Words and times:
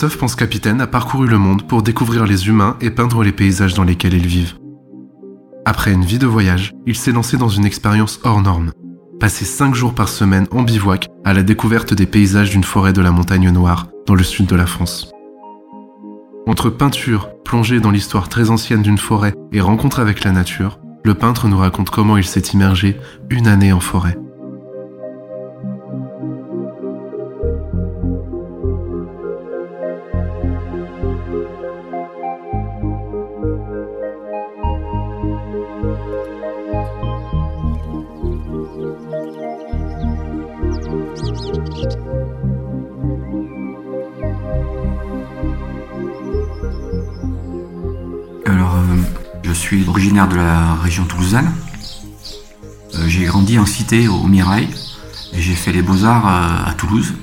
Christophe 0.00 0.18
Ponce 0.18 0.34
Capitaine 0.34 0.80
a 0.80 0.86
parcouru 0.86 1.28
le 1.28 1.36
monde 1.36 1.66
pour 1.66 1.82
découvrir 1.82 2.24
les 2.24 2.48
humains 2.48 2.78
et 2.80 2.88
peindre 2.88 3.22
les 3.22 3.32
paysages 3.32 3.74
dans 3.74 3.84
lesquels 3.84 4.14
ils 4.14 4.26
vivent. 4.26 4.54
Après 5.66 5.92
une 5.92 6.06
vie 6.06 6.18
de 6.18 6.26
voyage, 6.26 6.72
il 6.86 6.96
s'est 6.96 7.12
lancé 7.12 7.36
dans 7.36 7.50
une 7.50 7.66
expérience 7.66 8.18
hors 8.24 8.40
norme. 8.40 8.72
Passer 9.20 9.44
5 9.44 9.74
jours 9.74 9.94
par 9.94 10.08
semaine 10.08 10.46
en 10.52 10.62
bivouac 10.62 11.08
à 11.22 11.34
la 11.34 11.42
découverte 11.42 11.92
des 11.92 12.06
paysages 12.06 12.48
d'une 12.48 12.64
forêt 12.64 12.94
de 12.94 13.02
la 13.02 13.10
montagne 13.10 13.50
noire 13.50 13.88
dans 14.06 14.14
le 14.14 14.22
sud 14.22 14.46
de 14.46 14.56
la 14.56 14.64
France. 14.64 15.12
Entre 16.46 16.70
peinture, 16.70 17.28
plongée 17.44 17.80
dans 17.80 17.90
l'histoire 17.90 18.30
très 18.30 18.48
ancienne 18.48 18.80
d'une 18.80 18.96
forêt 18.96 19.34
et 19.52 19.60
rencontre 19.60 20.00
avec 20.00 20.24
la 20.24 20.32
nature, 20.32 20.80
le 21.04 21.12
peintre 21.12 21.46
nous 21.46 21.58
raconte 21.58 21.90
comment 21.90 22.16
il 22.16 22.24
s'est 22.24 22.54
immergé 22.54 22.96
une 23.28 23.48
année 23.48 23.74
en 23.74 23.80
forêt. 23.80 24.16
Alors, 48.44 48.74
euh, 48.74 48.96
je 49.42 49.52
suis 49.52 49.88
originaire 49.88 50.28
de 50.28 50.36
la 50.36 50.74
région 50.74 51.04
toulousaine. 51.04 51.50
Euh, 52.94 53.06
j'ai 53.06 53.24
grandi 53.24 53.58
en 53.58 53.64
cité 53.64 54.08
au 54.08 54.26
Mirail 54.26 54.68
et 55.32 55.40
j'ai 55.40 55.54
fait 55.54 55.72
les 55.72 55.80
beaux-arts 55.80 56.26
euh, 56.26 56.70
à 56.70 56.74
Toulouse. 56.74 57.14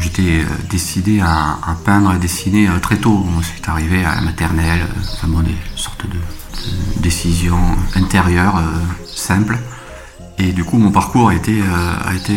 J'étais 0.00 0.44
décidé 0.68 1.20
à, 1.20 1.58
peindre 1.84 2.12
et 2.14 2.18
dessiner 2.18 2.68
très 2.82 2.96
tôt. 2.96 3.24
C'est 3.42 3.68
arrivé 3.68 4.04
à 4.04 4.16
la 4.16 4.20
maternelle, 4.20 4.86
enfin 5.12 5.28
bon, 5.28 5.40
des 5.40 5.56
sortes 5.74 6.06
de 6.06 7.00
décisions 7.00 7.76
intérieures 7.94 8.60
simples. 9.06 9.58
Et 10.38 10.52
du 10.52 10.64
coup, 10.64 10.78
mon 10.78 10.90
parcours 10.90 11.30
a 11.30 11.34
été, 11.34 11.62
a 11.62 12.14
été 12.14 12.36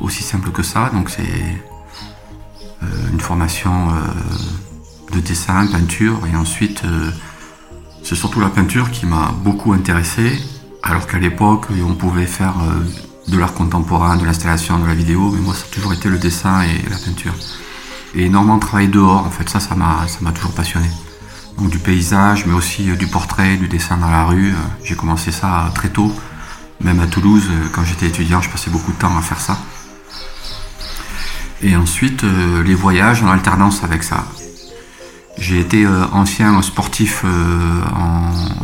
aussi 0.00 0.22
simple 0.22 0.50
que 0.50 0.62
ça. 0.62 0.90
Donc, 0.92 1.08
c'est 1.08 1.22
une 3.12 3.20
formation 3.20 3.92
de 5.12 5.20
dessin, 5.20 5.66
peinture, 5.66 6.20
et 6.32 6.36
ensuite 6.36 6.82
euh, 6.84 7.10
c'est 8.02 8.14
surtout 8.14 8.40
la 8.40 8.48
peinture 8.48 8.90
qui 8.90 9.06
m'a 9.06 9.32
beaucoup 9.42 9.72
intéressé, 9.72 10.38
alors 10.82 11.06
qu'à 11.06 11.18
l'époque 11.18 11.66
on 11.86 11.94
pouvait 11.94 12.26
faire 12.26 12.54
euh, 12.60 13.30
de 13.30 13.38
l'art 13.38 13.54
contemporain, 13.54 14.16
de 14.16 14.24
l'installation, 14.24 14.78
de 14.78 14.86
la 14.86 14.94
vidéo, 14.94 15.30
mais 15.30 15.40
moi 15.40 15.54
ça 15.54 15.64
a 15.70 15.74
toujours 15.74 15.92
été 15.92 16.08
le 16.08 16.18
dessin 16.18 16.62
et 16.62 16.88
la 16.88 16.96
peinture. 16.96 17.34
Et 18.14 18.24
énormément 18.24 18.58
travailler 18.58 18.88
dehors, 18.88 19.26
en 19.26 19.30
fait, 19.30 19.48
ça, 19.50 19.60
ça 19.60 19.74
m'a, 19.74 20.32
toujours 20.32 20.52
passionné. 20.52 20.88
Donc 21.58 21.68
du 21.68 21.78
paysage, 21.78 22.46
mais 22.46 22.54
aussi 22.54 22.90
euh, 22.90 22.96
du 22.96 23.06
portrait, 23.06 23.56
du 23.56 23.68
dessin 23.68 23.98
dans 23.98 24.10
la 24.10 24.24
rue. 24.24 24.54
J'ai 24.82 24.94
commencé 24.94 25.30
ça 25.30 25.70
très 25.74 25.90
tôt, 25.90 26.12
même 26.80 27.00
à 27.00 27.06
Toulouse, 27.06 27.48
quand 27.72 27.84
j'étais 27.84 28.06
étudiant, 28.06 28.40
je 28.40 28.50
passais 28.50 28.70
beaucoup 28.70 28.92
de 28.92 28.98
temps 28.98 29.16
à 29.16 29.22
faire 29.22 29.40
ça. 29.40 29.58
Et 31.60 31.74
ensuite, 31.76 32.22
les 32.22 32.74
voyages 32.74 33.22
en 33.22 33.28
alternance 33.28 33.82
avec 33.82 34.04
ça. 34.04 34.24
J'ai 35.40 35.60
été 35.60 35.84
euh, 35.84 36.04
ancien 36.12 36.60
sportif 36.62 37.22
euh, 37.24 37.80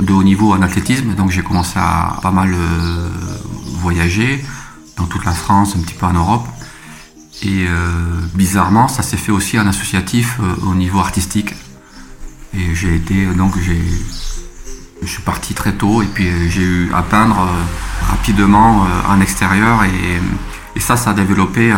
de 0.01 0.13
haut 0.13 0.25
niveau 0.25 0.53
en 0.53 0.61
athlétisme, 0.61 1.15
donc 1.15 1.31
j'ai 1.31 1.43
commencé 1.43 1.79
à 1.79 2.19
pas 2.21 2.33
mal 2.33 2.53
euh, 2.53 3.09
voyager 3.79 4.45
dans 4.97 5.07
toute 5.07 5.25
la 5.25 5.33
France, 5.33 5.77
un 5.77 5.81
petit 5.81 5.95
peu 5.95 6.07
en 6.07 6.13
Europe. 6.13 6.47
Et 7.43 7.67
bizarrement, 8.33 8.89
ça 8.89 9.03
s'est 9.03 9.19
fait 9.19 9.33
aussi 9.33 9.59
en 9.59 9.67
associatif 9.67 10.39
au 10.63 10.75
niveau 10.75 11.01
artistique. 11.01 11.53
Et 12.55 12.75
j'ai 12.75 12.95
été, 12.95 13.27
donc 13.27 13.59
j'ai, 13.61 13.83
je 15.03 15.07
suis 15.07 15.21
parti 15.21 15.53
très 15.53 15.73
tôt 15.73 16.01
et 16.01 16.07
puis 16.07 16.27
j'ai 16.49 16.63
eu 16.63 16.93
à 16.95 17.03
peindre 17.03 17.47
rapidement 18.17 18.87
en 19.09 19.21
extérieur 19.21 19.85
et, 19.85 20.81
ça, 20.81 20.97
ça 20.97 21.11
a 21.11 21.15
développé 21.15 21.73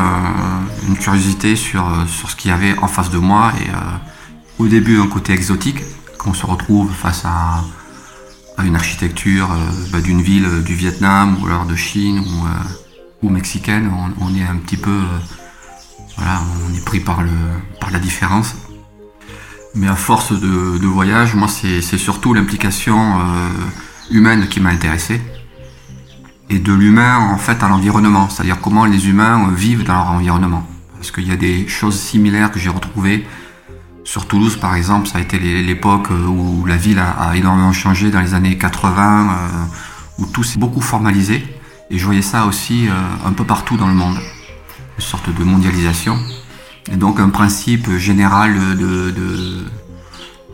une 0.88 0.96
curiosité 0.96 1.54
sur, 1.54 1.84
sur 2.08 2.30
ce 2.30 2.36
qu'il 2.36 2.50
y 2.50 2.54
avait 2.54 2.78
en 2.78 2.88
face 2.88 3.10
de 3.10 3.18
moi 3.18 3.52
et 3.60 3.70
au 4.58 4.68
début 4.68 4.98
un 4.98 5.06
côté 5.06 5.32
exotique, 5.32 5.82
qu'on 6.18 6.34
se 6.34 6.46
retrouve 6.46 6.90
face 6.92 7.24
à, 7.24 7.62
une 8.64 8.74
architecture 8.74 9.52
euh, 9.52 9.70
bah, 9.92 10.00
d'une 10.00 10.22
ville 10.22 10.62
du 10.64 10.74
Vietnam 10.74 11.36
ou 11.42 11.46
alors 11.46 11.66
de 11.66 11.76
Chine 11.76 12.20
ou, 12.20 12.46
euh, 13.26 13.30
mexicaine, 13.30 13.90
on, 14.20 14.34
est 14.36 14.44
un 14.44 14.56
petit 14.56 14.76
peu, 14.76 14.90
euh, 14.90 15.18
voilà, 16.16 16.40
on 16.64 16.74
est 16.74 16.84
pris 16.84 17.00
par, 17.00 17.22
le, 17.22 17.30
par 17.80 17.90
la 17.90 17.98
différence. 17.98 18.54
Mais 19.74 19.88
à 19.88 19.96
force 19.96 20.32
de, 20.32 20.86
voyage, 20.86 21.34
moi 21.34 21.48
c'est 21.48 21.82
surtout 21.82 22.32
l'implication 22.32 23.20
humaine 24.10 24.48
qui 24.48 24.60
m'a 24.60 24.70
intéressé 24.70 25.20
et 26.48 26.58
de 26.58 26.72
l'humain 26.72 27.18
en 27.18 27.38
fait 27.38 27.62
à 27.62 27.68
l'environnement, 27.68 28.28
c'est-à-dire 28.28 28.60
comment 28.60 28.84
les 28.84 29.08
humains 29.08 29.50
vivent 29.54 29.84
dans 29.84 29.94
leur 29.94 30.10
environnement. 30.10 30.66
Parce 30.94 31.10
qu'il 31.10 31.26
y 31.26 31.32
a 31.32 31.36
des 31.36 31.68
choses 31.68 31.98
similaires 31.98 32.50
que 32.50 32.58
j'ai 32.58 32.70
retrouvées 32.70 33.26
sur 34.06 34.26
Toulouse, 34.26 34.56
par 34.56 34.76
exemple, 34.76 35.08
ça 35.08 35.18
a 35.18 35.20
été 35.20 35.38
l'époque 35.38 36.12
euh, 36.12 36.26
où 36.26 36.64
la 36.64 36.76
ville 36.76 37.00
a, 37.00 37.36
énormément 37.36 37.72
changé 37.72 38.10
dans 38.10 38.20
les 38.20 38.34
années 38.34 38.56
80, 38.56 39.28
euh, 39.28 40.22
où 40.22 40.26
tout 40.26 40.44
s'est 40.44 40.60
beaucoup 40.60 40.80
formalisé. 40.80 41.44
Et 41.90 41.98
je 41.98 42.04
voyais 42.04 42.22
ça 42.22 42.46
aussi 42.46 42.88
euh, 42.88 42.92
un 43.26 43.32
peu 43.32 43.42
partout 43.42 43.76
dans 43.76 43.88
le 43.88 43.94
monde, 43.94 44.16
une 44.96 45.04
sorte 45.04 45.28
de 45.36 45.44
mondialisation. 45.44 46.16
Et 46.90 46.96
donc 46.96 47.18
un 47.18 47.30
principe 47.30 47.90
général 47.96 48.54
de... 48.76 49.12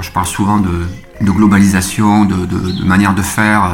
je 0.01 0.11
parle 0.11 0.27
souvent 0.27 0.59
de, 0.59 0.87
globalisation, 1.21 2.25
de, 2.25 2.85
manière 2.87 3.15
de 3.15 3.21
faire 3.21 3.71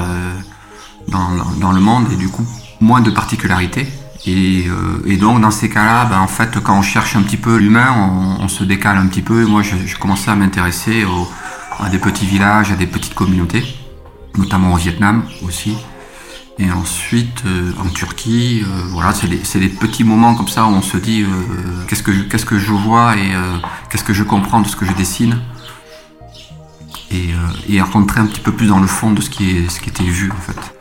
dans, 1.08 1.30
dans, 1.60 1.72
le 1.72 1.80
monde, 1.80 2.06
et 2.12 2.16
du 2.16 2.28
coup 2.28 2.46
moins 2.80 3.00
de 3.00 3.10
particularités. 3.10 3.88
Euh, 4.26 5.00
et, 5.06 5.16
donc 5.16 5.40
dans 5.40 5.50
ces 5.50 5.68
cas-là, 5.68 6.04
ben, 6.04 6.18
en 6.18 6.26
fait, 6.26 6.60
quand 6.60 6.78
on 6.78 6.82
cherche 6.82 7.16
un 7.16 7.22
petit 7.22 7.36
peu 7.36 7.56
l'humain, 7.56 8.36
on, 8.40 8.48
se 8.48 8.64
décale 8.64 8.98
un 8.98 9.06
petit 9.06 9.22
peu. 9.22 9.42
Et 9.42 9.46
moi, 9.46 9.62
je, 9.62 9.96
commençais 9.96 10.30
à 10.30 10.34
m'intéresser 10.34 11.06
à 11.78 11.88
des 11.88 11.98
petits 11.98 12.26
villages, 12.26 12.72
à 12.72 12.76
des 12.76 12.86
petites 12.86 13.14
communautés, 13.14 13.64
notamment 14.36 14.72
au 14.72 14.76
Vietnam 14.76 15.24
aussi. 15.46 15.76
Et 16.58 16.70
ensuite, 16.72 17.44
euh, 17.46 17.70
en 17.78 17.88
Turquie, 17.88 18.64
euh, 18.64 18.82
voilà, 18.88 19.14
c'est 19.14 19.60
des, 19.60 19.68
petits 19.68 20.02
moments 20.02 20.34
comme 20.34 20.48
ça 20.48 20.64
où 20.66 20.70
on 20.70 20.82
se 20.82 20.96
dit 20.96 21.24
qu'est-ce 21.86 22.02
que 22.02 22.10
qu'est-ce 22.10 22.46
que 22.46 22.58
je 22.58 22.72
vois 22.72 23.16
et 23.16 23.32
qu'est-ce 23.90 24.04
que 24.04 24.12
je 24.12 24.24
comprends 24.24 24.60
de 24.60 24.68
ce 24.68 24.76
que 24.76 24.84
je 24.84 24.92
dessine. 24.92 25.38
Et, 27.10 27.30
et 27.68 27.80
rentrer 27.80 28.20
un 28.20 28.26
petit 28.26 28.40
peu 28.40 28.52
plus 28.52 28.66
dans 28.66 28.80
le 28.80 28.86
fond 28.86 29.12
de 29.12 29.22
ce 29.22 29.30
qui, 29.30 29.50
est, 29.50 29.70
ce 29.70 29.80
qui 29.80 29.88
était 29.88 30.02
vu 30.02 30.30
en 30.30 30.40
fait. 30.40 30.77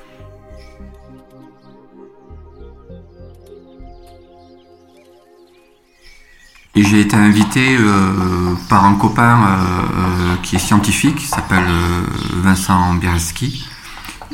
Et 6.78 6.84
j'ai 6.84 7.02
été 7.02 7.16
invité 7.16 7.76
euh, 7.76 8.54
par 8.70 8.86
un 8.86 8.94
copain 8.94 9.42
euh, 9.42 9.48
euh, 9.48 10.36
qui 10.44 10.58
est 10.58 10.60
scientifique, 10.60 11.16
qui 11.16 11.26
s'appelle 11.26 11.66
Vincent 12.36 12.94
Biereski, 12.94 13.68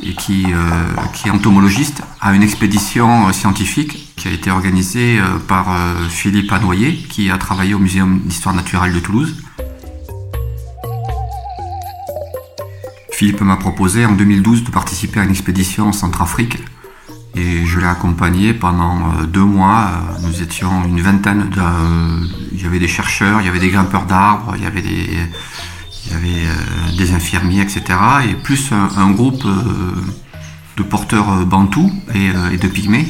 et 0.02 0.12
qui, 0.12 0.48
est 1.24 1.30
entomologiste, 1.30 2.02
à 2.20 2.34
une 2.34 2.42
expédition 2.42 3.32
scientifique 3.32 4.14
qui 4.16 4.28
a 4.28 4.30
été 4.30 4.50
organisée 4.50 5.18
par 5.48 5.74
Philippe 6.10 6.52
Anoyer, 6.52 6.92
qui 7.08 7.30
a 7.30 7.38
travaillé 7.38 7.72
au 7.72 7.78
Muséum 7.78 8.20
d'histoire 8.22 8.54
naturelle 8.54 8.92
de 8.92 9.00
Toulouse. 9.00 9.36
Philippe 13.12 13.40
m'a 13.40 13.56
proposé 13.56 14.04
en 14.04 14.12
2012 14.12 14.64
de 14.64 14.70
participer 14.70 15.20
à 15.20 15.24
une 15.24 15.30
expédition 15.30 15.88
en 15.88 15.92
Centrafrique 15.92 16.58
et 17.36 17.66
je 17.66 17.80
l'ai 17.80 17.86
accompagné 17.86 18.54
pendant 18.54 18.98
euh, 18.98 19.26
deux 19.26 19.44
mois. 19.44 19.88
Euh, 19.88 20.26
nous 20.26 20.42
étions 20.42 20.84
une 20.84 21.00
vingtaine. 21.00 21.50
De, 21.50 21.60
euh, 21.60 22.26
il 22.52 22.62
y 22.62 22.66
avait 22.66 22.78
des 22.78 22.88
chercheurs, 22.88 23.40
il 23.40 23.46
y 23.46 23.48
avait 23.48 23.58
des 23.58 23.70
grimpeurs 23.70 24.06
d'arbres, 24.06 24.54
il 24.56 24.62
y 24.62 24.66
avait 24.66 24.82
des, 24.82 25.18
il 26.06 26.12
y 26.12 26.14
avait 26.14 26.46
euh, 26.46 26.96
des 26.96 27.12
infirmiers, 27.12 27.62
etc. 27.62 27.82
Et 28.28 28.34
plus 28.34 28.70
un, 28.72 29.10
groupe 29.10 29.44
de 30.76 30.82
porteurs 30.82 31.44
bantous 31.46 31.92
et, 32.14 32.56
de 32.56 32.68
pygmées. 32.68 33.06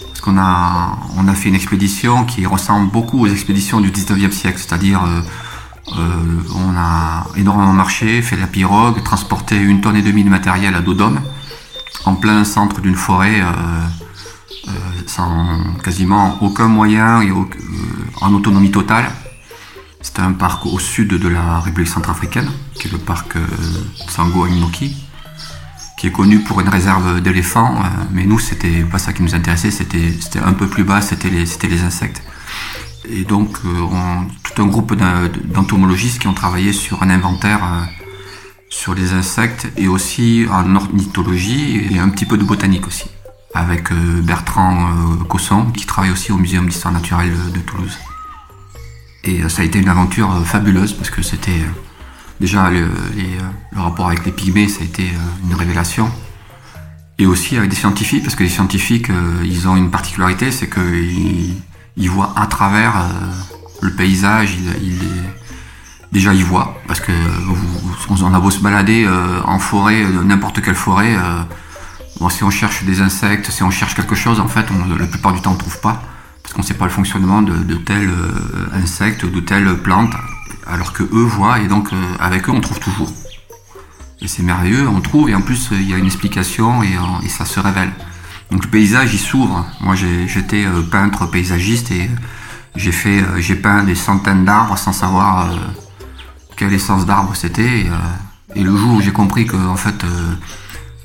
Parce 0.00 0.20
qu'on 0.20 0.38
a, 0.38 0.98
on 1.18 1.28
a 1.28 1.34
fait 1.34 1.50
une 1.50 1.54
expédition 1.54 2.24
qui 2.24 2.46
ressemble 2.46 2.90
beaucoup 2.90 3.20
aux 3.20 3.28
expéditions 3.28 3.80
du 3.80 3.90
19e 3.90 4.32
siècle, 4.32 4.58
c'est-à-dire 4.58 5.02
on 5.88 6.76
a 6.76 7.26
énormément 7.36 7.72
marché, 7.72 8.22
fait 8.22 8.36
la 8.36 8.46
pirogue, 8.46 9.02
transporté 9.02 9.56
une 9.56 9.80
tonne 9.80 9.96
et 9.96 10.02
demie 10.02 10.24
de 10.24 10.30
matériel 10.30 10.74
à 10.74 10.80
dos 10.80 10.94
d'homme 10.94 11.20
en 12.06 12.14
plein 12.14 12.44
centre 12.44 12.80
d'une 12.80 12.94
forêt 12.94 13.42
euh, 13.42 14.70
sans 15.06 15.74
quasiment 15.84 16.38
aucun 16.40 16.68
moyen 16.68 17.20
et 17.20 17.30
euh, 17.30 17.44
en 18.20 18.32
autonomie 18.32 18.70
totale. 18.70 19.10
C'est 20.00 20.20
un 20.20 20.32
parc 20.32 20.66
au 20.66 20.78
sud 20.78 21.08
de 21.08 21.28
la 21.28 21.60
République 21.60 21.90
centrafricaine, 21.90 22.48
qui 22.74 22.86
est 22.86 22.92
le 22.92 22.98
parc 22.98 23.36
euh, 23.36 23.44
Sango 24.08 24.44
Animoki, 24.44 24.96
qui 25.98 26.06
est 26.06 26.12
connu 26.12 26.40
pour 26.40 26.60
une 26.60 26.68
réserve 26.68 27.20
d'éléphants, 27.20 27.82
mais 28.12 28.24
nous, 28.24 28.38
c'était 28.38 28.82
pas 28.82 28.98
ça 28.98 29.12
qui 29.12 29.22
nous 29.22 29.34
intéressait, 29.34 29.70
c'était 29.70 30.38
un 30.44 30.52
peu 30.52 30.68
plus 30.68 30.84
bas, 30.84 31.00
c'était 31.00 31.30
les 31.30 31.82
insectes. 31.82 32.22
Et 33.08 33.24
donc, 33.24 33.58
tout 34.42 34.62
un 34.62 34.66
groupe 34.66 34.94
d'entomologistes 34.94 36.18
qui 36.18 36.28
ont 36.28 36.34
travaillé 36.34 36.74
sur 36.74 37.02
un 37.02 37.08
inventaire 37.08 37.88
sur 38.68 38.94
les 38.94 39.12
insectes 39.12 39.68
et 39.76 39.88
aussi 39.88 40.46
en 40.50 40.74
ornithologie 40.76 41.86
et 41.90 41.98
un 41.98 42.08
petit 42.08 42.24
peu 42.24 42.36
de 42.36 42.44
botanique 42.44 42.86
aussi 42.86 43.10
avec 43.56 43.90
euh, 43.90 44.20
Bertrand 44.20 44.90
euh, 44.90 45.24
Cosson, 45.24 45.66
qui 45.72 45.86
travaille 45.86 46.10
aussi 46.10 46.30
au 46.30 46.36
Muséum 46.36 46.68
d'histoire 46.68 46.92
naturelle 46.92 47.32
de 47.52 47.60
Toulouse. 47.60 47.96
Et 49.24 49.42
euh, 49.42 49.48
ça 49.48 49.62
a 49.62 49.64
été 49.64 49.78
une 49.78 49.88
aventure 49.88 50.46
fabuleuse 50.46 50.92
parce 50.92 51.08
que 51.08 51.22
c'était 51.22 51.62
déjà 52.38 52.70
le, 52.70 52.86
rapport 53.74 54.08
avec 54.08 54.26
les 54.26 54.32
pygmées, 54.32 54.68
ça 54.68 54.82
a 54.82 54.84
été 54.84 55.10
une 55.48 55.54
révélation. 55.54 56.10
Et 57.18 57.24
aussi 57.24 57.56
avec 57.56 57.70
des 57.70 57.76
scientifiques, 57.76 58.22
parce 58.24 58.34
que 58.34 58.42
les 58.42 58.50
scientifiques, 58.50 59.10
ils 59.42 59.66
ont 59.68 59.76
une 59.76 59.90
particularité, 59.90 60.50
c'est 60.50 60.68
qu'ils 60.68 61.54
ils 61.96 62.10
voient 62.10 62.34
à 62.36 62.46
travers 62.46 63.08
le 63.80 63.90
paysage, 63.94 64.58
ils, 64.82 64.98
déjà 66.16 66.32
ils 66.32 66.44
voient, 66.44 66.80
parce 66.86 67.00
que 67.00 67.12
on 68.08 68.34
a 68.34 68.40
beau 68.40 68.50
se 68.50 68.60
balader 68.60 69.06
en 69.44 69.58
forêt, 69.58 70.04
n'importe 70.24 70.62
quelle 70.62 70.74
forêt, 70.74 71.14
Bon, 72.20 72.30
si 72.30 72.44
on 72.44 72.50
cherche 72.50 72.84
des 72.84 73.02
insectes, 73.02 73.50
si 73.50 73.62
on 73.62 73.70
cherche 73.70 73.94
quelque 73.94 74.14
chose, 74.14 74.40
en 74.40 74.48
fait, 74.48 74.66
on, 74.70 74.96
la 74.96 75.06
plupart 75.06 75.34
du 75.34 75.40
temps, 75.40 75.50
on 75.50 75.54
ne 75.54 75.58
trouve 75.58 75.80
pas, 75.80 76.02
parce 76.42 76.54
qu'on 76.54 76.62
ne 76.62 76.66
sait 76.66 76.74
pas 76.74 76.86
le 76.86 76.90
fonctionnement 76.90 77.42
de, 77.42 77.74
tel 77.74 78.08
euh, 78.08 78.32
insecte 78.72 79.26
de 79.26 79.40
telle 79.40 79.76
plante, 79.76 80.14
alors 80.66 80.94
que 80.94 81.02
eux 81.02 81.24
voient, 81.24 81.60
et 81.60 81.68
donc 81.68 81.92
euh, 81.92 81.96
avec 82.18 82.48
eux, 82.48 82.52
on 82.52 82.60
trouve 82.60 82.80
toujours. 82.80 83.12
Et 84.22 84.28
c'est 84.28 84.42
merveilleux, 84.42 84.88
on 84.88 85.02
trouve, 85.02 85.28
et 85.28 85.34
en 85.34 85.42
plus, 85.42 85.68
il 85.72 85.90
y 85.90 85.92
a 85.92 85.98
une 85.98 86.06
explication, 86.06 86.82
et, 86.82 87.28
ça 87.28 87.44
se 87.44 87.60
révèle. 87.60 87.92
Donc 88.50 88.64
le 88.64 88.70
paysage, 88.70 89.12
il 89.12 89.18
s'ouvre. 89.18 89.66
Moi, 89.80 89.94
j'étais 89.94 90.64
euh, 90.64 90.80
peintre 90.80 91.26
paysagiste, 91.26 91.90
et 91.90 92.08
j'ai 92.76 92.92
j'ai 93.38 93.56
peint 93.56 93.82
des 93.82 93.94
centaines 93.94 94.46
d'arbres 94.46 94.78
sans 94.78 94.92
savoir 94.92 95.48
quelle 96.56 96.72
essence 96.72 97.06
d'arbre 97.06 97.34
c'était. 97.34 97.80
Et, 97.80 97.90
et, 98.54 98.62
le 98.62 98.76
jour 98.76 98.94
où 98.94 99.00
j'ai 99.00 99.12
compris 99.12 99.46
que, 99.46 99.56
en 99.56 99.76
fait, 99.76 100.04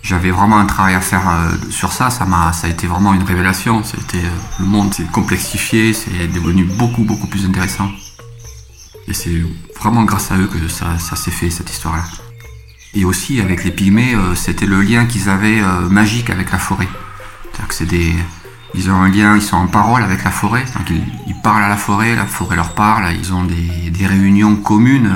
j'avais 0.04 0.32
vraiment 0.32 0.58
un 0.58 0.66
travail 0.66 0.96
à 0.96 1.02
faire 1.02 1.28
euh, 1.30 1.52
sur 1.70 1.92
ça. 1.92 2.10
Ça 2.10 2.26
m'a, 2.26 2.54
ça 2.54 2.68
a 2.68 2.70
été 2.70 2.88
vraiment 2.88 3.14
une 3.14 3.24
révélation. 3.24 3.84
C'était 3.84 4.26
euh, 4.26 4.30
le 4.60 4.66
monde 4.66 4.94
s'est 4.94 5.06
complexifié, 5.06 5.94
c'est 5.94 6.28
devenu 6.28 6.64
beaucoup 6.64 7.04
beaucoup 7.04 7.28
plus 7.28 7.46
intéressant. 7.46 7.90
Et 9.08 9.14
c'est 9.14 9.42
vraiment 9.80 10.04
grâce 10.04 10.32
à 10.32 10.38
eux 10.38 10.48
que 10.48 10.68
ça, 10.68 10.98
ça 11.00 11.16
s'est 11.16 11.32
fait 11.32 11.50
cette 11.50 11.70
histoire-là. 11.70 12.04
Et 12.94 13.06
aussi 13.06 13.40
avec 13.42 13.64
les 13.64 13.72
pygmées, 13.72 14.16
euh, 14.16 14.36
c'était 14.36 14.66
le 14.66 14.82
lien 14.82 15.06
qu'ils 15.06 15.30
avaient 15.30 15.62
magique 15.90 16.30
avec 16.30 16.52
la 16.52 16.58
forêt. 16.58 16.88
C'est-à-dire 17.44 17.68
que 17.68 17.76
c'est 17.76 17.86
des, 17.86 18.14
ils 18.74 18.90
ont 18.90 18.96
un 18.96 19.10
lien, 19.10 19.36
ils 19.36 19.42
sont 19.42 19.58
en 19.58 19.68
parole 19.68 20.04
avec 20.04 20.24
la 20.24 20.32
forêt. 20.32 20.66
Ils, 20.90 21.04
ils, 21.28 21.42
parlent 21.42 21.64
à 21.64 21.70
la 21.70 21.78
forêt, 21.78 22.16
la 22.16 22.26
forêt 22.26 22.56
leur 22.56 22.74
parle. 22.74 23.14
Ils 23.14 23.34
ont 23.34 23.44
des, 23.44 23.90
des 23.90 24.08
réunions 24.08 24.56
communes 24.56 25.12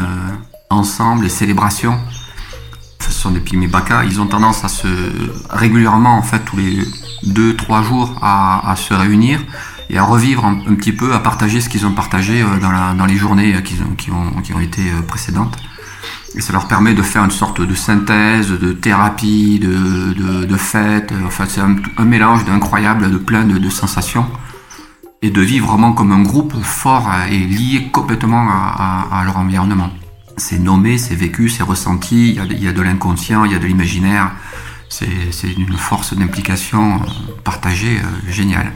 ensemble, 0.70 1.24
des 1.24 1.30
célébrations 1.30 2.00
ce 3.06 3.12
sont 3.12 3.32
des 3.32 3.40
pygmées 3.40 3.70
ils 4.06 4.22
ont 4.22 4.28
tendance 4.28 4.64
à 4.64 4.68
se 4.68 4.88
régulièrement, 5.50 6.18
en 6.18 6.22
fait, 6.22 6.40
tous 6.40 6.58
les 6.58 6.80
2-3 7.28 7.84
jours, 7.84 8.16
à, 8.22 8.74
se 8.78 8.94
réunir 8.94 9.40
et 9.90 9.98
à 9.98 10.04
revivre 10.04 10.46
un, 10.46 10.76
petit 10.76 10.92
peu, 10.92 11.14
à 11.14 11.20
partager 11.20 11.62
ce 11.62 11.70
qu'ils 11.70 11.86
ont 11.86 11.92
partagé 11.92 12.42
euh, 12.42 12.96
dans, 12.98 13.06
les 13.06 13.16
journées 13.16 13.62
qui, 13.64 14.12
ont, 14.12 14.60
été 14.60 14.82
euh, 14.82 15.02
précédentes. 15.04 15.58
Et 16.36 16.42
ça 16.42 16.52
leur 16.52 16.68
permet 16.68 16.94
de 16.94 17.04
faire 17.04 17.24
une 17.24 17.32
sorte 17.32 17.62
de 17.62 17.76
synthèse, 17.76 18.50
de 18.50 18.74
thérapie, 18.74 19.60
de, 19.60 20.58
fête. 20.58 21.14
Enfin, 21.26 21.46
c'est 21.48 21.62
un, 21.62 21.76
mélange 22.04 22.44
d'incroyable, 22.46 23.12
de 23.12 23.18
plein 23.18 23.44
de, 23.44 23.70
sensations. 23.70 24.26
Et 25.22 25.30
de 25.30 25.42
vivre 25.42 25.68
vraiment 25.68 25.94
comme 25.94 26.12
un 26.12 26.24
groupe 26.24 26.56
fort 26.62 27.10
et 27.32 27.40
lié 27.40 27.90
complètement 27.92 28.48
à 28.50 29.24
leur 29.26 29.38
environnement 29.38 29.90
c'est 30.38 30.60
nommé, 30.60 30.98
c'est 30.98 31.16
vécu, 31.16 31.50
c'est 31.50 31.64
ressenti, 31.64 32.30
il 32.30 32.64
y, 32.64 32.68
a, 32.68 32.74
de 32.74 32.82
l'inconscient, 32.82 33.46
il 33.46 33.52
y 33.52 33.56
a 33.56 33.60
de 33.60 33.66
l'imaginaire. 33.66 34.32
C'est 34.90 35.52
une 35.58 35.78
force 35.78 36.14
d'implication 36.14 36.96
euh, 36.96 37.00
partagée 37.44 37.98
euh, 37.98 38.32
géniale. 38.32 38.72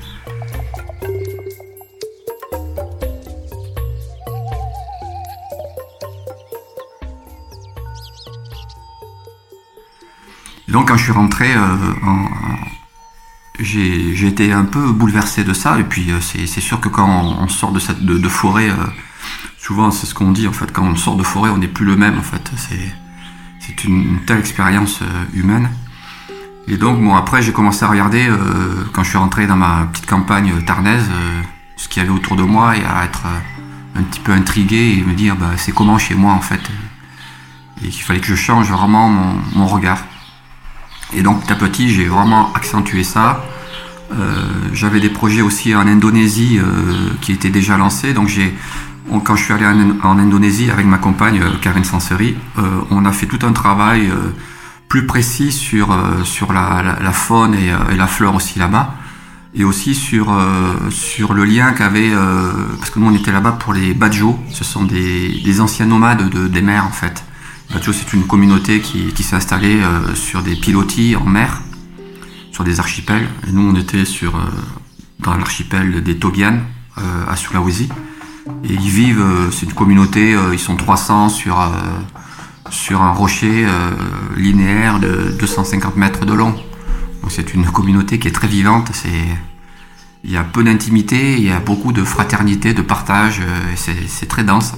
donc 10.68 10.90
quand 10.90 10.98
je 10.98 11.04
suis 11.04 11.12
rentré, 11.12 11.52
euh, 11.56 11.76
j'ai 13.60 14.28
été 14.28 14.52
un 14.52 14.66
peu 14.66 14.92
bouleversé 14.92 15.44
de 15.44 15.54
ça. 15.54 15.80
Et 15.80 15.84
puis 15.84 16.12
c'est 16.22 16.62
sûr 16.62 16.80
que 16.80 16.90
quand 16.90 17.38
on, 17.40 17.48
sort 17.48 17.72
de 17.72 17.80
cette 17.80 18.04
de, 18.04 18.30
forêt 18.30 18.70
souvent 19.70 19.92
c'est 19.92 20.08
ce 20.08 20.16
qu'on 20.16 20.32
dit 20.32 20.48
en 20.48 20.52
fait. 20.52 20.72
Quand 20.72 20.84
on 20.84 20.96
sort 20.96 21.16
de 21.16 21.22
forêt 21.22 21.52
on 21.52 21.60
n'est 21.60 21.68
plus 21.68 21.86
le 21.86 21.96
même 21.96 22.18
en 22.18 22.24
fait. 22.24 22.52
C'est 23.60 23.84
une, 23.84 24.18
telle 24.26 24.40
expérience 24.40 25.04
euh, 25.04 25.26
humaine. 25.32 25.70
Et 26.68 26.76
donc 26.76 27.00
bon 27.00 27.14
après 27.16 27.44
j'ai 27.44 27.52
commencé 27.52 27.86
à 27.86 27.88
regarder 27.88 28.28
euh, 28.28 28.84
quand 28.94 29.04
je 29.04 29.10
suis 29.10 29.20
rentré 29.20 29.46
dans 29.46 29.56
ma 29.56 29.88
petite 29.92 30.08
campagne 30.08 30.52
tarnaise 30.66 31.06
euh, 31.12 31.42
ce 31.76 31.88
qu'il 31.88 32.02
y 32.02 32.06
avait 32.06 32.16
autour 32.20 32.36
de 32.36 32.42
moi 32.42 32.78
et 32.78 32.84
à 32.84 33.06
être 33.06 33.28
un 33.96 34.02
petit 34.02 34.22
peu 34.22 34.32
intrigué 34.32 34.98
et 34.98 35.04
me 35.04 35.14
dire 35.14 35.36
bah, 35.36 35.52
c'est 35.56 35.72
comment 35.72 36.00
chez 36.00 36.16
moi 36.16 36.34
en 36.34 36.42
fait. 36.42 36.64
Et 37.84 37.90
qu'il 37.90 38.02
fallait 38.02 38.22
que 38.22 38.26
je 38.26 38.36
change 38.36 38.72
vraiment 38.72 39.08
mon, 39.08 39.36
mon 39.54 39.68
regard. 39.68 40.04
Et 41.14 41.22
donc 41.22 41.44
petit 41.44 41.54
à 41.54 41.56
petit 41.56 41.90
j'ai 41.92 42.06
vraiment 42.06 42.52
accentué 42.56 43.04
ça. 43.04 43.46
J'avais 44.74 45.00
des 45.00 45.10
projets 45.10 45.44
aussi 45.44 45.76
en 45.76 45.86
Indonésie 45.86 46.60
qui 47.22 47.32
étaient 47.32 47.52
déjà 47.52 47.78
lancés. 47.78 48.14
Donc 48.16 48.28
j'ai 48.28 48.56
quand 49.18 49.36
je 49.36 49.44
suis 49.44 49.54
allé 49.54 49.66
en, 49.66 50.20
Indonésie 50.20 50.70
avec 50.70 50.86
ma 50.86 50.98
compagne 50.98 51.40
euh, 51.42 51.58
Karine 51.62 51.84
Sanseri, 51.84 52.36
euh, 52.58 52.62
on 52.92 53.06
a 53.06 53.12
fait 53.12 53.26
tout 53.26 53.40
un 53.46 53.52
travail 53.52 54.08
euh, 54.08 54.34
plus 54.88 55.06
précis 55.06 55.52
sur, 55.52 55.96
sur 56.24 56.52
la, 56.52 57.12
faune 57.12 57.54
et, 57.54 57.72
la 57.96 58.08
flore 58.08 58.36
aussi 58.36 58.58
là-bas. 58.58 58.96
Et 59.54 59.64
aussi 59.64 59.94
sur, 59.94 60.36
sur 60.90 61.34
le 61.34 61.44
lien 61.44 61.74
qu'avait... 61.74 62.12
parce 62.80 62.90
que 62.90 62.98
nous 62.98 63.06
on 63.06 63.14
était 63.14 63.32
là-bas 63.32 63.52
pour 63.52 63.72
les 63.72 63.94
Badjo, 63.94 64.40
ce 64.52 64.64
sont 64.64 64.86
des, 64.86 65.62
anciens 65.62 65.86
nomades 65.86 66.28
de, 66.32 66.48
des 66.48 66.64
mers 66.64 66.88
en 66.88 66.92
fait. 66.92 67.24
Badjo 67.72 67.94
c'est 67.94 68.14
une 68.14 68.26
communauté 68.26 68.80
qui, 68.80 69.14
s'est 69.22 69.36
installée 69.36 69.80
sur 70.16 70.42
des 70.42 70.56
pilotis 70.56 71.16
en 71.16 71.26
mer, 71.26 71.62
sur 72.52 72.64
des 72.64 72.80
archipels. 72.80 73.28
Et 73.48 73.52
nous 73.52 73.70
on 73.70 73.76
était 73.76 74.06
sur, 74.06 74.42
dans 75.20 75.38
l'archipel 75.38 76.02
des 76.02 76.18
Togian 76.18 76.62
à 76.98 77.36
Sulawesi. 77.36 77.90
Ils 78.64 78.90
vivent, 78.90 79.22
euh, 79.22 79.52
c'est 79.52 79.66
une 79.66 79.74
communauté, 79.74 80.34
euh, 80.34 80.54
ils 80.54 80.60
sont 80.60 80.76
300 80.76 81.30
sur, 81.30 81.60
euh, 81.60 81.68
sur 82.70 83.02
un 83.02 83.12
rocher 83.12 83.66
linéaire 84.36 85.00
de 85.00 85.36
250 85.40 85.96
mètres 85.96 86.26
de 86.26 86.34
long. 86.34 86.52
Donc 87.22 87.32
c'est 87.32 87.54
une 87.54 87.66
communauté 87.66 88.20
qui 88.20 88.28
est 88.28 88.32
très 88.32 88.48
vivante, 88.48 88.92
c'est, 88.94 89.10
il 90.24 90.32
y 90.32 90.38
a 90.38 90.44
peu 90.44 90.64
d'intimité, 90.64 91.38
il 91.38 91.44
y 91.44 91.52
a 91.52 91.60
beaucoup 91.60 91.92
de 91.92 92.04
fraternité, 92.04 92.74
de 92.74 92.82
partage, 92.84 93.42
c'est 93.76 94.28
très 94.28 94.44
dense. 94.44 94.76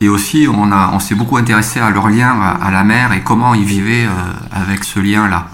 Et 0.00 0.08
aussi, 0.08 0.46
on, 0.50 0.72
a, 0.72 0.90
on 0.94 1.00
s'est 1.00 1.16
beaucoup 1.16 1.36
intéressé 1.36 1.80
à 1.80 1.90
leur 1.90 2.08
lien 2.08 2.30
à, 2.40 2.70
la 2.70 2.84
mer 2.84 3.12
et 3.12 3.20
comment 3.20 3.52
ils 3.52 3.64
vivaient 3.64 4.06
avec 4.52 4.84
ce 4.84 5.00
lien-là. 5.00 5.48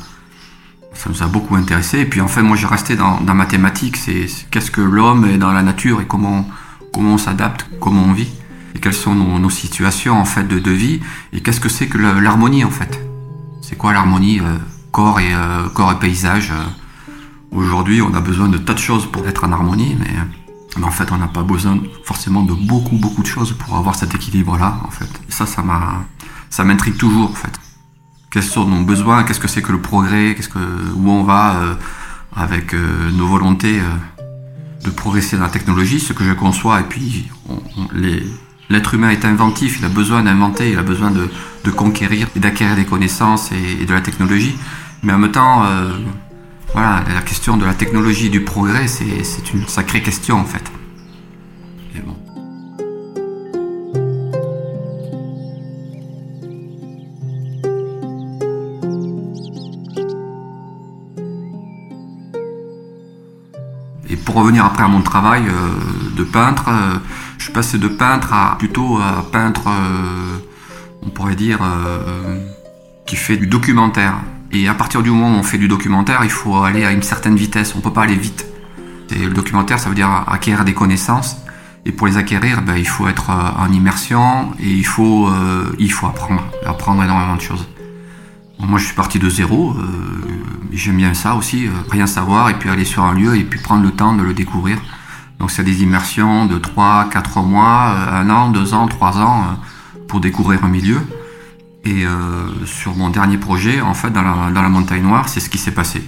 Ça 0.92 1.10
nous 1.10 1.22
a 1.22 1.26
beaucoup 1.26 1.56
intéressé. 1.56 2.00
Et 2.00 2.04
puis 2.04 2.20
en 2.20 2.28
fait, 2.28 2.42
moi 2.42 2.56
j'ai 2.56 2.66
resté 2.66 2.94
dans, 2.94 3.20
dans 3.20 3.34
ma 3.34 3.46
thématique, 3.46 3.96
c'est 3.96 4.26
qu'est-ce 4.50 4.70
que 4.70 4.82
l'homme 4.82 5.24
est 5.24 5.38
dans 5.38 5.52
la 5.52 5.62
nature 5.62 6.00
et 6.00 6.06
comment 6.06 6.46
comment 6.94 7.14
on 7.14 7.18
s'adapte, 7.18 7.66
comment 7.80 8.02
on 8.02 8.12
vit, 8.12 8.32
et 8.74 8.78
quelles 8.78 8.94
sont 8.94 9.14
nos, 9.14 9.50
situations 9.50 10.18
en 10.18 10.24
fait 10.24 10.44
de, 10.44 10.70
vie, 10.70 11.00
et 11.32 11.40
qu'est-ce 11.40 11.60
que 11.60 11.68
c'est 11.68 11.88
que 11.88 11.98
l'harmonie 11.98 12.64
en 12.64 12.70
fait? 12.70 13.00
C'est 13.60 13.76
quoi 13.76 13.92
l'harmonie 13.92 14.40
euh, 14.40 14.56
corps, 14.92 15.20
et, 15.20 15.34
euh, 15.34 15.68
corps 15.68 15.92
et 15.92 15.98
paysage? 15.98 16.52
Euh. 16.52 16.64
Aujourd'hui, 17.50 18.00
on 18.02 18.14
a 18.14 18.20
besoin 18.20 18.48
de 18.48 18.58
tas 18.58 18.74
de 18.74 18.78
choses 18.78 19.06
pour 19.06 19.26
être 19.28 19.44
en 19.44 19.52
harmonie, 19.52 19.96
mais, 19.98 20.82
en 20.82 20.90
fait, 20.90 21.12
on 21.12 21.18
n'a 21.18 21.28
pas 21.28 21.44
besoin 21.44 21.78
forcément 22.04 22.42
de 22.42 22.52
beaucoup, 22.52 22.96
beaucoup 22.96 23.22
de 23.22 23.28
choses 23.28 23.52
pour 23.52 23.76
avoir 23.76 23.94
cet 23.94 24.14
équilibre-là. 24.14 24.80
En 24.84 24.90
fait, 24.90 25.08
ça, 25.28 25.46
ça 25.46 25.62
ça 26.50 26.64
m'intrigue 26.64 26.96
toujours 26.96 27.30
en 27.30 27.34
fait. 27.34 27.60
Quels 28.30 28.42
sont 28.42 28.66
nos 28.66 28.84
besoins? 28.84 29.22
Qu'est-ce 29.22 29.38
que 29.38 29.46
c'est 29.46 29.62
que 29.62 29.70
le 29.70 29.80
progrès? 29.80 30.34
Qu'est-ce 30.34 30.48
que 30.48 30.58
où 30.96 31.08
on 31.08 31.22
va 31.22 31.76
avec 32.34 32.74
nos 32.74 33.28
volontés 33.28 33.80
de 34.84 34.90
progresser 34.90 35.36
dans 35.36 35.44
la 35.44 35.48
technologie, 35.48 35.98
ce 35.98 36.12
que 36.12 36.24
je 36.24 36.32
conçois. 36.32 36.80
Et 36.80 36.84
puis, 36.84 37.28
l'être 38.70 38.94
humain 38.94 39.10
est 39.10 39.24
inventif, 39.24 39.78
il 39.78 39.84
a 39.84 39.88
besoin 39.88 40.22
d'inventer, 40.22 40.70
il 40.70 40.78
a 40.78 40.82
besoin 40.82 41.10
de, 41.10 41.28
conquérir 41.70 42.28
et 42.36 42.40
d'acquérir 42.40 42.76
des 42.76 42.84
connaissances 42.84 43.50
et, 43.52 43.84
de 43.84 43.92
la 43.92 44.00
technologie. 44.00 44.54
Mais 45.02 45.12
en 45.12 45.18
même 45.18 45.32
temps, 45.32 45.64
voilà, 46.72 47.02
la 47.12 47.22
question 47.22 47.56
de 47.56 47.64
la 47.64 47.74
technologie 47.74 48.30
du 48.30 48.42
progrès, 48.42 48.86
c'est 48.86 49.54
une 49.54 49.66
sacrée 49.66 50.02
question 50.02 50.36
en 50.36 50.44
fait. 50.44 50.70
Pour 64.34 64.42
revenir 64.42 64.64
après 64.64 64.82
à 64.82 64.88
mon 64.88 65.00
travail 65.00 65.44
euh, 65.46 66.16
de 66.16 66.24
peintre, 66.24 66.64
euh, 66.66 66.98
je 67.38 67.44
suis 67.44 67.52
passé 67.52 67.78
de 67.78 67.86
peintre 67.86 68.32
à 68.32 68.56
plutôt 68.58 68.98
à 68.98 69.24
peintre, 69.30 69.68
euh, 69.68 70.38
on 71.06 71.10
pourrait 71.10 71.36
dire, 71.36 71.60
qui 73.06 73.14
fait 73.14 73.36
du 73.36 73.46
documentaire. 73.46 74.14
Et 74.50 74.66
à 74.66 74.74
partir 74.74 75.04
du 75.04 75.10
moment 75.10 75.28
où 75.28 75.38
on 75.38 75.44
fait 75.44 75.58
du 75.58 75.68
documentaire, 75.68 76.22
il 76.24 76.30
faut 76.30 76.64
aller 76.64 76.84
à 76.84 76.90
une 76.90 77.04
certaine 77.04 77.36
vitesse. 77.36 77.74
On 77.76 77.78
ne 77.78 77.82
peut 77.84 77.92
pas 77.92 78.02
aller 78.02 78.16
vite. 78.16 78.44
Et 79.14 79.24
le 79.24 79.30
documentaire, 79.32 79.78
ça 79.78 79.88
veut 79.88 79.94
dire 79.94 80.10
acquérir 80.26 80.64
des 80.64 80.74
connaissances. 80.74 81.36
Et 81.86 81.92
pour 81.92 82.08
les 82.08 82.16
acquérir, 82.16 82.62
ben, 82.62 82.76
il 82.76 82.88
faut 82.88 83.06
être 83.06 83.30
en 83.30 83.70
immersion 83.70 84.50
et 84.58 84.68
il 84.68 84.86
faut, 84.86 85.30
il 85.78 85.92
faut 85.92 86.06
apprendre, 86.06 86.42
apprendre 86.66 87.04
énormément 87.04 87.36
de 87.36 87.40
choses. 87.40 87.68
Moi, 88.58 88.78
je 88.78 88.86
suis 88.86 88.94
parti 88.94 89.18
de 89.18 89.28
zéro. 89.28 89.72
Euh, 89.72 90.44
J'aime 90.72 90.96
bien 90.96 91.14
ça 91.14 91.36
aussi, 91.36 91.68
rien 91.88 92.06
savoir 92.06 92.50
et 92.50 92.54
puis 92.54 92.68
aller 92.68 92.84
sur 92.84 93.04
un 93.04 93.14
lieu 93.14 93.36
et 93.36 93.44
puis 93.44 93.60
prendre 93.60 93.84
le 93.84 93.92
temps 93.92 94.14
de 94.14 94.22
le 94.22 94.34
découvrir. 94.34 94.78
Donc, 95.38 95.52
c'est 95.52 95.62
des 95.62 95.82
immersions 95.82 96.46
de 96.46 96.58
3, 96.58 97.08
4 97.12 97.42
mois, 97.42 97.94
un 98.12 98.28
an, 98.28 98.50
2 98.50 98.74
ans, 98.74 98.88
3 98.88 99.18
ans 99.18 99.56
pour 100.08 100.20
découvrir 100.20 100.64
un 100.64 100.68
milieu. 100.68 101.00
Et 101.84 102.06
euh, 102.06 102.46
sur 102.64 102.96
mon 102.96 103.10
dernier 103.10 103.36
projet, 103.36 103.80
en 103.80 103.94
fait, 103.94 104.10
dans 104.10 104.22
la, 104.22 104.50
dans 104.50 104.62
la 104.62 104.68
montagne 104.68 105.02
noire, 105.02 105.28
c'est 105.28 105.40
ce 105.40 105.50
qui 105.50 105.58
s'est 105.58 105.74
passé. 105.74 106.02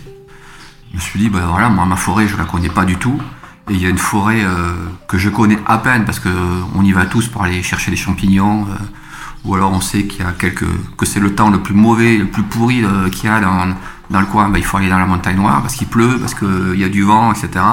Je 0.91 0.97
me 0.97 1.01
suis 1.01 1.21
dit, 1.21 1.29
ben 1.29 1.47
voilà, 1.47 1.69
moi, 1.69 1.85
ma 1.85 1.97
forêt, 1.97 2.27
je 2.27 2.37
la 2.37 2.45
connais 2.45 2.71
pas 2.71 2.85
du 2.85 2.97
tout. 2.97 3.21
Et 3.69 3.75
il 3.75 3.83
y 3.83 3.87
a 3.87 3.91
une 3.91 3.99
forêt 3.99 4.43
euh, 4.43 4.73
que 5.09 5.19
je 5.19 5.29
connais 5.29 5.59
à 5.67 5.79
peine 5.79 6.05
parce 6.05 6.19
que 6.19 6.31
on 6.75 6.83
y 6.83 6.93
va 6.93 7.05
tous 7.05 7.29
pour 7.29 7.43
aller 7.43 7.63
chercher 7.63 7.91
des 7.91 7.97
champignons. 7.97 8.63
Euh, 8.63 8.75
ou 9.47 9.55
alors 9.55 9.73
on 9.73 9.81
sait 9.81 10.05
qu'il 10.05 10.25
y 10.25 10.29
a 10.29 10.33
que 10.33 11.07
c'est 11.07 11.21
le 11.21 11.35
temps 11.35 11.51
le 11.51 11.61
plus 11.61 11.75
mauvais, 11.75 12.17
le 12.17 12.27
plus 12.27 12.43
pourri 12.43 12.83
qu'il 13.13 13.31
y 13.31 13.33
a 13.33 13.41
dans, 13.41 13.75
dans 14.11 14.21
le 14.21 14.27
coin. 14.27 14.49
Ben, 14.49 14.59
il 14.59 14.65
faut 14.65 14.77
aller 14.77 14.89
dans 14.89 14.99
la 14.99 15.07
montagne 15.07 15.37
noire 15.37 15.63
parce 15.63 15.75
qu'il 15.75 15.87
pleut, 15.87 16.19
parce 16.19 16.35
qu'il 16.35 16.79
y 16.79 16.85
a 16.85 16.89
du 16.89 17.03
vent, 17.03 17.33
etc. 17.33 17.65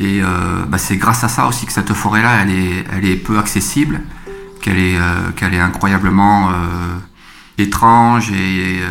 Et 0.00 0.20
ben, 0.20 0.78
c'est 0.78 0.96
grâce 0.96 1.24
à 1.24 1.28
ça 1.28 1.46
aussi 1.46 1.66
que 1.66 1.72
cette 1.72 1.92
forêt-là, 1.92 2.42
elle 2.42 2.50
est, 2.50 2.84
elle 2.92 3.04
est 3.04 3.16
peu 3.16 3.38
accessible, 3.38 4.00
qu'elle 4.60 4.78
est, 4.78 4.98
qu'elle 5.36 5.54
est 5.54 5.60
incroyablement 5.60 6.50
étrange 7.58 8.30
et 8.30 8.80
euh, 8.80 8.88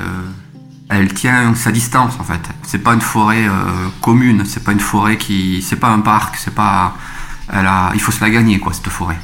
elle 0.89 1.13
tient 1.13 1.55
sa 1.55 1.71
distance 1.71 2.13
en 2.19 2.23
fait. 2.23 2.41
C'est 2.63 2.79
pas 2.79 2.93
une 2.93 3.01
forêt 3.01 3.47
euh, 3.47 3.87
commune, 4.01 4.43
c'est 4.45 4.63
pas 4.63 4.73
une 4.73 4.79
forêt 4.79 5.17
qui, 5.17 5.61
c'est 5.61 5.77
pas 5.77 5.89
un 5.89 5.99
parc, 5.99 6.35
c'est 6.37 6.53
pas, 6.53 6.95
elle 7.51 7.65
a, 7.65 7.91
il 7.93 8.01
faut 8.01 8.11
se 8.11 8.21
la 8.21 8.29
gagner 8.29 8.59
quoi 8.59 8.73
cette 8.73 8.89
forêt. 8.89 9.17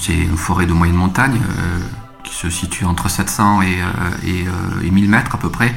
C'est 0.00 0.16
une 0.16 0.36
forêt 0.36 0.66
de 0.66 0.72
moyenne 0.72 0.96
montagne 0.96 1.40
euh, 1.58 1.80
qui 2.24 2.34
se 2.34 2.48
situe 2.50 2.84
entre 2.84 3.10
700 3.10 3.62
et, 3.62 3.78
et, 4.24 4.90
1000 4.90 5.08
mètres 5.08 5.34
à 5.34 5.38
peu 5.38 5.50
près, 5.50 5.74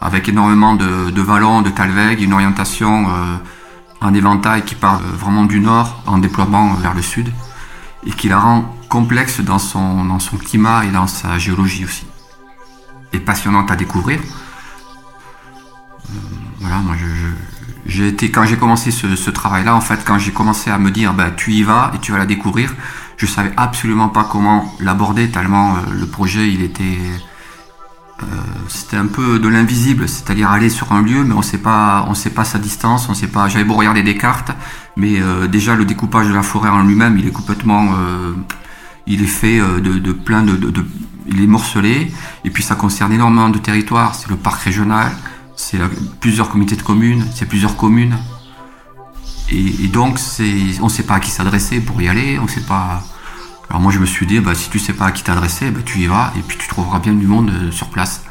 avec 0.00 0.28
énormément 0.28 0.74
de, 0.74 1.20
vallons, 1.20 1.62
de 1.62 1.70
talwegs, 1.70 2.20
une 2.20 2.32
orientation 2.32 3.06
un 4.00 4.14
éventail 4.14 4.64
qui 4.64 4.74
part 4.74 5.00
vraiment 5.00 5.44
du 5.44 5.60
nord 5.60 6.02
en 6.06 6.18
déploiement 6.18 6.74
vers 6.74 6.94
le 6.94 7.02
sud 7.02 7.30
et 8.06 8.10
qui 8.10 8.28
la 8.28 8.38
rend 8.38 8.74
complexe 8.88 9.40
dans 9.40 9.58
son, 9.58 10.18
climat 10.38 10.84
et 10.84 10.90
dans 10.90 11.06
sa 11.06 11.38
géologie 11.38 11.84
aussi. 11.84 12.06
Et 13.12 13.20
passionnante 13.20 13.70
à 13.70 13.76
découvrir. 13.76 14.20
Euh, 16.08 16.12
voilà, 16.60 16.76
moi 16.78 16.96
j'ai 17.86 18.08
été, 18.08 18.30
quand 18.30 18.44
j'ai 18.44 18.56
commencé 18.56 18.90
ce, 18.90 19.30
travail-là, 19.30 19.74
en 19.74 19.80
fait, 19.80 20.04
quand 20.04 20.18
j'ai 20.18 20.32
commencé 20.32 20.70
à 20.70 20.78
me 20.78 20.90
dire, 20.90 21.12
bah, 21.12 21.30
tu 21.30 21.52
y 21.52 21.62
vas 21.62 21.90
et 21.94 21.98
tu 21.98 22.12
vas 22.12 22.18
la 22.18 22.26
découvrir, 22.26 22.74
je 23.20 23.26
savais 23.26 23.52
absolument 23.58 24.08
pas 24.08 24.24
comment 24.24 24.74
l'aborder 24.80 25.28
tellement 25.28 25.76
euh, 25.76 25.80
le 25.92 26.06
projet 26.06 26.50
il 26.50 26.62
était 26.62 26.98
euh, 28.22 28.24
c'était 28.68 28.96
un 28.96 29.06
peu 29.06 29.38
de 29.38 29.48
l'invisible, 29.48 30.08
c'est-à-dire 30.08 30.50
aller 30.50 30.68
sur 30.70 30.92
un 30.92 31.02
lieu, 31.02 31.22
mais 31.24 31.34
on 31.34 31.42
sait 31.42 31.58
pas, 31.58 32.06
on 32.08 32.14
sait 32.14 32.30
pas 32.30 32.44
sa 32.44 32.58
distance, 32.58 33.08
on 33.08 33.14
sait 33.14 33.28
pas. 33.28 33.48
J'avais 33.48 33.64
beau 33.64 33.74
regarder 33.74 34.02
des 34.02 34.16
cartes, 34.16 34.52
mais 34.96 35.20
euh, 35.20 35.46
déjà 35.48 35.74
le 35.74 35.86
découpage 35.86 36.28
de 36.28 36.34
la 36.34 36.42
forêt 36.42 36.68
en 36.68 36.82
lui-même, 36.82 37.16
il 37.18 37.26
est 37.26 37.32
complètement, 37.32 37.94
il 39.06 39.22
est 39.22 39.26
fait 39.26 39.58
de, 39.58 40.12
plein 40.12 40.42
de, 40.42 40.84
il 41.28 41.42
est 41.42 41.46
morcelé, 41.46 42.12
et 42.44 42.50
puis 42.50 42.62
ça 42.62 42.74
concerne 42.74 43.12
énormément 43.12 43.48
de 43.48 43.58
territoires. 43.58 44.14
C'est 44.14 44.28
le 44.28 44.36
parc 44.36 44.60
régional, 44.62 45.10
c'est 45.56 45.78
plusieurs 46.20 46.50
comités 46.50 46.76
de 46.76 46.82
communes, 46.82 47.24
c'est 47.34 47.46
plusieurs 47.46 47.76
communes, 47.78 48.18
et, 49.50 49.88
donc 49.88 50.18
on 50.80 50.88
sait 50.88 51.02
pas 51.02 51.14
à 51.14 51.20
qui 51.20 51.30
s'adresser 51.30 51.80
pour 51.80 52.00
y 52.00 52.08
aller, 52.08 52.38
on 52.38 52.48
sait 52.48 52.60
pas. 52.60 53.02
Alors 53.68 53.80
moi 53.80 53.92
je 53.92 53.98
me 53.98 54.06
suis 54.06 54.26
dit, 54.26 54.40
bah, 54.40 54.54
si 54.54 54.70
tu 54.70 54.78
sais 54.78 54.92
pas 54.92 55.06
à 55.06 55.12
qui 55.12 55.22
t'adresser, 55.22 55.70
bah, 55.70 55.80
tu 55.84 55.98
y 55.98 56.06
vas 56.06 56.32
et 56.36 56.40
puis 56.40 56.58
tu 56.58 56.68
trouveras 56.68 56.98
bien 56.98 57.12
du 57.12 57.26
monde 57.26 57.50
euh, 57.50 57.70
sur 57.70 57.88
place. 57.88 58.24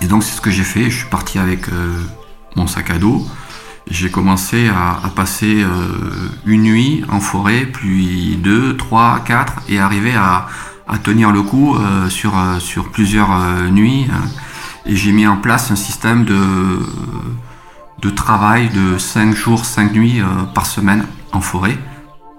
Et 0.00 0.06
donc 0.06 0.22
c'est 0.22 0.34
ce 0.34 0.40
que 0.40 0.50
j'ai 0.50 0.64
fait, 0.64 0.90
je 0.90 0.98
suis 0.98 1.08
parti 1.08 1.38
avec 1.38 1.68
euh, 1.68 2.02
mon 2.56 2.66
sac 2.66 2.90
à 2.90 2.98
dos. 2.98 3.26
J'ai 3.90 4.10
commencé 4.10 4.68
à, 4.68 5.00
passer 5.16 5.62
euh, 5.62 6.30
une 6.46 6.62
nuit 6.62 7.04
en 7.10 7.20
forêt, 7.20 7.66
puis 7.66 8.36
deux, 8.36 8.76
trois, 8.76 9.20
quatre, 9.24 9.54
et 9.68 9.78
arriver 9.78 10.14
à, 10.14 10.48
tenir 11.04 11.30
le 11.30 11.42
coup 11.42 11.76
sur, 12.08 12.32
sur 12.58 12.90
plusieurs 12.90 13.30
nuits. 13.70 14.08
Et 14.86 14.96
j'ai 14.96 15.12
mis 15.12 15.26
en 15.26 15.36
place 15.36 15.70
un 15.70 15.76
système 15.76 16.24
de, 16.24 18.10
travail 18.10 18.70
de 18.70 18.98
5 18.98 19.34
jours, 19.34 19.64
5 19.64 19.92
nuits 19.92 20.20
par 20.54 20.66
semaine 20.66 21.06
en 21.32 21.40
forêt 21.40 21.78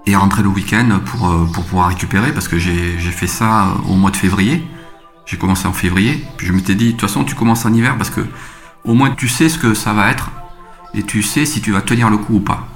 et 0.06 0.16
rentrer 0.16 0.42
le 0.42 0.48
week-end 0.48 1.00
pour, 1.04 1.28
euh, 1.28 1.44
pour 1.52 1.64
pouvoir 1.64 1.88
récupérer 1.88 2.32
parce 2.32 2.48
que 2.48 2.58
j'ai 2.58 2.98
fait 2.98 3.26
ça 3.26 3.66
euh, 3.66 3.90
au 3.90 3.94
mois 3.94 4.10
de 4.10 4.16
février. 4.16 4.66
J'ai 5.24 5.36
commencé 5.36 5.68
en 5.68 5.72
février, 5.72 6.24
puis 6.36 6.48
je 6.48 6.52
m'étais 6.52 6.74
dit, 6.74 6.86
de 6.86 6.90
toute 6.92 7.02
façon, 7.02 7.24
tu 7.24 7.36
commences 7.36 7.64
en 7.64 7.72
hiver 7.72 7.96
parce 7.96 8.10
que 8.10 8.20
au 8.84 8.94
moins 8.94 9.10
tu 9.10 9.28
sais 9.28 9.48
ce 9.48 9.56
que 9.56 9.72
ça 9.74 9.92
va 9.92 10.10
être 10.10 10.32
et 10.94 11.04
tu 11.04 11.22
sais 11.22 11.46
si 11.46 11.60
tu 11.60 11.70
vas 11.70 11.80
tenir 11.80 12.10
le 12.10 12.18
coup 12.18 12.36
ou 12.36 12.40
pas. 12.40 12.66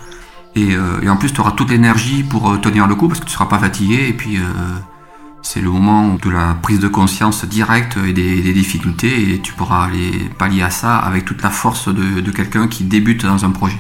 Et, 0.55 0.75
euh, 0.75 1.01
et 1.03 1.09
en 1.11 1.17
plus, 1.17 1.33
tu 1.33 1.41
auras 1.41 1.51
toute 1.51 1.71
l'énergie 1.71 2.23
pour 2.23 2.61
tenir 2.61 2.87
le 2.87 2.95
coup 2.95 3.09
parce 3.09 3.19
que 3.19 3.25
tu 3.25 3.31
ne 3.31 3.35
seras 3.35 3.47
pas 3.47 3.59
fatigué 3.59 4.07
et 4.09 4.13
puis 4.13 4.39
c'est 5.47 5.61
le 5.61 5.71
moment 5.71 6.15
de 6.21 6.29
la 6.29 6.55
prise 6.61 6.81
de 6.81 6.89
conscience 6.89 7.45
directe 7.45 7.97
et 8.05 8.13
des, 8.13 8.53
difficultés 8.53 9.33
et 9.33 9.41
tu 9.41 9.53
pourras 9.53 9.85
aller 9.85 10.29
pallier 10.39 10.63
à 10.63 10.71
ça 10.71 10.97
avec 10.97 11.25
toute 11.25 11.41
la 11.41 11.51
force 11.51 11.87
de, 11.89 12.21
de 12.21 12.31
quelqu'un 12.33 12.67
qui 12.67 12.83
débute 12.83 13.25
dans 13.25 13.45
un 13.45 13.51
projet. 13.51 13.79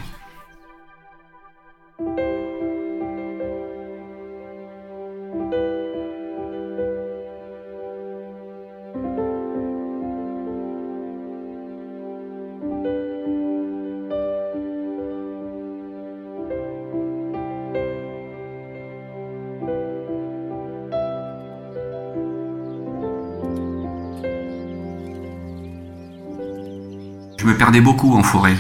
Perdais 27.67 27.81
beaucoup 27.81 28.15
en 28.15 28.23
forêt. 28.23 28.57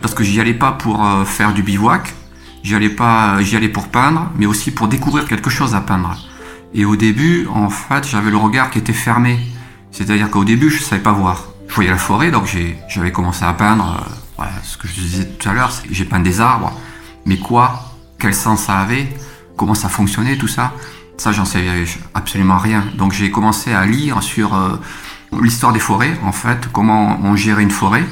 Parce 0.00 0.12
que 0.12 0.24
j'y 0.24 0.40
allais 0.40 0.54
pas 0.54 0.72
pour 0.72 1.06
euh, 1.06 1.24
faire 1.24 1.54
du 1.54 1.62
bivouac, 1.62 2.12
j'y 2.64 2.74
allais 2.74 2.88
pas, 2.88 3.36
euh, 3.36 3.42
j'y 3.42 3.54
allais 3.54 3.68
pour 3.68 3.86
peindre, 3.86 4.28
mais 4.36 4.46
aussi 4.46 4.72
pour 4.72 4.88
découvrir 4.88 5.24
quelque 5.28 5.50
chose 5.50 5.76
à 5.76 5.80
peindre. 5.80 6.16
Et 6.74 6.84
au 6.84 6.96
début, 6.96 7.46
en 7.46 7.70
fait, 7.70 8.08
j'avais 8.08 8.32
le 8.32 8.38
regard 8.38 8.70
qui 8.70 8.78
était 8.78 8.92
fermé. 8.92 9.38
C'est-à-dire 9.92 10.28
qu'au 10.30 10.44
début, 10.44 10.68
je 10.68 10.82
savais 10.82 11.00
pas 11.00 11.12
voir. 11.12 11.44
Je 11.68 11.74
voyais 11.76 11.90
la 11.90 11.96
forêt, 11.96 12.32
donc 12.32 12.52
j'avais 12.88 13.12
commencé 13.12 13.44
à 13.44 13.52
peindre. 13.52 14.04
Euh, 14.40 14.44
ce 14.64 14.76
que 14.76 14.88
je 14.88 14.94
disais 14.94 15.28
tout 15.28 15.48
à 15.48 15.52
l'heure, 15.52 15.70
j'ai 15.88 16.04
peint 16.04 16.18
des 16.18 16.40
arbres. 16.40 16.72
Mais 17.24 17.38
quoi? 17.38 17.84
Quel 18.18 18.34
sens 18.34 18.64
ça 18.64 18.78
avait? 18.78 19.06
Comment 19.56 19.74
ça 19.74 19.88
fonctionnait 19.88 20.36
tout 20.36 20.48
ça? 20.48 20.72
Ça, 21.18 21.30
j'en 21.30 21.44
savais 21.44 21.84
absolument 22.14 22.58
rien. 22.58 22.82
Donc 22.98 23.12
j'ai 23.12 23.30
commencé 23.30 23.72
à 23.72 23.86
lire 23.86 24.24
sur 24.24 24.56
l'histoire 25.40 25.72
des 25.72 25.80
forêts, 25.80 26.18
en 26.24 26.32
fait, 26.32 26.68
comment 26.72 27.18
on 27.22 27.36
gérait 27.36 27.62
une 27.62 27.70
forêt. 27.70 28.04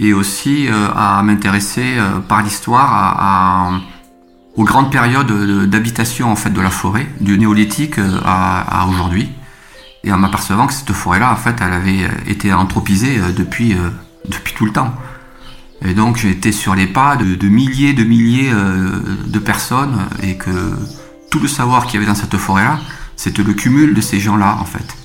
et 0.00 0.12
aussi 0.12 0.68
à 0.94 1.22
m'intéresser 1.24 1.96
par 2.28 2.42
l'histoire 2.42 3.80
aux 4.56 4.64
grandes 4.64 4.92
périodes 4.92 5.66
d'habitation 5.68 6.30
en 6.30 6.36
fait 6.36 6.50
de 6.50 6.60
la 6.60 6.70
forêt, 6.70 7.08
du 7.20 7.36
néolithique 7.36 7.98
à, 8.24 8.86
aujourd'hui, 8.88 9.28
et 10.04 10.12
en 10.12 10.18
m'apercevant 10.18 10.68
que 10.68 10.72
cette 10.72 10.92
forêt-là, 10.92 11.32
en 11.32 11.36
fait, 11.36 11.56
elle 11.60 11.72
avait 11.72 12.08
été 12.28 12.52
anthropisée 12.52 13.18
depuis, 13.36 13.74
depuis 14.28 14.54
tout 14.54 14.66
le 14.66 14.72
temps. 14.72 14.94
Et 15.84 15.94
donc 15.94 16.16
j'ai 16.16 16.30
été 16.30 16.52
sur 16.52 16.74
les 16.74 16.86
pas 16.86 17.16
de, 17.16 17.34
de 17.34 17.48
milliers, 17.48 17.92
de 17.92 18.04
milliers 18.04 18.52
de 18.52 19.38
personnes, 19.38 20.06
et 20.22 20.36
que 20.36 20.76
tout 21.30 21.40
le 21.40 21.48
savoir 21.48 21.86
qu'il 21.86 21.94
y 21.94 21.96
avait 21.98 22.06
dans 22.06 22.18
cette 22.18 22.36
forêt-là, 22.36 22.78
c'était 23.16 23.42
le 23.42 23.52
cumul 23.52 23.94
de 23.94 24.00
ces 24.00 24.20
gens-là, 24.20 24.58
en 24.60 24.64
fait. 24.64 24.96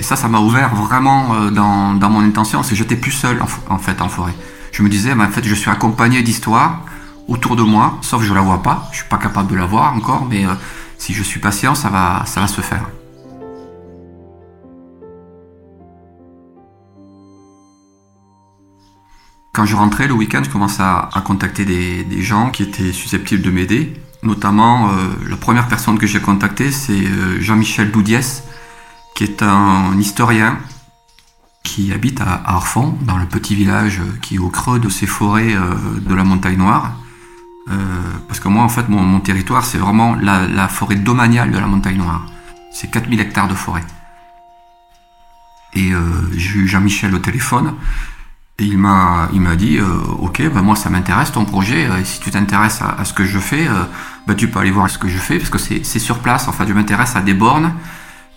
Et 0.00 0.02
ça, 0.02 0.16
ça 0.16 0.28
m'a 0.28 0.40
ouvert 0.40 0.74
vraiment 0.74 1.34
euh, 1.34 1.50
dans, 1.50 2.08
mon 2.08 2.20
intention, 2.20 2.62
c'est 2.62 2.70
que 2.70 2.76
j'étais 2.76 2.96
plus 2.96 3.10
seul, 3.10 3.38
en, 3.68 3.76
fait, 3.76 4.00
en 4.00 4.08
forêt. 4.08 4.32
Je 4.72 4.82
me 4.82 4.88
disais, 4.88 5.12
en 5.12 5.28
fait, 5.28 5.44
je 5.44 5.54
suis 5.54 5.68
accompagné 5.68 6.22
d'histoires 6.22 6.86
autour 7.28 7.54
de 7.54 7.62
moi, 7.62 7.98
sauf 8.00 8.22
que 8.22 8.26
je 8.26 8.32
la 8.32 8.40
vois 8.40 8.62
pas, 8.62 8.88
je 8.92 9.00
suis 9.00 9.08
pas 9.10 9.18
capable 9.18 9.50
de 9.50 9.56
la 9.56 9.66
voir 9.66 9.94
encore, 9.94 10.24
mais 10.24 10.46
euh, 10.46 10.54
si 10.96 11.12
je 11.12 11.22
suis 11.22 11.38
patient, 11.38 11.74
ça 11.74 11.90
va, 11.90 12.22
ça 12.24 12.40
va 12.40 12.46
se 12.46 12.62
faire. 12.62 12.88
Quand 19.52 19.66
je 19.66 19.76
rentrais 19.76 20.08
le 20.08 20.14
week-end, 20.14 20.40
je 20.42 20.48
commençais 20.48 20.82
à, 20.82 21.10
contacter 21.26 21.66
des, 21.66 22.22
gens 22.22 22.48
qui 22.48 22.62
étaient 22.62 22.92
susceptibles 22.92 23.42
de 23.42 23.50
m'aider. 23.50 23.92
Notamment, 24.22 24.88
euh, 24.88 24.92
la 25.28 25.36
première 25.36 25.68
personne 25.68 25.98
que 25.98 26.06
j'ai 26.06 26.20
contactée, 26.20 26.70
c'est 26.70 27.04
Jean-Michel 27.38 27.90
Doudiès, 27.90 28.44
qui 29.14 29.24
est 29.24 29.42
un 29.42 29.96
historien 29.98 30.58
qui 31.62 31.92
habite 31.92 32.20
à 32.20 32.42
Arfond, 32.46 32.96
dans 33.02 33.18
le 33.18 33.26
petit 33.26 33.54
village 33.54 34.00
qui 34.22 34.36
est 34.36 34.38
au 34.38 34.48
creux 34.48 34.78
de 34.78 34.88
ces 34.88 35.06
forêts 35.06 35.54
euh, 35.54 35.74
de 36.00 36.14
la 36.14 36.24
montagne 36.24 36.56
noire. 36.56 36.92
parce 38.26 38.40
que 38.40 38.48
moi, 38.48 38.64
en 38.64 38.68
fait, 38.68 38.88
mon, 38.88 39.20
territoire, 39.20 39.64
c'est 39.64 39.78
vraiment 39.78 40.16
la, 40.16 40.68
forêt 40.68 40.96
domaniale 40.96 41.52
de 41.52 41.58
la 41.58 41.66
montagne 41.66 41.98
noire. 41.98 42.26
C'est 42.72 42.90
4000 42.90 43.20
hectares 43.20 43.48
de 43.48 43.54
forêt. 43.54 43.84
Et 45.74 45.92
j'ai 46.32 46.58
eu 46.58 46.66
Jean-Michel 46.66 47.14
au 47.14 47.20
téléphone 47.20 47.74
et 48.60 48.64
il 48.64 48.76
m'a, 48.76 49.56
dit, 49.56 49.78
euh, 49.78 49.86
ok, 50.18 50.42
ben 50.52 50.60
moi 50.60 50.76
ça 50.76 50.90
m'intéresse 50.90 51.32
ton 51.32 51.46
projet. 51.46 51.86
Euh, 51.86 51.98
et 51.98 52.04
si 52.04 52.20
tu 52.20 52.30
t'intéresses 52.30 52.82
à, 52.82 53.02
ce 53.06 53.14
que 53.14 53.24
je 53.24 53.38
fais, 53.38 53.66
euh, 53.66 53.84
ben 54.26 54.34
tu 54.34 54.48
peux 54.48 54.58
aller 54.58 54.70
voir 54.70 54.90
ce 54.90 54.98
que 54.98 55.08
je 55.08 55.16
fais 55.16 55.38
parce 55.38 55.48
que 55.48 55.56
c'est, 55.56 55.82
c'est 55.82 55.98
sur 55.98 56.18
place. 56.18 56.46
Enfin, 56.46 56.66
je 56.68 56.74
m'intéresse 56.74 57.16
à 57.16 57.22
des 57.22 57.32
bornes 57.32 57.72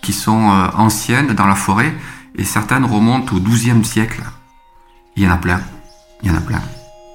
qui 0.04 0.12
sont 0.12 0.70
anciennes 0.76 1.34
dans 1.34 1.46
la 1.46 1.56
forêt 1.56 1.92
et 2.36 2.44
certaines 2.44 2.84
remontent 2.84 3.34
au 3.34 3.40
XIIe 3.40 3.84
siècle. 3.84 4.22
Il 5.16 5.24
y 5.24 5.26
en 5.26 5.32
a 5.32 5.36
plein. 5.36 5.60
Il 6.22 6.28
y 6.28 6.30
en 6.30 6.36
a 6.36 6.40
plein. 6.40 6.62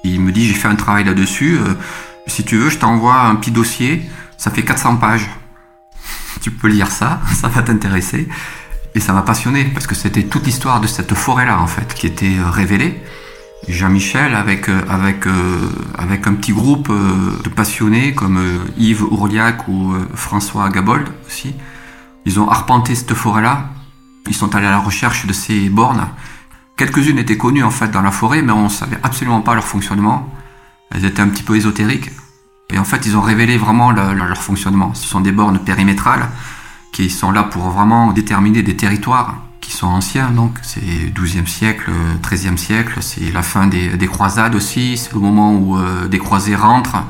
il 0.04 0.20
me 0.20 0.32
dit, 0.32 0.46
j'ai 0.46 0.54
fait 0.54 0.68
un 0.68 0.76
travail 0.76 1.04
là-dessus. 1.04 1.58
si 2.26 2.44
tu 2.44 2.56
veux, 2.58 2.68
je 2.68 2.78
t'envoie 2.78 3.20
un 3.22 3.36
petit 3.36 3.50
dossier. 3.50 4.02
Ça 4.36 4.50
fait 4.50 4.64
400 4.64 4.96
pages. 4.96 5.30
tu 6.40 6.50
peux 6.50 6.68
lire 6.68 6.90
ça, 6.90 7.20
ça 7.34 7.48
va 7.48 7.62
t'intéresser. 7.62 8.28
Et 8.94 9.00
ça 9.00 9.12
m'a 9.12 9.22
passionné 9.22 9.64
parce 9.72 9.86
que 9.86 9.94
c'était 9.94 10.24
toute 10.24 10.46
l'histoire 10.46 10.80
de 10.80 10.86
cette 10.86 11.14
forêt-là 11.14 11.60
en 11.60 11.66
fait 11.66 11.94
qui 11.94 12.06
était 12.06 12.38
euh, 12.38 12.50
révélée. 12.50 13.00
Jean-Michel 13.68 14.34
avec 14.34 14.68
euh, 14.68 14.82
avec 14.88 15.26
euh, 15.26 15.70
avec 15.96 16.26
un 16.26 16.34
petit 16.34 16.52
groupe 16.52 16.88
de 16.90 17.48
passionnés 17.50 18.14
comme 18.14 18.40
Yves 18.78 19.04
Ourliac 19.04 19.68
ou 19.68 19.94
François 20.14 20.68
Gabold 20.70 21.06
aussi. 21.26 21.54
Ils 22.26 22.40
ont 22.40 22.48
arpenté 22.48 22.94
cette 22.94 23.14
forêt-là. 23.14 23.70
Ils 24.26 24.34
sont 24.34 24.54
allés 24.54 24.66
à 24.66 24.70
la 24.70 24.78
recherche 24.78 25.26
de 25.26 25.32
ces 25.32 25.68
bornes. 25.68 26.06
Quelques-unes 26.76 27.18
étaient 27.18 27.36
connues 27.36 27.64
en 27.64 27.70
fait 27.70 27.90
dans 27.90 28.02
la 28.02 28.10
forêt, 28.10 28.42
mais 28.42 28.52
on 28.52 28.68
savait 28.68 28.98
absolument 29.02 29.40
pas 29.40 29.54
leur 29.54 29.64
fonctionnement. 29.64 30.28
Elles 30.90 31.04
étaient 31.04 31.22
un 31.22 31.28
petit 31.28 31.42
peu 31.42 31.56
ésotériques. 31.56 32.10
Et 32.72 32.78
en 32.78 32.84
fait, 32.84 33.06
ils 33.06 33.16
ont 33.16 33.20
révélé 33.20 33.56
vraiment 33.56 33.90
leur 33.90 34.42
fonctionnement. 34.42 34.94
Ce 34.94 35.06
sont 35.06 35.20
des 35.20 35.32
bornes 35.32 35.58
périmétrales 35.58 36.28
qui 36.92 37.10
sont 37.10 37.32
là 37.32 37.42
pour 37.42 37.70
vraiment 37.70 38.12
déterminer 38.12 38.62
des 38.62 38.76
territoires 38.76 39.42
qui 39.60 39.72
sont 39.72 39.86
anciens, 39.86 40.30
donc 40.30 40.58
c'est 40.62 40.80
12e 40.80 41.46
siècle, 41.46 41.90
13e 42.22 42.56
siècle, 42.56 42.98
c'est 43.00 43.30
la 43.30 43.42
fin 43.42 43.66
des, 43.66 44.06
croisades 44.06 44.54
aussi, 44.54 44.96
c'est 44.96 45.12
le 45.12 45.20
moment 45.20 45.54
où 45.54 45.76
euh, 45.76 46.08
des 46.08 46.18
croisés 46.18 46.56
rentrent 46.56 47.04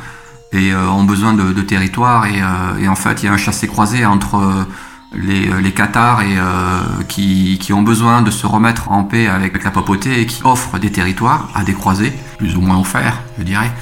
et 0.53 0.73
euh, 0.73 0.91
ont 0.91 1.05
besoin 1.05 1.33
de, 1.33 1.53
de 1.53 1.63
territoires 1.63 2.27
et, 2.27 2.43
euh, 2.43 2.79
et, 2.79 2.89
en 2.89 2.97
fait 2.97 3.23
il 3.23 3.27
y 3.27 3.29
a 3.29 3.33
un 3.33 3.37
chassé-croisé 3.37 4.05
entre 4.05 4.67
les, 5.13 5.51
les 5.61 5.73
Cathares 5.73 6.23
et, 6.23 6.37
qui, 7.09 7.59
qui, 7.61 7.73
ont 7.73 7.83
besoin 7.83 8.23
de 8.23 8.31
se 8.31 8.47
remettre 8.47 8.91
en 8.91 9.05
paix 9.05 9.27
avec 9.27 9.63
la 9.65 9.71
papauté 9.71 10.21
et 10.21 10.27
qui 10.27 10.43
offrent 10.45 10.79
des 10.79 10.93
territoires 10.93 11.51
à 11.55 11.65
des 11.65 11.75
croisés, 11.75 12.13
plus 12.39 12.57
ou 12.57 12.61
moins 12.61 12.79
offerts 12.79 13.21
je 13.39 13.45
dirais. 13.45 13.73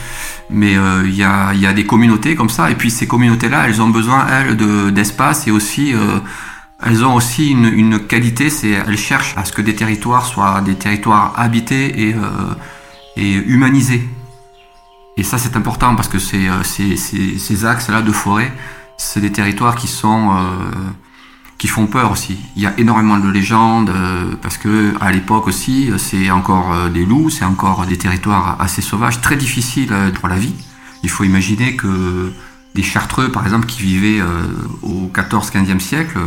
Mais 0.50 0.76
euh, 0.76 1.02
il 1.04 1.14
y, 1.14 1.24
a, 1.24 1.52
y, 1.52 1.66
a, 1.66 1.72
des 1.72 1.84
communautés 1.84 2.34
comme 2.34 2.48
ça, 2.48 2.70
et 2.70 2.74
puis 2.74 2.90
ces 2.90 3.06
communautés-là, 3.06 3.68
elles 3.68 3.82
ont 3.82 3.90
besoin, 3.90 4.26
elles, 4.28 4.56
d'espace 4.94 5.46
et 5.46 5.50
aussi, 5.50 5.94
euh, 5.94 6.20
elles 6.82 7.04
ont 7.04 7.14
aussi 7.14 7.50
une, 7.50 7.66
une 7.66 7.98
qualité, 8.06 8.48
c'est 8.48 8.70
elles 8.70 8.96
cherchent 8.96 9.36
à 9.36 9.44
ce 9.44 9.52
que 9.52 9.60
des 9.60 9.74
territoires 9.74 10.24
soient 10.24 10.62
des 10.62 10.76
territoires 10.76 11.34
habités 11.36 12.08
et, 12.08 12.14
euh, 12.14 12.54
et 13.16 13.32
humanisés. 13.34 14.08
Et 15.18 15.22
ça, 15.22 15.36
c'est 15.36 15.56
important 15.56 15.96
parce 15.96 16.08
que 16.08 16.20
c'est, 16.20 16.46
ces, 16.62 16.96
ces 16.96 17.64
axes-là 17.66 18.02
de 18.02 18.12
forêt, 18.12 18.52
c'est 18.96 19.20
des 19.20 19.32
territoires 19.32 19.74
qui 19.74 19.88
sont 19.88 20.32
qui 21.58 21.66
font 21.66 21.86
peur 21.86 22.12
aussi. 22.12 22.38
Il 22.54 22.62
y 22.62 22.66
a 22.66 22.78
énormément 22.78 23.18
de 23.18 23.28
légendes 23.28 23.90
euh, 23.90 24.34
parce 24.40 24.56
que 24.56 24.94
à 25.00 25.10
l'époque 25.10 25.48
aussi, 25.48 25.90
c'est 25.98 26.30
encore 26.30 26.72
euh, 26.72 26.88
des 26.88 27.04
loups, 27.04 27.30
c'est 27.30 27.44
encore 27.44 27.84
des 27.84 27.98
territoires 27.98 28.56
assez 28.60 28.80
sauvages, 28.80 29.20
très 29.20 29.36
difficiles 29.36 29.92
euh, 29.92 30.12
pour 30.12 30.28
la 30.28 30.36
vie. 30.36 30.54
Il 31.02 31.10
faut 31.10 31.24
imaginer 31.24 31.74
que 31.74 32.32
des 32.74 32.82
Chartreux, 32.82 33.32
par 33.32 33.44
exemple, 33.44 33.66
qui 33.66 33.82
vivaient 33.82 34.20
au 34.82 35.10
14-15e 35.14 35.78
siècle, 35.80 36.18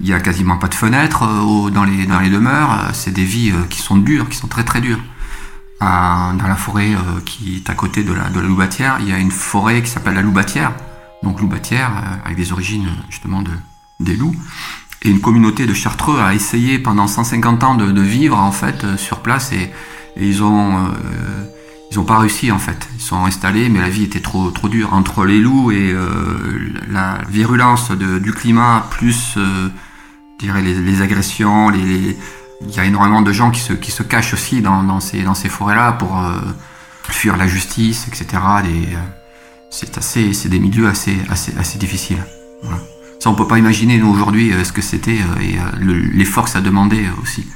il 0.00 0.08
y 0.08 0.12
a 0.12 0.20
quasiment 0.20 0.56
pas 0.56 0.68
de 0.68 0.74
fenêtres 0.74 1.24
dans 1.70 1.84
les 1.84 2.06
dans 2.06 2.20
les 2.20 2.30
demeures. 2.30 2.90
C'est 2.92 3.12
des 3.12 3.24
vies 3.24 3.52
qui 3.70 3.80
sont 3.80 3.96
dures, 3.96 4.28
qui 4.28 4.36
sont 4.36 4.46
très 4.46 4.64
très 4.64 4.80
dures. 4.80 5.00
dans 5.80 6.48
la 6.48 6.56
forêt 6.56 6.92
qui 7.26 7.56
est 7.56 7.70
à 7.70 7.74
côté 7.74 8.04
de 8.04 8.12
la, 8.12 8.30
de 8.30 8.40
la 8.40 8.46
Loubatière, 8.46 8.98
il 9.00 9.08
y 9.08 9.12
a 9.12 9.18
une 9.18 9.32
forêt 9.32 9.82
qui 9.82 9.90
s'appelle 9.90 10.14
la 10.14 10.22
Loubatière. 10.22 10.72
Donc 11.24 11.40
Loubatière, 11.40 11.90
avec 12.24 12.36
des 12.36 12.52
origines 12.52 12.88
justement 13.10 13.42
de, 13.42 13.50
des 14.00 14.16
loups. 14.16 14.34
Et 15.02 15.10
une 15.10 15.20
communauté 15.20 15.66
de 15.66 15.74
Chartreux 15.74 16.18
a 16.18 16.34
essayé 16.34 16.78
pendant 16.78 17.06
150 17.06 17.62
ans 17.64 17.74
de, 17.74 18.00
vivre 18.00 18.38
en 18.38 18.52
fait 18.52 18.84
euh, 18.84 18.96
sur 18.96 19.20
place 19.20 19.52
et, 19.52 19.70
ils 20.16 20.44
ont 20.44 20.76
euh, 20.78 20.90
ils 21.90 21.98
ont 21.98 22.04
pas 22.04 22.18
réussi 22.18 22.52
en 22.52 22.58
fait. 22.58 22.88
Ils 22.94 23.02
sont 23.02 23.24
installés 23.24 23.68
mais 23.68 23.80
la 23.80 23.88
vie 23.88 24.04
était 24.04 24.20
trop 24.20 24.50
trop 24.50 24.68
dure 24.68 24.94
entre 24.94 25.24
les 25.24 25.40
loups 25.40 25.72
et 25.72 25.90
euh, 25.92 26.72
la 26.88 27.18
virulence 27.28 27.90
du 27.90 28.32
climat 28.32 28.86
plus 28.90 29.36
dirais 30.38 30.62
les, 30.62 31.02
agressions, 31.02 31.72
il 31.72 32.16
y 32.70 32.78
a 32.80 32.84
énormément 32.84 33.22
de 33.22 33.32
gens 33.32 33.50
qui 33.50 33.60
se, 33.60 33.72
qui 33.72 33.90
se 33.90 34.02
cachent 34.02 34.34
aussi 34.34 34.62
dans, 34.62 35.00
ces, 35.00 35.22
dans 35.22 35.34
ces 35.34 35.48
forêts-là 35.48 35.92
pour 35.92 36.20
fuir 37.08 37.36
la 37.36 37.46
justice, 37.46 38.06
etc. 38.08 38.42
c'est 39.70 39.96
assez, 39.98 40.32
c'est 40.32 40.48
des 40.48 40.58
milieux 40.58 40.88
assez, 40.88 41.16
assez, 41.30 41.56
assez 41.56 41.78
difficiles. 41.78 42.22
Ça, 43.24 43.30
on 43.30 43.34
peut 43.34 43.46
pas 43.46 43.58
imaginer, 43.58 44.02
aujourd'hui, 44.02 44.52
euh, 44.52 44.64
ce 44.64 44.72
que 44.74 44.82
c'était 44.82 45.16
euh, 45.16 45.40
et 45.40 45.58
euh, 45.58 46.10
l'effort 46.12 46.44
que 46.44 46.50
ça 46.50 46.60
demandait 46.60 47.06
aussi. 47.22 47.46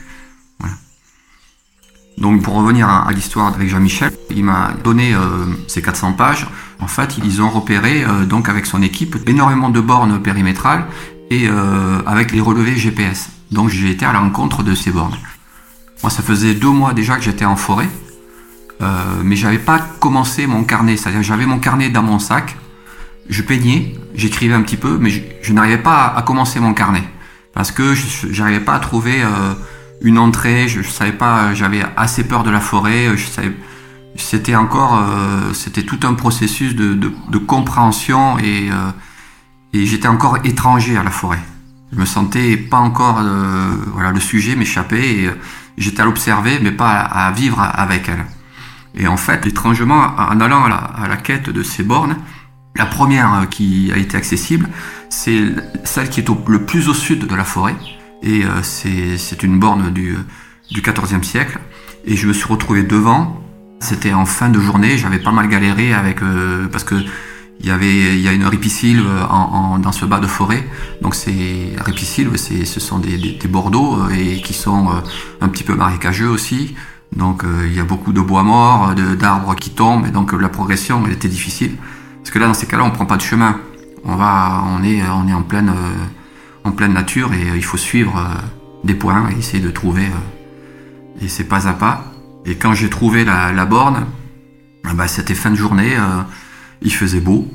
Donc, 2.16 2.40
pour 2.40 2.54
revenir 2.54 2.88
à, 2.88 3.12
l'histoire 3.12 3.48
avec 3.48 3.68
Jean-Michel, 3.68 4.10
il 4.30 4.44
m'a 4.44 4.72
donné 4.82 5.14
ces 5.66 5.82
400 5.82 6.14
pages. 6.14 6.48
En 6.80 6.86
fait, 6.88 7.18
ils 7.22 7.42
ont 7.42 7.50
repéré, 7.50 8.04
donc, 8.26 8.48
avec 8.48 8.66
son 8.66 8.82
équipe, 8.82 9.16
énormément 9.28 9.68
de 9.68 9.80
bornes 9.80 10.20
périmétrales 10.20 10.86
et 11.30 11.46
avec 12.06 12.32
les 12.32 12.40
relevés 12.40 12.74
GPS. 12.74 13.30
Donc, 13.52 13.68
j'ai 13.68 13.90
été 13.90 14.04
à 14.04 14.12
la 14.12 14.18
rencontre 14.18 14.64
de 14.64 14.74
ces 14.74 14.90
bornes. 14.90 15.16
Moi, 16.02 16.10
ça 16.10 16.22
faisait 16.24 16.54
deux 16.54 16.70
mois 16.70 16.92
déjà 16.92 17.14
que 17.14 17.22
j'étais 17.22 17.44
en 17.44 17.54
forêt, 17.54 17.88
mais 19.22 19.36
j'avais 19.36 19.58
pas 19.58 19.78
commencé 19.78 20.48
mon 20.48 20.64
carnet. 20.64 20.96
C'est-à-dire, 20.96 21.22
j'avais 21.22 21.46
mon 21.46 21.60
carnet 21.60 21.88
dans 21.88 22.02
mon 22.02 22.18
sac, 22.18 22.56
je 23.28 23.42
peignais, 23.42 23.94
j'écrivais 24.14 24.54
un 24.54 24.62
petit 24.62 24.76
peu, 24.76 24.98
mais 24.98 25.10
je, 25.10 25.52
n'arrivais 25.52 25.78
pas 25.78 26.06
à, 26.06 26.22
commencer 26.22 26.60
mon 26.60 26.74
carnet 26.74 27.04
parce 27.52 27.72
que 27.72 27.94
je 27.94 28.40
n'arrivais 28.40 28.64
pas 28.64 28.74
à 28.74 28.78
trouver 28.78 29.22
euh, 29.22 29.54
une 30.00 30.18
entrée. 30.18 30.68
Je, 30.68 30.82
savais 30.82 31.12
pas, 31.12 31.54
j'avais 31.54 31.82
assez 31.96 32.24
peur 32.24 32.42
de 32.42 32.50
la 32.50 32.60
forêt. 32.60 33.16
Je 33.16 33.26
savais, 33.26 33.52
c'était 34.16 34.54
encore, 34.54 34.96
euh, 34.96 35.52
c'était 35.52 35.82
tout 35.82 36.00
un 36.04 36.14
processus 36.14 36.74
de, 36.74 36.94
de, 36.94 37.38
compréhension 37.38 38.38
et, 38.38 38.68
euh, 38.70 38.90
et 39.72 39.86
j'étais 39.86 40.08
encore 40.08 40.38
étranger 40.44 40.96
à 40.96 41.02
la 41.02 41.10
forêt. 41.10 41.40
Je 41.92 41.98
me 41.98 42.04
sentais 42.04 42.56
pas 42.56 42.76
encore, 42.76 43.22
voilà, 43.94 44.10
le 44.10 44.20
sujet 44.20 44.54
m'échappait 44.54 45.08
et 45.08 45.30
j'étais 45.78 46.02
à 46.02 46.04
l'observer, 46.04 46.58
mais 46.62 46.70
pas 46.70 46.98
à, 46.98 47.30
vivre 47.30 47.60
avec 47.60 48.10
elle. 48.10 48.26
Et 48.94 49.06
en 49.08 49.16
fait, 49.16 49.46
étrangement, 49.46 50.14
en 50.18 50.38
allant 50.40 50.64
à 50.64 50.68
la, 50.68 50.76
à 50.76 51.08
la 51.08 51.16
quête 51.16 51.48
de 51.48 51.62
ces 51.62 51.82
bornes, 51.82 52.16
la 52.76 52.86
première 52.86 53.34
euh, 53.34 53.44
qui 53.46 53.90
a 53.92 53.96
été 53.96 54.16
accessible, 54.16 54.68
c'est 55.10 55.40
celle 55.84 56.08
qui 56.08 56.20
est 56.20 56.28
le 56.28 56.64
plus 56.64 56.88
au 56.88 56.94
sud 56.94 57.26
de 57.26 57.34
la 57.34 57.44
forêt. 57.44 57.76
Et 58.22 58.44
euh, 58.44 58.62
c'est 58.62 59.42
une 59.42 59.58
borne 59.58 59.90
du, 59.90 60.16
du 60.70 60.80
14e 60.80 61.22
siècle. 61.22 61.58
Et 62.04 62.16
je 62.16 62.26
me 62.26 62.32
suis 62.32 62.46
retrouvé 62.46 62.82
devant 62.82 63.42
C'était 63.80 64.12
en 64.12 64.24
fin 64.24 64.48
de 64.48 64.58
journée, 64.58 64.96
j'avais 64.98 65.18
pas 65.18 65.32
mal 65.32 65.48
galéré 65.48 65.92
avec 65.92 66.20
parce 66.72 66.84
que 66.84 66.96
il 67.60 67.66
y 67.66 67.70
avait 67.70 68.16
il 68.16 68.20
y 68.20 68.28
a 68.28 68.32
une 68.32 68.46
ripisylve 68.46 69.06
dans 69.80 69.92
ce 69.92 70.04
bas 70.04 70.20
de 70.20 70.26
forêt. 70.26 70.64
Donc 71.02 71.14
c'est 71.14 71.74
ripisylve, 71.84 72.36
c'est 72.36 72.64
ce 72.64 72.80
sont 72.80 72.98
des, 72.98 73.16
des, 73.18 73.48
bordeaux 73.48 74.08
et 74.10 74.40
qui 74.40 74.54
sont 74.54 74.90
un 75.40 75.48
petit 75.48 75.64
peu 75.64 75.74
marécageux 75.74 76.28
aussi. 76.28 76.74
Donc 77.14 77.44
il 77.64 77.74
y 77.74 77.80
a 77.80 77.84
beaucoup 77.84 78.12
de 78.12 78.20
bois 78.20 78.42
morts, 78.42 78.94
d'arbres 78.94 79.54
qui 79.54 79.70
tombent 79.70 80.06
et 80.06 80.10
donc 80.10 80.32
la 80.32 80.48
progression 80.48 81.02
elle 81.06 81.12
était 81.12 81.28
difficile. 81.28 81.72
Parce 82.18 82.30
que 82.30 82.38
là 82.38 82.46
dans 82.46 82.54
ces 82.54 82.66
cas-là 82.66 82.84
on 82.84 82.90
prend 82.90 83.06
pas 83.06 83.16
de 83.16 83.22
chemin. 83.22 83.60
On 84.04 84.16
va 84.16 84.64
on 84.66 84.82
est 84.82 85.02
on 85.02 85.28
est 85.28 85.34
en 85.34 85.42
pleine 85.42 85.72
en 86.64 86.72
pleine 86.72 86.92
nature 86.92 87.32
et 87.32 87.56
il 87.56 87.64
faut 87.64 87.76
suivre 87.76 88.22
des 88.84 88.94
points 88.94 89.30
et 89.30 89.38
essayer 89.38 89.62
de 89.62 89.70
trouver 89.70 90.06
et 91.20 91.28
c'est 91.28 91.44
pas 91.44 91.68
à 91.68 91.72
pas. 91.72 92.12
Et 92.44 92.56
quand 92.56 92.74
j'ai 92.74 92.88
trouvé 92.88 93.24
la, 93.24 93.64
borne, 93.66 94.06
bah, 94.94 95.08
c'était 95.08 95.34
fin 95.34 95.50
de 95.50 95.56
journée, 95.56 95.96
il 96.82 96.92
faisait 96.92 97.20
beau, 97.20 97.48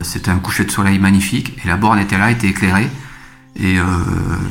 c'était 0.00 0.30
un 0.30 0.38
coucher 0.38 0.64
de 0.64 0.70
soleil 0.70 0.98
magnifique, 0.98 1.56
et 1.64 1.68
la 1.68 1.76
borne 1.76 1.98
était 1.98 2.18
là, 2.18 2.30
était 2.30 2.48
éclairée, 2.48 2.88
et 3.56 3.78
euh, 3.78 3.84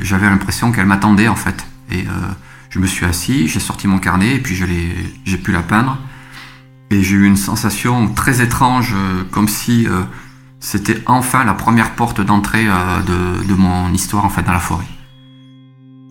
j'avais 0.02 0.30
l'impression 0.30 0.72
qu'elle 0.72 0.86
m'attendait 0.86 1.28
en 1.28 1.36
fait. 1.36 1.66
Et 1.90 2.02
euh, 2.02 2.12
je 2.70 2.80
me 2.80 2.88
suis 2.88 3.06
assis, 3.06 3.48
j'ai 3.48 3.60
sorti 3.60 3.88
mon 3.88 4.00
carnet, 4.00 4.36
et 4.36 4.40
puis 4.40 4.56
j'ai 4.56 5.38
pu 5.38 5.52
la 5.52 5.62
peindre. 5.62 5.98
Et 6.92 7.02
j'ai 7.02 7.16
eu 7.16 7.26
une 7.26 7.38
sensation 7.38 8.10
très 8.10 8.42
étrange, 8.42 8.94
euh, 8.96 9.24
comme 9.32 9.48
si 9.48 9.88
c'était 10.60 11.02
enfin 11.08 11.44
la 11.44 11.54
première 11.54 11.96
porte 11.96 12.22
d'entrée 12.22 12.66
de, 12.66 13.44
de, 13.44 13.54
mon 13.56 13.92
histoire 13.94 14.26
en 14.26 14.30
dans 14.30 14.52
la 14.52 14.60
forêt. 14.60 14.86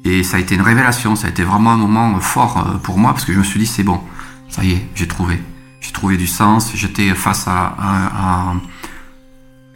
Et 0.04 0.24
ça 0.24 0.38
a 0.38 0.40
été 0.40 0.56
une 0.56 0.62
révélation, 0.62 1.14
ça 1.14 1.28
a 1.28 1.30
été 1.30 1.44
vraiment 1.44 1.72
un 1.72 1.76
moment 1.76 2.18
fort 2.18 2.80
pour 2.82 2.98
moi, 2.98 3.12
parce 3.12 3.24
que 3.24 3.32
je 3.32 3.38
me 3.38 3.44
suis 3.44 3.60
dit, 3.60 3.66
c'est 3.66 3.84
bon, 3.84 4.00
ça 4.48 4.64
y 4.64 4.72
est, 4.72 4.88
j'ai 4.94 5.06
trouvé 5.06 5.40
j'ai 5.80 5.92
trouvé 5.92 6.16
du 6.16 6.26
sens, 6.26 6.72
j'étais 6.74 7.14
face 7.14 7.46
à, 7.48 8.54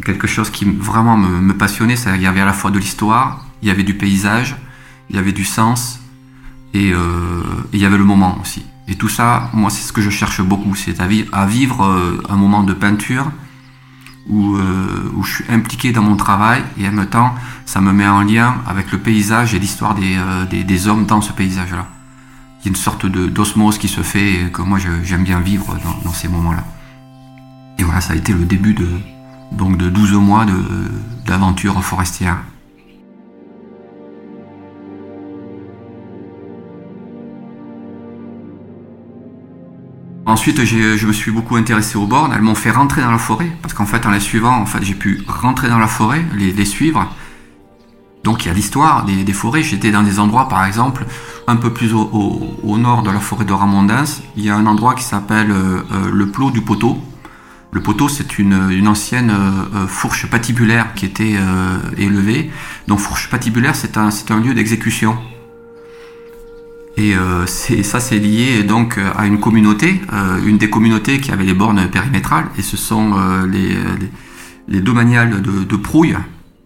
quelque 0.04 0.26
chose 0.26 0.50
qui 0.50 0.64
vraiment 0.66 1.16
me, 1.16 1.54
passionnait, 1.54 1.94
il 2.14 2.22
y 2.22 2.26
avait 2.26 2.40
à 2.40 2.44
la 2.44 2.52
fois 2.52 2.70
de 2.70 2.78
l'histoire, 2.78 3.46
il 3.62 3.68
y 3.68 3.70
avait 3.70 3.84
du 3.84 3.94
paysage, 3.94 4.56
il 5.08 5.16
y 5.16 5.18
avait 5.18 5.32
du 5.32 5.44
sens, 5.44 6.00
et, 6.74 6.92
euh, 6.92 7.42
il 7.72 7.80
y 7.80 7.86
avait 7.86 7.96
le 7.96 8.04
moment 8.04 8.38
aussi. 8.40 8.64
Et 8.86 8.96
tout 8.96 9.08
ça, 9.08 9.50
moi, 9.54 9.70
c'est 9.70 9.86
ce 9.86 9.92
que 9.92 10.02
je 10.02 10.10
cherche 10.10 10.42
beaucoup, 10.42 10.74
c'est 10.74 11.00
à, 11.00 11.46
vivre 11.46 11.84
euh, 11.84 12.22
un 12.28 12.36
moment 12.36 12.62
de 12.62 12.74
peinture 12.74 13.30
où, 14.28 14.56
euh, 14.56 15.12
où, 15.14 15.22
je 15.22 15.34
suis 15.36 15.44
impliqué 15.50 15.92
dans 15.92 16.02
mon 16.02 16.16
travail 16.16 16.62
et 16.78 16.88
en 16.88 16.92
même 16.92 17.06
temps, 17.06 17.34
ça 17.66 17.80
me 17.80 17.92
met 17.92 18.06
en 18.06 18.22
lien 18.22 18.56
avec 18.66 18.92
le 18.92 18.98
paysage 18.98 19.54
et 19.54 19.58
l'histoire 19.58 19.94
des, 19.94 20.64
des 20.64 20.88
hommes 20.88 21.06
dans 21.06 21.20
ce 21.20 21.32
paysage-là 21.32 21.86
il 22.64 22.68
y 22.68 22.70
a 22.70 22.70
une 22.70 22.76
sorte 22.76 23.04
d'osmose 23.04 23.76
qui 23.76 23.88
se 23.88 24.00
fait 24.00 24.46
et 24.46 24.50
que 24.50 24.62
moi 24.62 24.78
j'aime 24.78 25.22
bien 25.22 25.40
vivre 25.40 25.76
dans, 26.02 26.12
ces 26.12 26.28
moments-là. 26.28 26.64
Et 27.78 27.82
voilà, 27.82 28.00
ça 28.00 28.14
a 28.14 28.16
été 28.16 28.32
le 28.32 28.46
début 28.46 28.72
de, 28.72 28.88
donc 29.52 29.76
de 29.76 29.90
12 29.90 30.14
mois 30.14 30.46
d'aventure 31.26 31.84
forestière. 31.84 32.38
Ensuite, 40.26 40.64
je 40.64 41.06
me 41.06 41.12
suis 41.12 41.30
beaucoup 41.30 41.56
intéressé 41.56 41.96
aux 41.96 42.06
bornes. 42.06 42.32
Elles 42.34 42.42
m'ont 42.42 42.54
fait 42.54 42.70
rentrer 42.70 43.02
dans 43.02 43.10
la 43.10 43.18
forêt, 43.18 43.50
parce 43.62 43.74
qu'en 43.74 43.86
fait, 43.86 44.06
en 44.06 44.10
les 44.10 44.20
suivant, 44.20 44.56
en 44.56 44.66
fait, 44.66 44.82
j'ai 44.82 44.94
pu 44.94 45.22
rentrer 45.28 45.68
dans 45.68 45.78
la 45.78 45.86
forêt, 45.86 46.24
les 46.34 46.64
suivre, 46.64 47.08
donc 48.24 48.44
il 48.44 48.48
y 48.48 48.50
a 48.50 48.54
l'histoire 48.54 49.04
des, 49.04 49.32
forêts. 49.34 49.62
J'étais 49.62 49.90
dans 49.90 50.02
des 50.02 50.18
endroits, 50.18 50.48
par 50.48 50.64
exemple, 50.64 51.04
un 51.46 51.56
peu 51.56 51.72
plus 51.72 51.92
au, 51.92 52.78
nord 52.78 53.02
de 53.02 53.10
la 53.10 53.20
forêt 53.20 53.44
de 53.44 53.52
Ramondens. 53.52 54.22
Il 54.36 54.44
y 54.44 54.50
a 54.50 54.56
un 54.56 54.66
endroit 54.66 54.94
qui 54.94 55.04
s'appelle 55.04 55.50
euh, 55.50 55.82
euh, 55.92 56.10
le 56.10 56.28
Plot 56.30 56.50
du 56.50 56.62
Poteau. 56.62 56.98
Le 57.70 57.82
poteau, 57.82 58.08
c'est 58.08 58.38
une, 58.38 58.88
ancienne 58.88 59.30
euh, 59.30 59.86
fourche 59.88 60.30
patibulaire 60.30 60.94
qui 60.94 61.04
était 61.04 61.36
élevée. 61.98 62.50
Donc 62.86 63.00
fourche 63.00 63.28
patibulaire, 63.28 63.74
c'est 63.74 63.98
un, 63.98 64.10
un, 64.30 64.40
lieu 64.40 64.54
d'exécution. 64.54 65.18
Et 66.96 67.14
ça, 67.82 67.98
c'est 68.00 68.18
lié 68.18 68.62
donc 68.62 68.98
à 69.16 69.26
une 69.26 69.40
communauté, 69.40 70.00
une 70.46 70.58
des 70.58 70.70
communautés 70.70 71.20
qui 71.20 71.32
avait 71.32 71.44
les 71.44 71.54
bornes 71.54 71.88
périmétrales. 71.88 72.46
Et 72.56 72.62
ce 72.62 72.76
sont 72.76 73.14
les, 73.50 73.76
les, 74.68 74.80
domaniales 74.80 75.42
de, 75.42 75.64
de 75.64 75.76
Prouille, 75.76 76.16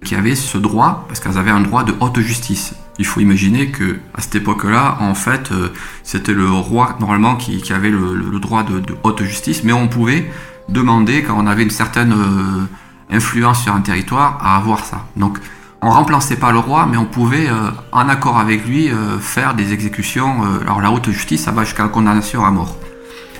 qui 0.04 0.14
avaient 0.14 0.34
ce 0.34 0.58
droit, 0.58 1.04
parce 1.08 1.20
qu'elles 1.20 1.38
avaient 1.38 1.50
un 1.50 1.60
droit 1.60 1.84
de 1.84 1.94
haute 2.00 2.20
justice. 2.20 2.74
Il 2.98 3.06
faut 3.06 3.20
imaginer 3.20 3.68
que 3.68 3.98
à 4.14 4.20
cette 4.20 4.36
époque-là, 4.36 4.98
en 5.00 5.14
fait, 5.14 5.50
euh, 5.52 5.68
c'était 6.02 6.34
le 6.34 6.50
roi 6.50 6.96
normalement 7.00 7.36
qui, 7.36 7.62
avait 7.72 7.90
le, 7.90 8.38
droit 8.40 8.64
de, 8.64 8.82
haute 9.02 9.22
justice, 9.22 9.64
mais 9.64 9.72
on 9.72 9.88
pouvait 9.88 10.30
demander, 10.68 11.22
quand 11.22 11.36
on 11.38 11.46
avait 11.46 11.62
une 11.62 11.70
certaine 11.70 12.12
euh, 12.12 13.14
influence 13.14 13.62
sur 13.62 13.74
un 13.74 13.80
territoire, 13.80 14.38
à 14.42 14.56
avoir 14.56 14.84
ça. 14.84 15.06
Donc, 15.16 15.38
on 15.80 15.90
remplaçait 15.90 16.36
pas 16.36 16.52
le 16.52 16.58
roi, 16.58 16.86
mais 16.86 16.96
on 16.96 17.04
pouvait, 17.04 17.48
euh, 17.48 17.70
en 17.92 18.08
accord 18.08 18.38
avec 18.38 18.66
lui, 18.66 18.90
faire 19.20 19.54
des 19.54 19.72
exécutions. 19.72 20.42
alors, 20.62 20.80
la 20.80 20.90
haute 20.90 21.10
justice, 21.10 21.44
ça 21.44 21.52
va 21.52 21.64
jusqu'à 21.64 21.84
la 21.84 21.88
condamnation 21.88 22.44
à 22.44 22.50
mort. 22.50 22.76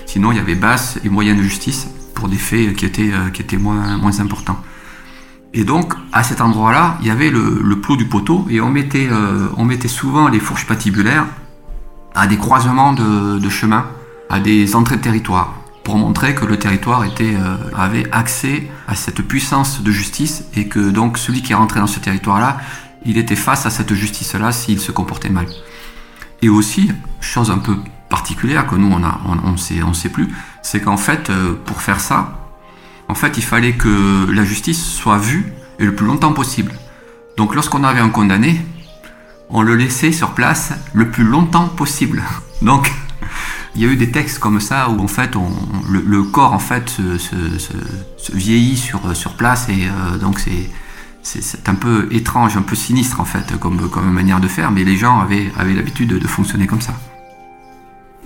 Sinon, 0.05 0.31
il 0.31 0.37
y 0.37 0.41
avait 0.41 0.55
basse 0.55 0.99
et 1.03 1.09
moyenne 1.09 1.41
justice 1.41 1.87
pour 2.15 2.29
des 2.29 2.37
faits 2.37 2.75
qui 2.75 2.85
étaient, 2.85 3.11
qui 3.33 3.41
étaient 3.41 3.57
moins, 3.57 3.97
moins 3.97 4.19
importants. 4.19 4.59
Et 5.53 5.63
donc, 5.63 5.93
à 6.13 6.23
cet 6.23 6.41
endroit-là, 6.41 6.97
il 7.01 7.07
y 7.07 7.09
avait 7.09 7.31
le, 7.31 7.79
plot 7.81 7.95
du 7.95 8.05
poteau 8.05 8.45
et 8.49 8.61
on 8.61 8.69
mettait, 8.69 9.07
euh, 9.11 9.47
on 9.57 9.65
mettait 9.65 9.87
souvent 9.87 10.27
les 10.27 10.39
fourches 10.39 10.67
patibulaires 10.67 11.25
à 12.13 12.27
des 12.27 12.37
croisements 12.37 12.93
de, 12.93 13.39
de 13.39 13.49
chemins, 13.49 13.85
à 14.29 14.39
des 14.39 14.75
entrées 14.75 14.97
de 14.97 15.01
territoire, 15.01 15.55
pour 15.89 15.97
montrer 15.97 16.35
que 16.35 16.45
le 16.45 16.59
territoire 16.59 17.01
euh, 17.01 17.57
avait 17.75 18.05
accès 18.11 18.67
à 18.87 18.93
cette 18.93 19.23
puissance 19.23 19.81
de 19.81 19.89
justice 19.89 20.43
et 20.55 20.67
que 20.67 20.91
donc 20.91 21.17
celui 21.17 21.41
qui 21.41 21.53
est 21.53 21.55
rentré 21.55 21.79
dans 21.79 21.87
ce 21.87 21.99
territoire-là, 21.99 22.59
il 23.05 23.17
était 23.17 23.35
face 23.35 23.65
à 23.65 23.71
cette 23.71 23.91
justice-là 23.95 24.51
s'il 24.51 24.79
se 24.79 24.91
comportait 24.91 25.29
mal. 25.31 25.47
Et 26.43 26.49
aussi, 26.49 26.91
chose 27.21 27.49
un 27.49 27.57
peu 27.57 27.75
particulière 28.07 28.67
que 28.67 28.75
nous 28.75 28.91
on 28.91 29.03
a, 29.03 29.19
on 29.25 29.93
sait 29.93 30.09
plus, 30.09 30.27
c'est 30.61 30.79
qu'en 30.79 30.95
fait, 30.95 31.31
euh, 31.31 31.55
pour 31.65 31.81
faire 31.81 31.99
ça, 31.99 32.51
en 33.07 33.15
fait, 33.15 33.39
il 33.39 33.43
fallait 33.43 33.73
que 33.73 34.29
la 34.31 34.45
justice 34.45 34.85
soit 34.85 35.17
vue 35.17 35.51
et 35.79 35.85
le 35.85 35.95
plus 35.95 36.05
longtemps 36.05 36.33
possible. 36.33 36.71
Donc 37.35 37.55
lorsqu'on 37.55 37.83
avait 37.83 37.99
un 37.99 38.09
condamné, 38.09 38.61
on 39.49 39.63
le 39.63 39.73
laissait 39.73 40.11
sur 40.11 40.35
place 40.35 40.71
le 40.93 41.09
plus 41.09 41.23
longtemps 41.23 41.67
possible. 41.67 42.21
Donc 42.61 42.91
il 43.75 43.81
y 43.81 43.85
a 43.85 43.87
eu 43.87 43.95
des 43.95 44.11
textes 44.11 44.39
comme 44.39 44.59
ça 44.59 44.89
où 44.89 44.99
en 44.99 45.07
fait 45.07 45.35
le, 45.89 46.23
corps 46.23 46.53
en 46.53 46.59
fait 46.59 46.89
se, 46.89 48.33
vieillit 48.33 48.77
sur, 48.77 49.15
sur 49.15 49.33
place 49.33 49.69
et 49.69 49.87
euh, 49.87 50.17
donc 50.17 50.39
c'est 50.39 50.69
c'est 51.21 51.69
un 51.69 51.75
peu 51.75 52.07
étrange, 52.11 52.57
un 52.57 52.61
peu 52.61 52.75
sinistre 52.75 53.19
en 53.19 53.25
fait 53.25 53.57
comme, 53.59 53.89
comme 53.89 54.09
manière 54.11 54.39
de 54.39 54.47
faire, 54.47 54.71
mais 54.71 54.83
les 54.83 54.97
gens 54.97 55.19
avaient, 55.19 55.51
avaient 55.57 55.73
l'habitude 55.73 56.09
de, 56.09 56.27
fonctionner 56.27 56.65
comme 56.65 56.81
ça. 56.81 56.93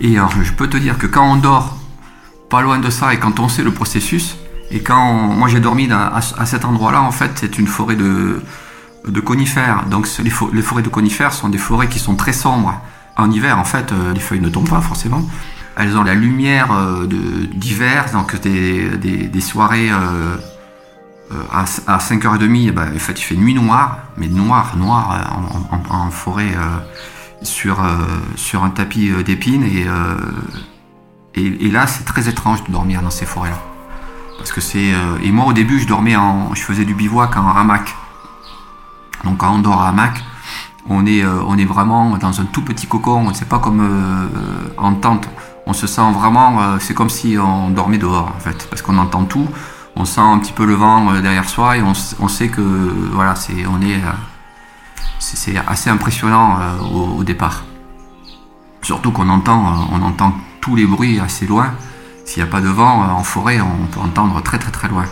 Et 0.00 0.14
je 0.14 0.52
peux 0.52 0.68
te 0.68 0.76
dire 0.76 0.98
que 0.98 1.06
quand 1.06 1.32
on 1.32 1.36
dort 1.36 1.76
pas 2.50 2.62
loin 2.62 2.78
de 2.78 2.90
ça 2.90 3.12
et 3.12 3.18
quand 3.18 3.40
on 3.40 3.48
sait 3.48 3.62
le 3.62 3.72
processus, 3.72 4.36
et 4.70 4.80
quand 4.80 5.12
moi 5.12 5.48
j'ai 5.48 5.60
dormi 5.60 5.88
à, 5.90 6.20
cet 6.46 6.64
endroit-là, 6.64 7.02
en 7.02 7.10
fait, 7.10 7.32
c'est 7.36 7.58
une 7.58 7.66
forêt 7.66 7.96
de, 7.96 8.40
conifères. 9.24 9.86
Donc 9.86 10.08
les, 10.22 10.30
forêts 10.30 10.82
de 10.82 10.88
conifères 10.88 11.32
sont 11.32 11.48
des 11.48 11.58
forêts 11.58 11.88
qui 11.88 11.98
sont 11.98 12.16
très 12.16 12.32
sombres. 12.32 12.80
En 13.16 13.30
hiver, 13.30 13.58
en 13.58 13.64
fait, 13.64 13.92
euh, 13.92 14.12
les 14.12 14.20
feuilles 14.20 14.40
ne 14.40 14.48
tombent 14.48 14.68
pas 14.68 14.80
forcément. 14.80 15.22
Elles 15.76 15.96
ont 15.96 16.02
la 16.02 16.14
lumière 16.14 16.72
euh, 16.72 17.06
d'hiver, 17.06 18.06
donc 18.12 18.40
des, 18.40 19.40
soirées 19.40 19.90
euh, 19.90 20.36
à, 21.52 21.64
5h30, 21.98 22.66
eh 22.68 22.72
ben, 22.72 22.92
en 22.94 22.98
fait, 22.98 23.18
il 23.18 23.22
fait 23.22 23.36
nuit 23.36 23.54
noire, 23.54 23.98
mais 24.16 24.28
noir, 24.28 24.76
noir 24.76 25.40
en, 25.90 26.10
forêt 26.10 26.54
sur, 27.42 27.80
un 27.80 28.70
tapis 28.70 29.10
d'épines. 29.24 29.64
Et, 29.64 29.86
et 31.36 31.70
là, 31.70 31.86
c'est 31.86 32.04
très 32.04 32.28
étrange 32.28 32.62
de 32.64 32.72
dormir 32.72 33.02
dans 33.02 33.10
ces 33.10 33.26
forêts-là. 33.26 33.58
Parce 34.38 34.52
que 34.52 34.60
c'est 34.60 34.92
et 35.22 35.30
moi 35.30 35.46
au 35.46 35.52
début 35.52 35.78
je 35.78 35.86
dormais 35.86 36.16
en 36.16 36.54
je 36.54 36.62
faisais 36.62 36.84
du 36.84 36.94
bivouac 36.94 37.36
en 37.36 37.48
hamac. 37.48 37.94
Donc 39.22 39.42
on 39.42 39.60
dort 39.60 39.78
en 39.78 39.84
hamac, 39.84 40.22
on 40.88 41.06
est 41.06 41.24
euh, 41.24 41.42
on 41.46 41.56
est 41.58 41.64
vraiment 41.64 42.16
dans 42.18 42.40
un 42.40 42.44
tout 42.44 42.62
petit 42.62 42.86
cocon. 42.86 43.32
C'est 43.34 43.48
pas 43.48 43.58
comme 43.58 43.80
euh, 43.80 44.26
en 44.78 44.94
tente. 44.94 45.28
On 45.66 45.72
se 45.72 45.86
sent 45.86 46.12
vraiment 46.12 46.78
c'est 46.78 46.92
comme 46.92 47.08
si 47.08 47.38
on 47.38 47.70
dormait 47.70 47.96
dehors 47.96 48.30
en 48.36 48.38
fait 48.38 48.66
parce 48.68 48.82
qu'on 48.82 48.98
entend 48.98 49.24
tout. 49.24 49.48
On 49.96 50.04
sent 50.04 50.20
un 50.20 50.38
petit 50.38 50.52
peu 50.52 50.66
le 50.66 50.74
vent 50.74 51.20
derrière 51.22 51.48
soi 51.48 51.78
et 51.78 51.82
on, 51.82 51.94
on 52.20 52.28
sait 52.28 52.48
que 52.48 52.60
voilà 53.12 53.34
c'est 53.34 53.64
on 53.66 53.80
est 53.80 53.98
c'est 55.20 55.56
assez 55.66 55.88
impressionnant 55.88 56.58
au, 56.92 57.24
départ. 57.24 57.64
Surtout 58.82 59.10
qu'on 59.10 59.30
entend 59.30 59.88
on 59.90 60.32
tous 60.60 60.76
les 60.76 60.86
bruits 60.86 61.20
assez 61.20 61.46
loin. 61.46 61.74
S'il 62.24 62.42
n'y 62.42 62.48
a 62.48 62.50
pas 62.50 62.62
de 62.62 62.68
vent 62.68 63.02
euh, 63.02 63.12
en 63.12 63.22
forêt, 63.22 63.60
on 63.60 63.86
peut 63.86 64.00
entendre 64.00 64.42
très 64.42 64.58
très 64.58 64.70
très 64.70 64.88
loin. 64.88 65.04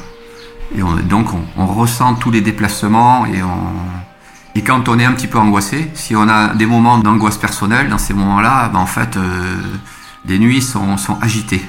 Et 0.75 0.81
donc 1.03 1.27
on, 1.59 1.67
ressent 1.67 2.15
tous 2.15 2.31
les 2.31 2.41
déplacements 2.41 3.27
et, 3.27 3.43
et 4.55 4.63
quand 4.63 4.89
on 4.89 4.99
est 4.99 5.05
un 5.05 5.13
petit 5.13 5.29
peu 5.29 5.39
angoissé, 5.39 5.91
si 5.95 6.15
on 6.15 6.29
a 6.29 6.55
des 6.55 6.67
moments 6.67 6.99
d'angoisse 6.99 7.39
personnelle, 7.39 7.89
dans 7.89 7.99
ces 7.99 8.15
moments-là, 8.15 8.69
ben 8.69 8.81
en 8.81 8.87
fait, 8.87 9.17
euh, 9.17 9.57
les 10.27 10.39
nuits 10.39 10.61
sont, 10.61 10.97
agitées. 11.21 11.65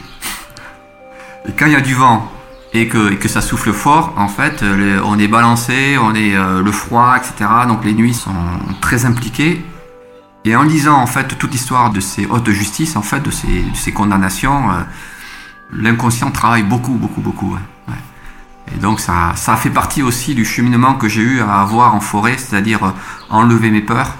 Et 1.48 1.52
quand 1.54 1.65
il 1.65 1.72
y 1.72 1.76
a 1.76 1.82
du 1.82 1.93
vent 1.93 2.30
et 2.74 2.88
que, 2.88 3.13
que 3.13 3.28
ça 3.28 3.41
souffle 3.41 3.72
fort, 3.72 4.13
en 4.17 4.28
fait, 4.28 4.63
on 5.06 5.17
est 5.19 5.28
balancé, 5.28 5.98
on 6.02 6.13
est 6.15 6.34
le 6.36 6.72
froid, 6.72 7.15
etc. 7.17 7.50
Donc 7.67 7.86
les 7.86 7.93
nuits 7.93 8.13
sont 8.13 8.32
très 8.82 9.06
impliquées. 9.06 9.63
Et 10.46 10.56
en 10.56 10.63
lisant 10.63 10.96
en 10.96 11.06
fait 11.06 11.38
toute 11.38 11.52
l'histoire 11.52 11.91
de 11.91 12.00
ces 12.00 12.26
hautes 12.26 12.43
de 12.43 12.52
justice, 12.52 12.96
en 12.96 13.02
fait, 13.02 13.22
de 13.22 13.32
ces, 13.32 13.48
de 13.48 13.76
ces 13.76 13.91
condamnations, 13.91 14.69
l'inconscient 15.72 16.32
travaille 16.32 16.63
beaucoup, 16.63 16.93
beaucoup, 16.93 17.22
beaucoup. 17.22 17.58
Et 18.71 18.80
donc 18.80 18.99
ça, 18.99 19.34
ça 19.36 19.56
fait 19.56 19.69
partie 19.69 20.02
aussi 20.02 20.36
du 20.36 20.45
cheminement 20.45 20.95
que 20.95 21.08
j'ai 21.08 21.21
eu 21.21 21.41
à 21.41 21.62
avoir 21.62 21.95
en 21.95 21.99
forêt, 21.99 22.38
c'est-à-dire 22.38 22.84
euh, 22.84 22.91
enlever 23.30 23.71
mes 23.71 23.82
peurs 23.82 24.15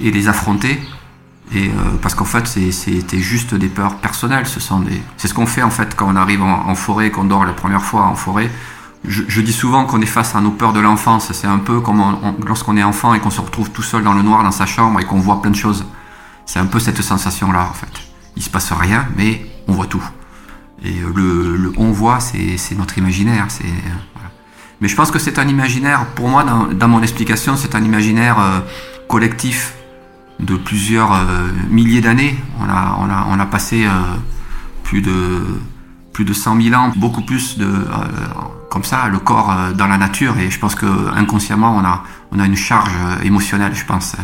et 0.00 0.10
les 0.10 0.28
affronter. 0.28 0.80
Et 1.54 1.68
euh, 1.68 1.72
parce 2.02 2.14
qu'en 2.14 2.24
fait, 2.24 2.46
c'était 2.46 3.18
juste 3.18 3.54
des 3.54 3.68
peurs 3.68 3.96
personnelles. 3.96 4.46
Ce 4.46 4.60
sont 4.60 4.80
des, 4.80 5.00
c'est 5.16 5.28
ce 5.28 5.34
qu'on 5.34 5.46
fait 5.46 5.62
en 5.62 5.70
fait 5.70 5.94
quand 5.94 6.08
on 6.08 6.16
arrive 6.16 6.42
en, 6.42 6.74
forêt, 6.74 7.10
qu'on 7.10 7.24
dort 7.24 7.44
la 7.44 7.52
première 7.52 7.82
fois 7.82 8.02
en 8.02 8.14
forêt. 8.14 8.50
Je, 9.06 9.40
dis 9.40 9.52
souvent 9.52 9.84
qu'on 9.84 10.00
est 10.00 10.06
face 10.06 10.34
à 10.34 10.40
nos 10.40 10.50
peurs 10.50 10.72
de 10.72 10.80
l'enfance. 10.80 11.30
C'est 11.32 11.46
un 11.46 11.58
peu 11.58 11.80
comme 11.80 12.02
lorsqu'on 12.44 12.76
est 12.76 12.82
enfant 12.82 13.14
et 13.14 13.20
qu'on 13.20 13.30
se 13.30 13.40
retrouve 13.40 13.70
tout 13.70 13.82
seul 13.82 14.02
dans 14.02 14.14
le 14.14 14.22
noir 14.22 14.42
dans 14.42 14.50
sa 14.50 14.66
chambre 14.66 14.98
et 14.98 15.04
qu'on 15.04 15.20
voit 15.20 15.40
plein 15.40 15.52
de 15.52 15.56
choses. 15.56 15.86
C'est 16.44 16.58
un 16.58 16.66
peu 16.66 16.80
cette 16.80 17.00
sensation-là 17.00 17.68
en 17.70 17.74
fait. 17.74 17.92
Il 18.34 18.42
se 18.42 18.50
passe 18.50 18.72
rien, 18.72 19.06
mais 19.16 19.46
on 19.68 19.72
voit 19.72 19.86
tout. 19.86 20.02
Et 20.84 21.00
le, 21.14 21.72
on 21.76 21.90
voit, 21.90 22.20
c'est 22.20 22.74
notre 22.76 22.98
imaginaire. 22.98 23.46
C'est 23.48 23.64
Mais 24.80 24.88
je 24.88 24.96
pense 24.96 25.10
que 25.10 25.18
c'est 25.18 25.38
un 25.38 25.48
imaginaire, 25.48 26.06
pour 26.14 26.28
moi, 26.28 26.44
dans, 26.44 26.88
mon 26.88 27.02
explication, 27.02 27.56
c'est 27.56 27.74
un 27.74 27.82
imaginaire 27.82 28.38
euh, 28.38 28.60
collectif 29.08 29.74
de 30.38 30.56
plusieurs 30.56 31.12
euh, 31.12 31.48
milliers 31.70 32.02
d'années. 32.02 32.36
On 32.60 32.68
a, 32.68 32.96
on, 33.00 33.10
a, 33.10 33.26
on 33.30 33.40
a 33.40 33.46
passé 33.46 33.86
euh, 33.86 33.90
plus, 34.82 35.00
de, 35.00 35.40
plus 36.12 36.24
de 36.24 36.34
100 36.34 36.60
000 36.60 36.74
ans, 36.78 36.92
beaucoup 36.96 37.22
plus 37.22 37.56
de, 37.56 37.68
comme 38.70 38.84
ça, 38.84 39.08
le 39.08 39.18
corps 39.18 39.54
dans 39.74 39.86
la 39.86 39.96
nature. 39.96 40.36
Et 40.38 40.50
je 40.50 40.58
pense 40.58 40.74
que 40.74 40.86
inconsciemment, 41.14 41.74
on 41.74 41.84
a, 41.84 42.04
on 42.32 42.38
a 42.38 42.44
une 42.44 42.56
charge 42.56 42.92
émotionnelle, 43.24 43.74
je 43.74 43.84
pense. 43.86 44.14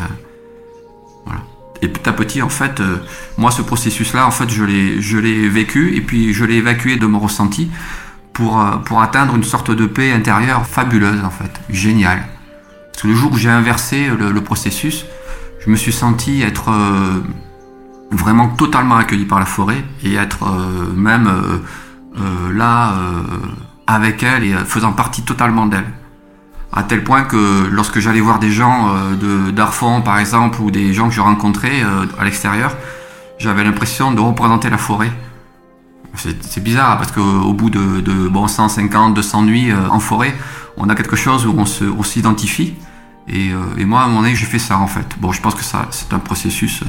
Et 1.82 1.88
petit 1.88 2.08
à 2.08 2.12
petit, 2.12 2.40
en 2.42 2.48
fait, 2.48 2.80
euh, 2.80 2.98
moi, 3.36 3.50
ce 3.50 3.60
processus-là, 3.60 4.24
en 4.24 4.30
fait, 4.30 4.48
je 4.48 4.62
l'ai, 4.64 5.48
vécu 5.48 5.96
et 5.96 6.00
puis 6.00 6.32
je 6.32 6.44
l'ai 6.44 6.54
évacué 6.54 6.96
de 6.96 7.06
mon 7.06 7.18
ressenti 7.18 7.70
pour, 8.32 8.60
euh, 8.60 9.00
atteindre 9.00 9.34
une 9.34 9.42
sorte 9.42 9.72
de 9.72 9.86
paix 9.86 10.12
intérieure 10.12 10.64
fabuleuse, 10.64 11.24
en 11.24 11.30
fait, 11.30 11.60
géniale. 11.68 12.24
Parce 12.92 13.02
que 13.02 13.08
le 13.08 13.14
jour 13.14 13.32
où 13.32 13.36
j'ai 13.36 13.50
inversé 13.50 14.08
le, 14.08 14.40
processus, 14.40 15.06
je 15.64 15.70
me 15.70 15.76
suis 15.76 15.92
senti 15.92 16.42
être 16.42 16.70
euh, 16.70 17.20
vraiment 18.12 18.48
totalement 18.48 18.96
accueilli 18.96 19.24
par 19.24 19.40
la 19.40 19.46
forêt 19.46 19.82
et 20.04 20.14
être 20.14 20.44
même 20.94 21.30
là 22.54 22.94
avec 23.86 24.22
elle 24.22 24.44
et 24.44 24.52
faisant 24.66 24.92
partie 24.92 25.22
totalement 25.22 25.64
d'elle 25.64 25.86
à 26.72 26.82
tel 26.82 27.04
point 27.04 27.24
que 27.24 27.68
lorsque 27.70 28.00
j'allais 28.00 28.20
voir 28.20 28.38
des 28.38 28.50
gens 28.50 28.94
euh, 28.94 29.14
de 29.14 30.00
par 30.02 30.18
exemple 30.18 30.60
ou 30.62 30.70
des 30.70 30.94
gens 30.94 31.08
que 31.08 31.14
je 31.14 31.20
rencontrais 31.20 31.82
euh, 31.82 32.06
à 32.18 32.24
l'extérieur, 32.24 32.74
j'avais 33.38 33.62
l'impression 33.62 34.12
de 34.12 34.20
représenter 34.20 34.70
la 34.70 34.78
forêt. 34.78 35.12
C'est 36.14 36.62
bizarre 36.62 36.98
parce 36.98 37.10
qu'au 37.10 37.52
bout 37.54 37.70
de, 37.70 38.00
de, 38.00 38.28
bon, 38.28 38.46
150, 38.46 39.14
200 39.14 39.42
nuits 39.42 39.70
euh, 39.70 39.88
en 39.88 39.98
forêt, 39.98 40.34
on 40.76 40.88
a 40.88 40.94
quelque 40.94 41.16
chose 41.16 41.46
où 41.46 41.54
on 41.58 42.02
s'identifie. 42.02 42.74
Et, 43.28 43.52
moi, 43.84 44.00
à 44.00 44.04
un 44.04 44.08
moment 44.08 44.22
donné, 44.22 44.34
j'ai 44.34 44.46
fait 44.46 44.58
ça 44.58 44.78
en 44.78 44.86
fait. 44.86 45.16
Bon, 45.20 45.32
je 45.32 45.40
pense 45.40 45.54
que 45.54 45.62
c'est 45.62 46.12
un 46.12 46.18
processus 46.18 46.82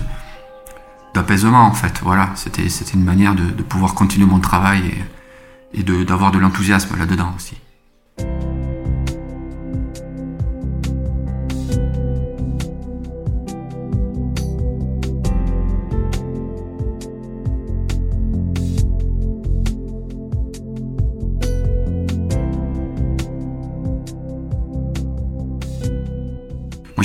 d'apaisement 1.13 1.65
en 1.65 1.73
fait. 1.73 2.01
Voilà, 2.03 2.29
c'était 2.35 2.63
une 2.93 3.03
manière 3.03 3.35
de, 3.35 3.63
pouvoir 3.63 3.93
continuer 3.93 4.25
mon 4.25 4.39
travail 4.39 5.05
et 5.73 5.83
d'avoir 5.83 6.31
de 6.31 6.39
l'enthousiasme 6.39 6.97
là-dedans 6.97 7.33
aussi. 7.35 7.55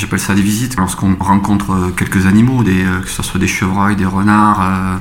J'appelle 0.09 0.21
ça 0.21 0.35
des 0.35 0.41
visites, 0.41 0.79
lorsqu'on 0.79 1.17
rencontre 1.17 1.73
euh, 1.73 1.91
quelques 1.91 2.25
animaux, 2.25 2.63
des, 2.63 2.83
euh, 2.83 3.01
que 3.01 3.11
ce 3.11 3.23
soit 3.23 3.39
des 3.39 3.47
chevreuils, 3.47 3.95
des 3.95 4.07
renards. 4.07 4.63
Euh, 4.63 4.97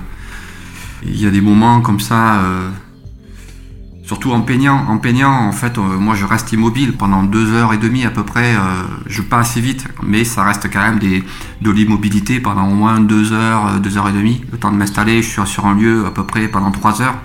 il 1.04 1.18
y 1.18 1.26
a 1.26 1.32
des 1.32 1.40
moments 1.40 1.80
comme 1.80 2.02
ça, 2.02 2.42
surtout 4.04 4.32
en 4.32 4.42
peignant. 4.42 4.84
En 4.90 4.98
peignant, 4.98 5.32
en 5.32 5.52
fait, 5.52 5.78
moi 5.78 6.16
je 6.16 6.26
reste 6.26 6.52
immobile 6.52 6.98
pendant 6.98 7.22
deux 7.24 7.54
heures 7.54 7.72
et 7.72 7.78
demie 7.78 8.04
à 8.04 8.10
peu 8.10 8.24
près. 8.24 8.56
je 9.06 9.22
pas 9.22 9.38
assez 9.38 9.62
vite, 9.62 9.88
mais 10.02 10.24
ça 10.24 10.44
reste 10.44 10.68
quand 10.74 10.82
même 10.82 10.98
des, 10.98 11.24
de 11.62 11.72
l'immobilité 11.72 12.40
pendant 12.40 12.68
au 12.68 12.74
moins 12.74 13.00
deux 13.00 13.32
heures, 13.32 13.80
deux 13.80 13.96
heures 13.98 14.10
et 14.10 14.12
demie. 14.12 14.44
Le 14.52 14.58
temps 14.58 14.72
de 14.72 14.76
m'installer, 14.76 15.22
je 15.22 15.30
suis 15.30 15.46
sur 15.46 15.68
un 15.68 15.76
lieu 15.76 16.08
à 16.08 16.12
peu 16.12 16.26
près 16.26 16.48
pendant 16.48 16.72
trois 16.72 17.00
heures. 17.02 17.20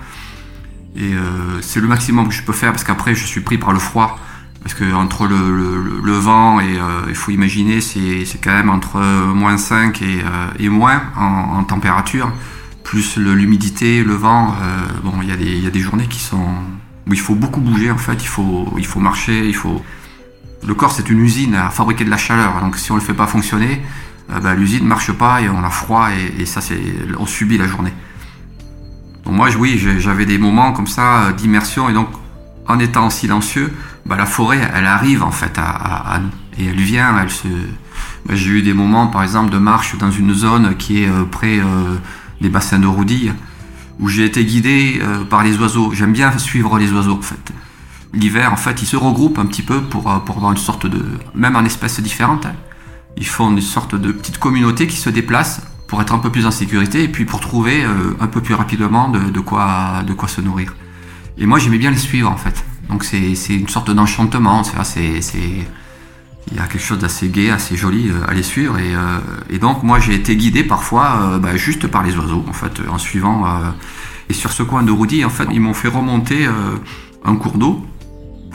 Et 0.95 1.13
c'est 1.61 1.81
le 1.81 1.87
maximum 1.87 2.27
que 2.27 2.33
je 2.35 2.43
peux 2.43 2.53
faire 2.53 2.71
parce 2.71 2.83
qu'après 2.83 3.15
je 3.15 3.25
suis 3.25 3.41
pris 3.41 3.57
par 3.57 3.73
le 3.73 3.79
froid. 3.79 4.19
Parce 4.63 4.75
que 4.75 4.93
entre 4.93 5.27
le, 5.27 6.13
vent 6.13 6.61
et 6.61 6.79
euh, 6.79 7.01
il 7.09 7.15
faut 7.15 7.31
imaginer, 7.31 7.81
c'est 7.81 8.39
quand 8.41 8.53
même 8.53 8.69
entre 8.69 8.97
moins 9.33 9.57
5 9.57 10.01
et, 10.01 10.21
euh, 10.23 10.69
moins 10.69 11.01
en, 11.17 11.63
température, 11.65 12.31
plus 12.83 13.17
l'humidité, 13.17 14.03
le 14.03 14.13
vent. 14.13 14.55
Euh, 14.61 14.85
bon, 15.03 15.15
il 15.21 15.27
y, 15.63 15.67
a 15.67 15.69
des 15.69 15.79
journées 15.79 16.07
qui 16.07 16.19
sont 16.19 16.47
où 17.05 17.13
il 17.13 17.19
faut 17.19 17.35
beaucoup 17.35 17.59
bouger 17.59 17.91
en 17.91 17.97
fait, 17.97 18.23
il 18.23 18.27
faut, 18.27 18.73
il 18.77 18.85
faut 18.85 19.01
marcher, 19.01 19.45
il 19.45 19.55
faut. 19.55 19.83
Le 20.65 20.73
corps 20.73 20.93
c'est 20.93 21.09
une 21.09 21.19
usine 21.19 21.55
à 21.55 21.69
fabriquer 21.69 22.05
de 22.05 22.09
la 22.09 22.15
chaleur, 22.15 22.61
donc 22.61 22.77
si 22.77 22.89
on 22.93 22.95
le 22.95 23.01
fait 23.01 23.13
pas 23.13 23.27
fonctionner, 23.27 23.81
bah, 24.41 24.53
l'usine 24.53 24.85
marche 24.87 25.11
pas 25.11 25.41
et 25.41 25.49
on 25.49 25.61
a 25.61 25.69
froid 25.69 26.07
et, 26.11 26.41
et 26.41 26.45
ça 26.45 26.61
c'est, 26.61 26.79
on 27.19 27.25
subit 27.25 27.57
la 27.57 27.67
journée. 27.67 27.91
Donc 29.25 29.35
moi 29.35 29.49
oui, 29.59 29.77
j'avais 29.97 30.25
des 30.25 30.37
moments 30.37 30.71
comme 30.71 30.87
ça 30.87 31.33
d'immersion 31.33 31.89
et 31.89 31.93
donc 31.93 32.07
en 32.67 32.79
étant 32.79 33.09
silencieux, 33.09 33.73
bah, 34.05 34.15
la 34.17 34.25
forêt, 34.25 34.59
elle 34.73 34.85
arrive 34.85 35.23
en 35.23 35.31
fait 35.31 35.57
à, 35.57 36.19
nous. 36.21 36.29
Et 36.57 36.67
elle 36.67 36.79
vient, 36.79 37.17
elle 37.17 37.29
se. 37.29 37.47
Bah, 38.25 38.35
j'ai 38.35 38.51
eu 38.51 38.61
des 38.61 38.73
moments, 38.73 39.07
par 39.07 39.23
exemple, 39.23 39.51
de 39.51 39.57
marche 39.57 39.97
dans 39.97 40.11
une 40.11 40.33
zone 40.33 40.75
qui 40.77 41.03
est 41.03 41.09
euh, 41.09 41.23
près 41.23 41.59
euh, 41.59 41.97
des 42.41 42.49
bassins 42.49 42.79
de 42.79 42.87
Roudille, 42.87 43.33
où 43.99 44.07
j'ai 44.07 44.25
été 44.25 44.45
guidé 44.45 44.99
euh, 45.01 45.23
par 45.23 45.43
les 45.43 45.57
oiseaux. 45.57 45.91
J'aime 45.93 46.13
bien 46.13 46.37
suivre 46.37 46.77
les 46.77 46.91
oiseaux, 46.91 47.17
en 47.17 47.21
fait. 47.21 47.51
L'hiver, 48.13 48.53
en 48.53 48.57
fait, 48.57 48.81
ils 48.81 48.85
se 48.85 48.95
regroupent 48.95 49.39
un 49.39 49.45
petit 49.45 49.63
peu 49.63 49.81
pour, 49.81 50.03
pour 50.23 50.37
avoir 50.37 50.51
une 50.51 50.57
sorte 50.57 50.85
de. 50.85 51.03
Même 51.33 51.55
en 51.55 51.65
espèces 51.65 51.99
différentes. 51.99 52.45
Hein. 52.45 52.53
Ils 53.17 53.27
font 53.27 53.51
une 53.51 53.61
sorte 53.61 53.95
de 53.95 54.11
petite 54.11 54.37
communauté 54.37 54.87
qui 54.87 54.97
se 54.97 55.09
déplace 55.09 55.61
pour 55.87 56.01
être 56.01 56.13
un 56.13 56.19
peu 56.19 56.31
plus 56.31 56.45
en 56.47 56.51
sécurité 56.51 57.03
et 57.03 57.07
puis 57.07 57.25
pour 57.25 57.39
trouver 57.39 57.85
un 58.19 58.25
peu 58.25 58.41
plus 58.41 58.55
rapidement 58.55 59.09
de, 59.09 59.39
quoi, 59.39 60.01
de 60.07 60.13
quoi 60.13 60.27
se 60.27 60.41
nourrir. 60.41 60.73
Et 61.37 61.45
moi, 61.45 61.59
j'aimais 61.59 61.77
bien 61.77 61.91
les 61.91 61.97
suivre, 61.97 62.29
en 62.29 62.37
fait. 62.37 62.63
Donc 62.89 63.03
c'est 63.05 63.33
une 63.49 63.69
sorte 63.69 63.89
d'enchantement, 63.91 64.63
c'est 64.63 65.21
il 66.51 66.57
y 66.57 66.59
a 66.59 66.67
quelque 66.67 66.83
chose 66.83 66.99
d'assez 66.99 67.29
gai, 67.29 67.49
assez 67.51 67.75
joli 67.75 68.09
euh, 68.09 68.27
à 68.27 68.33
les 68.33 68.43
suivre. 68.43 68.77
Et, 68.77 68.95
euh, 68.95 69.19
et 69.49 69.59
donc 69.59 69.83
moi 69.83 69.99
j'ai 69.99 70.13
été 70.13 70.35
guidé 70.35 70.63
parfois 70.63 71.19
euh, 71.21 71.39
bah, 71.39 71.55
juste 71.55 71.87
par 71.87 72.03
les 72.03 72.15
oiseaux, 72.17 72.43
en 72.47 72.53
fait, 72.53 72.81
en 72.89 72.97
suivant. 72.97 73.45
et 74.29 74.33
sur 74.33 74.51
ce 74.51 74.63
coin 74.63 74.83
de 74.83 74.91
Roudy, 74.91 75.23
en 75.25 75.29
fait, 75.29 75.47
ils 75.51 75.61
m'ont 75.61 75.73
fait 75.73 75.87
remonter 75.87 76.47
un 77.25 77.35
cours 77.35 77.57
d'eau. 77.57 77.85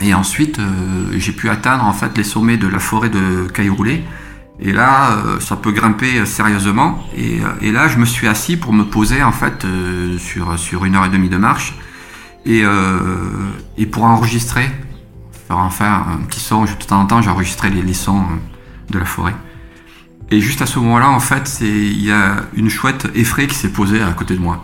Et 0.01 0.13
ensuite, 0.13 0.59
j'ai 1.17 1.33
pu 1.33 1.49
atteindre 1.49 1.83
en 1.83 1.93
fait 1.93 2.17
les 2.17 2.23
sommets 2.23 2.57
de 2.57 2.67
la 2.67 2.79
forêt 2.79 3.09
de 3.09 3.47
Cailloulé. 3.53 4.03
Et 4.61 4.71
là, 4.71 5.17
ça 5.39 5.55
peut 5.55 5.71
grimper 5.71 6.25
sérieusement. 6.25 7.03
Et, 7.17 7.71
là, 7.71 7.87
je 7.87 7.97
me 7.97 8.05
suis 8.05 8.27
assis 8.27 8.57
pour 8.57 8.73
me 8.73 8.83
poser 8.83 9.23
en 9.23 9.31
fait 9.31 9.65
sur 10.17 10.85
une 10.85 10.95
heure 10.95 11.05
et 11.05 11.09
demie 11.09 11.29
de 11.29 11.37
marche. 11.37 11.75
Et, 12.45 12.61
euh, 12.63 13.51
et 13.77 13.85
pour 13.85 14.03
enregistrer, 14.03 14.69
faire 15.47 15.57
enfin 15.57 16.05
un 16.13 16.25
petit 16.25 16.39
son, 16.39 16.63
de 16.63 16.71
temps 16.87 17.01
en 17.01 17.05
temps 17.05 17.21
j'ai 17.21 17.29
enregistré 17.29 17.69
les, 17.69 17.93
sons 17.93 18.21
euh, 18.21 18.91
de 18.91 18.99
la 18.99 19.05
forêt. 19.05 19.35
Et 20.31 20.41
juste 20.41 20.61
à 20.61 20.65
ce 20.65 20.79
moment-là, 20.79 21.09
en 21.09 21.19
fait, 21.19 21.59
il 21.61 22.03
y 22.03 22.11
a 22.11 22.43
une 22.53 22.69
chouette 22.69 23.07
effraie 23.15 23.47
qui 23.47 23.55
s'est 23.55 23.69
posée 23.69 24.01
à 24.01 24.11
côté 24.13 24.35
de 24.35 24.39
moi. 24.39 24.63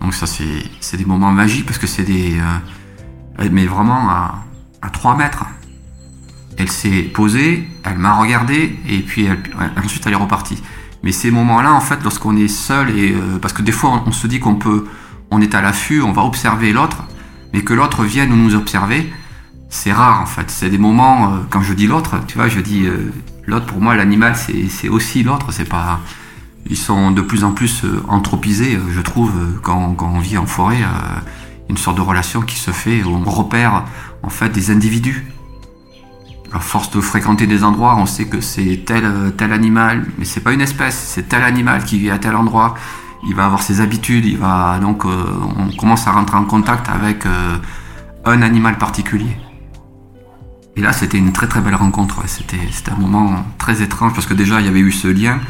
Donc 0.00 0.14
ça, 0.14 0.26
c'est 0.26 0.96
des 0.96 1.04
moments 1.04 1.32
magiques 1.32 1.66
parce 1.66 1.78
que 1.78 1.86
c'est 1.86 2.04
des... 2.04 2.38
Euh, 2.38 3.48
mais 3.50 3.66
vraiment 3.66 4.10
à, 4.10 4.44
à 4.82 4.90
3 4.90 5.16
mètres. 5.16 5.44
Elle 6.58 6.70
s'est 6.70 7.02
posée, 7.02 7.68
elle 7.84 7.98
m'a 7.98 8.14
regardé 8.14 8.78
et 8.88 8.98
puis 8.98 9.24
elle, 9.24 9.42
ensuite 9.82 10.06
elle 10.06 10.12
est 10.12 10.16
repartie. 10.16 10.62
Mais 11.02 11.12
ces 11.12 11.30
moments-là, 11.30 11.72
en 11.72 11.80
fait, 11.80 12.02
lorsqu'on 12.02 12.36
est 12.36 12.48
seul 12.48 12.90
et... 12.96 13.16
Parce 13.40 13.54
que 13.54 13.62
des 13.62 13.72
fois, 13.72 14.02
on 14.04 14.12
se 14.12 14.26
dit 14.26 14.38
qu'on 14.38 14.56
peut 14.56 14.84
on 15.30 15.40
est 15.40 15.54
à 15.54 15.60
l'affût, 15.60 16.02
on 16.02 16.12
va 16.12 16.22
observer 16.22 16.72
l'autre, 16.72 17.04
mais 17.52 17.62
que 17.62 17.74
l'autre 17.74 18.04
vienne 18.04 18.30
nous 18.30 18.54
observer, 18.54 19.10
c'est 19.68 19.92
rare 19.92 20.20
en 20.22 20.26
fait. 20.26 20.50
C'est 20.50 20.70
des 20.70 20.78
moments, 20.78 21.32
euh, 21.32 21.36
quand 21.50 21.62
je 21.62 21.74
dis 21.74 21.86
l'autre, 21.86 22.16
tu 22.26 22.36
vois, 22.38 22.48
je 22.48 22.60
dis 22.60 22.86
euh, 22.86 23.12
l'autre 23.46 23.66
pour 23.66 23.80
moi, 23.80 23.94
l'animal 23.94 24.34
c'est 24.36 24.88
aussi 24.88 25.22
l'autre, 25.22 25.52
c'est 25.52 25.68
pas. 25.68 26.00
Ils 26.70 26.76
sont 26.76 27.12
de 27.12 27.22
plus 27.22 27.44
en 27.44 27.52
plus 27.52 27.84
euh, 27.84 28.02
anthropisés, 28.08 28.78
je 28.90 29.00
trouve, 29.00 29.32
quand, 29.62 29.96
on 30.00 30.18
vit 30.18 30.38
en 30.38 30.46
forêt. 30.46 30.82
une 31.70 31.76
sorte 31.76 31.96
de 31.96 32.02
relation 32.02 32.42
qui 32.42 32.56
se 32.56 32.70
fait 32.70 33.02
où 33.04 33.10
on 33.10 33.30
repère 33.30 33.84
en 34.22 34.30
fait 34.30 34.48
des 34.50 34.70
individus. 34.70 35.26
À 36.50 36.60
force 36.60 36.90
de 36.90 37.00
fréquenter 37.02 37.46
des 37.46 37.62
endroits, 37.62 37.96
on 37.98 38.06
sait 38.06 38.24
que 38.24 38.40
c'est 38.40 38.82
tel, 38.86 39.04
tel 39.36 39.52
animal, 39.52 40.06
mais 40.18 40.24
c'est 40.24 40.40
pas 40.40 40.52
une 40.54 40.62
espèce, 40.62 40.96
c'est 40.96 41.28
tel 41.28 41.42
animal 41.42 41.84
qui 41.84 41.98
vit 41.98 42.10
à 42.10 42.18
tel 42.18 42.34
endroit. 42.34 42.74
Il 43.26 43.34
va 43.34 43.46
avoir 43.46 43.62
ses 43.62 43.80
habitudes, 43.80 44.24
il 44.24 44.38
va 44.38 44.78
donc 44.80 45.04
euh, 45.04 45.24
on 45.56 45.74
commence 45.76 46.06
à 46.06 46.12
rentrer 46.12 46.36
en 46.36 46.44
contact 46.44 46.88
avec 46.88 47.26
euh, 47.26 47.58
un 48.24 48.42
animal 48.42 48.78
particulier. 48.78 49.36
Et 50.76 50.80
là, 50.80 50.92
c'était 50.92 51.18
une 51.18 51.32
très 51.32 51.48
très 51.48 51.60
belle 51.60 51.74
rencontre. 51.74 52.22
C'était 52.28 52.58
un 52.90 52.96
moment 52.96 53.44
très 53.58 53.82
étrange 53.82 54.14
parce 54.14 54.26
que 54.26 54.34
déjà 54.34 54.60
il 54.60 54.66
y 54.66 54.68
avait 54.68 54.80
eu 54.80 54.92
ce 54.92 55.08
lien 55.08 55.40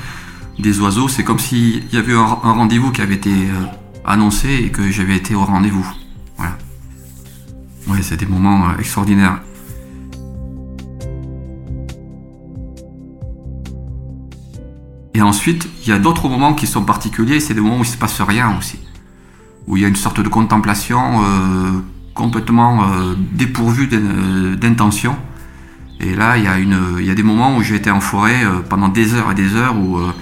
des 0.59 0.81
oiseaux. 0.81 1.09
C'est 1.09 1.24
comme 1.24 1.38
s'il 1.38 1.92
y 1.92 1.98
avait 1.98 2.14
un, 2.14 2.38
un 2.42 2.52
rendez-vous 2.52 2.90
qui 2.92 3.02
avait 3.02 3.16
été 3.16 3.31
euh, 3.31 3.64
annoncé 4.07 4.48
et 4.64 4.70
que 4.70 4.90
j'avais 4.90 5.16
été 5.16 5.35
au 5.35 5.44
rendez-vous. 5.44 5.87
Voilà. 6.38 6.57
Ouais, 7.88 8.02
c'est 8.02 8.16
des 8.16 8.26
moments 8.26 8.74
extraordinaires. 8.78 9.40
Et 15.18 15.22
ensuite, 15.22 15.68
il 15.83 15.88
y 15.88 15.92
a 15.92 15.98
d'autres 15.98 16.28
moments 16.28 16.54
qui 16.54 16.68
sont 16.68 16.85
particuliers, 16.85 17.40
c'est 17.40 17.52
des 17.52 17.61
moments 17.61 17.78
où 17.78 17.83
il 17.83 17.88
ne 17.88 17.92
se 17.92 17.96
passe 17.96 18.20
rien 18.20 18.57
aussi. 18.57 18.78
Où 19.66 19.76
il 19.76 19.83
y 19.83 19.85
a 19.85 19.88
une 19.88 19.96
sorte 19.96 20.20
de 20.20 20.28
contemplation 20.28 21.24
euh, 21.24 21.81
complètement 22.14 22.85
euh, 22.85 23.16
dépourvue 23.33 23.88
d'intention. 24.57 25.16
Et 25.98 26.14
là, 26.14 26.37
il 26.37 26.44
y, 26.44 27.11
a 27.11 27.14
des 27.16 27.22
moments 27.24 27.57
où 27.57 27.62
j'ai 27.64 27.74
été 27.74 27.90
en 27.90 28.00
forêt 28.00 28.44
euh, 28.44 28.61
pendant 28.61 28.88
des 28.88 29.14
heures 29.14 29.33
et 29.33 29.35
des 29.35 29.57
heures, 29.57 29.76
où, 29.76 29.98
euh, 29.98 30.12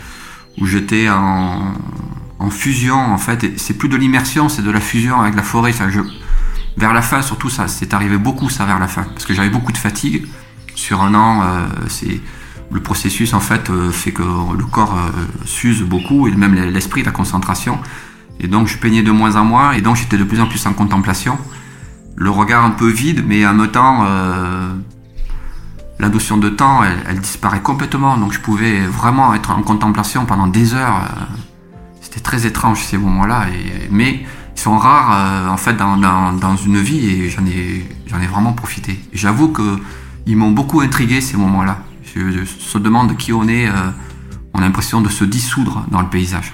j'étais 0.62 1.10
en, 1.10 1.74
fusion, 2.48 2.96
en 2.96 3.18
fait. 3.18 3.58
C'est 3.58 3.76
plus 3.76 3.90
de 3.90 3.96
l'immersion, 3.98 4.48
c'est 4.48 4.62
de 4.62 4.70
la 4.70 4.80
fusion 4.80 5.20
avec 5.20 5.34
la 5.34 5.42
forêt. 5.42 5.72
Ça, 5.72 5.90
je, 5.90 6.00
vers 6.78 6.94
la 6.94 7.02
fin, 7.02 7.20
surtout, 7.20 7.50
ça 7.50 7.68
c'est 7.68 7.92
arrivé 7.92 8.16
beaucoup, 8.16 8.48
ça, 8.48 8.64
vers 8.64 8.78
la 8.78 8.88
fin. 8.88 9.02
Parce 9.02 9.26
que 9.26 9.34
j'avais 9.34 9.50
beaucoup 9.50 9.72
de 9.72 9.78
fatigue. 9.78 10.26
Sur 10.74 11.02
un 11.02 11.14
an, 11.14 11.42
c'est 11.88 12.20
le 12.70 12.80
processus 12.80 13.32
en 13.34 13.40
fait 13.40 13.70
euh, 13.70 13.90
fait 13.90 14.12
que 14.12 14.22
le 14.22 14.64
corps 14.64 14.96
euh, 14.96 15.10
s'use 15.44 15.82
beaucoup 15.82 16.26
et 16.28 16.32
même 16.32 16.54
l'esprit, 16.54 17.02
la 17.02 17.12
concentration. 17.12 17.78
Et 18.40 18.48
donc 18.48 18.66
je 18.66 18.76
peignais 18.76 19.02
de 19.02 19.10
moins 19.10 19.36
en 19.36 19.44
moins 19.44 19.72
et 19.72 19.80
donc 19.80 19.96
j'étais 19.96 20.18
de 20.18 20.24
plus 20.24 20.40
en 20.40 20.46
plus 20.46 20.64
en 20.66 20.72
contemplation. 20.72 21.38
Le 22.16 22.30
regard 22.30 22.64
un 22.64 22.70
peu 22.70 22.88
vide, 22.88 23.24
mais 23.26 23.46
en 23.46 23.54
même 23.54 23.70
temps, 23.70 24.04
euh, 24.06 24.72
la 25.98 26.08
notion 26.08 26.38
de 26.38 26.48
temps, 26.48 26.82
elle, 26.82 27.20
disparaît 27.20 27.60
complètement. 27.60 28.16
Donc 28.16 28.32
je 28.32 28.40
pouvais 28.40 28.80
vraiment 28.86 29.34
être 29.34 29.50
en 29.50 29.62
contemplation 29.62 30.24
pendant 30.24 30.46
des 30.46 30.74
heures. 30.74 31.02
C'était 32.00 32.20
très 32.20 32.46
étrange 32.46 32.82
ces 32.82 32.96
moments-là, 32.96 33.46
mais 33.90 34.24
ils 34.54 34.60
sont 34.60 34.78
rares 34.78 35.50
en 35.50 35.56
fait 35.58 35.76
dans, 35.76 36.56
une 36.56 36.78
vie 36.78 37.06
et 37.06 37.30
j'en 37.30 37.44
ai, 37.44 37.86
j'en 38.06 38.20
ai 38.20 38.26
vraiment 38.26 38.52
profité. 38.52 38.98
J'avoue 39.12 39.48
que 39.48 39.78
ils 40.26 40.36
m'ont 40.36 40.52
beaucoup 40.52 40.80
intrigué 40.80 41.20
ces 41.20 41.36
moments-là 41.36 41.78
se 42.58 42.78
demande 42.78 43.16
qui 43.16 43.32
on 43.32 43.48
est, 43.48 43.68
euh, 43.68 43.90
on 44.54 44.58
a 44.58 44.62
l'impression 44.62 45.00
de 45.00 45.08
se 45.08 45.24
dissoudre 45.24 45.84
dans 45.90 46.00
le 46.00 46.08
paysage. 46.08 46.52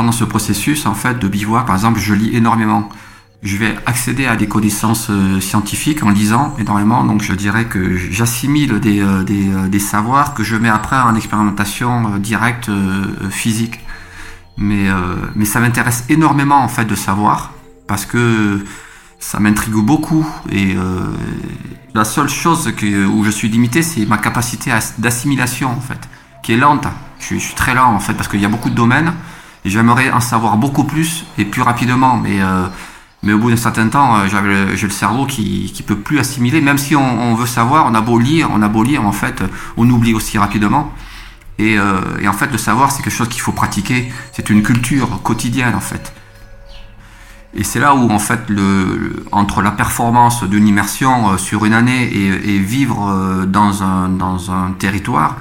Pendant 0.00 0.12
ce 0.12 0.24
processus 0.24 0.86
en 0.86 0.94
fait 0.94 1.18
de 1.18 1.28
bivouac, 1.28 1.66
par 1.66 1.76
exemple, 1.76 2.00
je 2.00 2.14
lis 2.14 2.34
énormément. 2.34 2.88
Je 3.42 3.58
vais 3.58 3.76
accéder 3.84 4.24
à 4.24 4.34
des 4.34 4.48
connaissances 4.48 5.08
euh, 5.10 5.40
scientifiques 5.40 6.02
en 6.02 6.08
lisant 6.08 6.56
énormément, 6.58 7.04
donc 7.04 7.20
je 7.20 7.34
dirais 7.34 7.66
que 7.66 7.98
j'assimile 7.98 8.80
des, 8.80 9.00
euh, 9.00 9.22
euh, 9.28 9.68
des, 9.68 9.78
savoirs 9.78 10.32
que 10.32 10.42
je 10.42 10.56
mets 10.56 10.70
après 10.70 10.96
en 10.96 11.14
expérimentation 11.16 12.16
directe 12.16 12.70
physique. 13.28 13.80
Mais, 14.56 14.86
mais 15.34 15.44
ça 15.44 15.60
m'intéresse 15.60 16.04
énormément 16.08 16.62
en 16.64 16.68
fait 16.68 16.86
de 16.86 16.94
savoir, 16.94 17.52
parce 17.86 18.06
que 18.06 18.64
ça 19.18 19.38
m'intrigue 19.38 19.74
beaucoup 19.74 20.26
et 20.50 20.76
la 21.94 22.04
seule 22.04 22.28
chose 22.28 22.72
que, 22.74 23.06
où 23.06 23.22
je 23.22 23.30
suis 23.30 23.48
limité, 23.48 23.82
c'est 23.82 24.06
ma 24.06 24.16
capacité 24.16 24.70
d'assimilation 24.96 25.70
en 25.70 25.80
fait, 25.80 26.08
qui 26.42 26.52
est 26.52 26.56
lente. 26.56 26.86
Je 27.18 27.36
suis 27.36 27.54
très 27.54 27.74
lent 27.74 27.92
en 27.94 28.00
fait, 28.00 28.14
parce 28.14 28.28
qu'il 28.28 28.40
y 28.40 28.46
a 28.46 28.48
beaucoup 28.48 28.70
de 28.70 28.74
domaines. 28.74 29.12
J'aimerais 29.64 30.10
en 30.10 30.20
savoir 30.20 30.56
beaucoup 30.56 30.84
plus 30.84 31.24
et 31.36 31.44
plus 31.44 31.62
rapidement. 31.62 32.16
Mais, 32.16 32.40
euh, 32.40 32.66
mais 33.22 33.32
au 33.34 33.38
bout 33.38 33.50
d'un 33.50 33.56
certain 33.56 33.88
temps, 33.88 34.16
euh, 34.16 34.74
j'ai 34.74 34.86
le 34.86 34.92
cerveau 34.92 35.26
qui 35.26 35.70
qui 35.74 35.82
peut 35.82 35.96
plus 35.98 36.18
assimiler. 36.18 36.60
Même 36.60 36.78
si 36.78 36.96
on, 36.96 37.34
veut 37.34 37.46
savoir, 37.46 37.86
on 37.86 37.94
a 37.94 38.00
beau 38.00 38.18
lire, 38.18 38.48
on 38.52 38.62
a 38.62 38.68
beau 38.68 38.82
lire, 38.82 39.04
en 39.04 39.12
fait, 39.12 39.42
on 39.76 39.88
oublie 39.90 40.14
aussi 40.14 40.38
rapidement. 40.38 40.92
Et, 41.58 41.78
euh, 41.78 42.00
et 42.22 42.28
en 42.28 42.32
fait, 42.32 42.50
le 42.50 42.56
savoir, 42.56 42.90
c'est 42.90 43.02
quelque 43.02 43.12
chose 43.12 43.28
qu'il 43.28 43.42
faut 43.42 43.52
pratiquer. 43.52 44.10
C'est 44.32 44.48
une 44.48 44.62
culture 44.62 45.22
quotidienne, 45.22 45.74
en 45.74 45.80
fait. 45.80 46.14
Et 47.52 47.64
c'est 47.64 47.80
là 47.80 47.94
où, 47.94 48.10
en 48.10 48.18
fait, 48.18 48.48
le, 48.48 49.26
entre 49.32 49.60
la 49.60 49.72
performance 49.72 50.44
d'une 50.44 50.66
immersion 50.66 51.36
sur 51.36 51.66
une 51.66 51.74
année 51.74 52.04
et, 52.04 52.58
vivre 52.58 53.44
dans 53.46 53.82
un, 53.82 54.08
dans 54.08 54.52
un 54.52 54.70
territoire, 54.78 55.36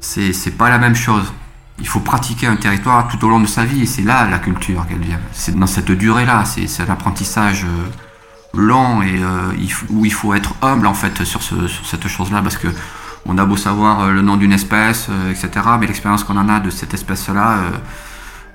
c'est 0.00 0.58
pas 0.58 0.68
la 0.68 0.78
même 0.78 0.96
chose. 0.96 1.32
Il 1.80 1.88
faut 1.88 2.00
pratiquer 2.00 2.46
un 2.46 2.56
territoire 2.56 3.08
tout 3.08 3.24
au 3.24 3.28
long 3.28 3.40
de 3.40 3.46
sa 3.46 3.64
vie 3.64 3.82
et 3.82 3.86
c'est 3.86 4.02
là 4.02 4.28
la 4.28 4.38
culture 4.38 4.86
qu'elle 4.86 5.00
vient. 5.00 5.18
C'est 5.32 5.56
dans 5.58 5.66
cette 5.66 5.90
durée-là, 5.90 6.44
c'est 6.44 6.86
l'apprentissage 6.86 7.64
euh, 7.64 7.90
long 8.56 9.02
et 9.02 9.20
euh, 9.20 9.52
où 9.90 10.04
il 10.04 10.12
faut 10.12 10.34
être 10.34 10.54
humble 10.62 10.86
en 10.86 10.94
fait 10.94 11.24
sur, 11.24 11.40
cette 11.42 12.06
chose-là 12.06 12.42
parce 12.42 12.56
que 12.56 12.68
on 13.26 13.38
a 13.38 13.44
beau 13.44 13.56
savoir 13.56 14.02
euh, 14.02 14.12
le 14.12 14.22
nom 14.22 14.36
d'une 14.36 14.52
espèce, 14.52 15.08
etc. 15.30 15.50
Mais 15.80 15.88
l'expérience 15.88 16.22
qu'on 16.22 16.36
en 16.36 16.48
a 16.48 16.60
de 16.60 16.70
cette 16.70 16.94
espèce-là, 16.94 17.58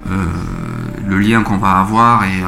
le 0.06 1.20
lien 1.20 1.44
qu'on 1.44 1.58
va 1.58 1.72
avoir 1.80 2.24
et 2.24 2.42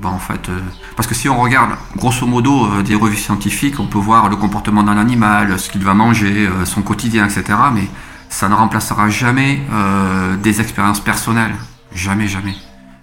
bah, 0.00 0.08
en 0.08 0.18
fait, 0.18 0.50
parce 0.96 1.06
que 1.06 1.14
si 1.14 1.28
on 1.28 1.40
regarde 1.40 1.70
grosso 1.94 2.26
modo 2.26 2.82
des 2.82 2.96
revues 2.96 3.16
scientifiques, 3.16 3.78
on 3.78 3.86
peut 3.86 3.98
voir 3.98 4.28
le 4.28 4.34
comportement 4.34 4.82
d'un 4.82 4.96
animal, 4.96 5.56
ce 5.60 5.70
qu'il 5.70 5.84
va 5.84 5.94
manger, 5.94 6.48
son 6.64 6.82
quotidien, 6.82 7.26
etc. 7.26 7.56
ça 8.30 8.48
ne 8.48 8.54
remplacera 8.54 9.10
jamais 9.10 9.60
euh, 9.72 10.36
des 10.36 10.60
expériences 10.60 11.00
personnelles. 11.00 11.54
Jamais, 11.92 12.28
jamais. 12.28 12.54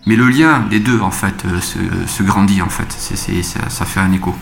Mais 0.08 0.16
le 0.16 0.30
lien 0.30 0.62
des 0.70 0.80
deux, 0.80 1.02
en 1.02 1.12
fait, 1.12 1.44
euh, 1.46 1.60
se, 2.08 2.24
grandit, 2.24 2.62
en 2.62 2.70
fait. 2.70 2.92
Ça, 2.94 3.86
fait 3.86 4.00
un 4.00 4.12
écho. 4.14 4.34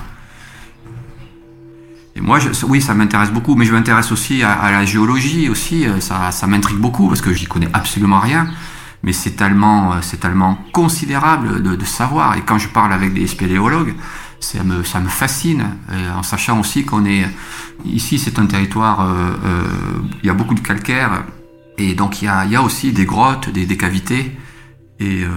Et 2.15 2.21
moi, 2.21 2.37
oui, 2.67 2.81
ça 2.81 2.93
m'intéresse 2.93 3.31
beaucoup, 3.31 3.55
mais 3.55 3.65
je 3.65 3.73
m'intéresse 3.73 4.11
aussi 4.11 4.43
à, 4.43 4.71
la 4.71 4.85
géologie 4.85 5.49
aussi. 5.49 5.87
Euh, 5.87 5.99
ça, 5.99 6.47
m'intrigue 6.47 6.77
beaucoup 6.77 7.07
parce 7.07 7.21
que 7.21 7.33
j'y 7.33 7.45
connais 7.45 7.69
absolument 7.73 8.19
rien. 8.19 8.47
Mais 9.01 9.11
c'est 9.11 9.31
tellement, 9.31 9.99
tellement 10.21 10.57
considérable 10.71 11.63
de, 11.63 11.75
de, 11.75 11.85
savoir. 11.85 12.37
Et 12.37 12.41
quand 12.41 12.59
je 12.59 12.67
parle 12.67 12.93
avec 12.93 13.13
des 13.13 13.27
spéléologues, 13.27 13.95
ça 14.39 14.63
me, 14.63 14.83
fascine, 15.09 15.65
en 16.15 16.23
sachant 16.23 16.59
aussi 16.59 16.85
qu'on 16.85 17.05
est 17.05 17.25
ici, 17.83 18.19
c'est 18.19 18.39
un 18.39 18.45
territoire, 18.45 19.01
euh, 19.01 19.31
euh, 19.45 19.67
il 20.23 20.27
y 20.27 20.29
a 20.29 20.33
beaucoup 20.33 20.55
de 20.55 20.59
calcaire, 20.59 21.23
et 21.77 21.93
donc 21.93 22.21
il 22.21 22.25
y 22.25 22.55
a, 22.55 22.61
aussi 22.61 22.91
des 22.91 23.05
grottes, 23.05 23.49
des, 23.49 23.77
cavités, 23.77 24.31
et, 24.99 25.23
euh, 25.23 25.29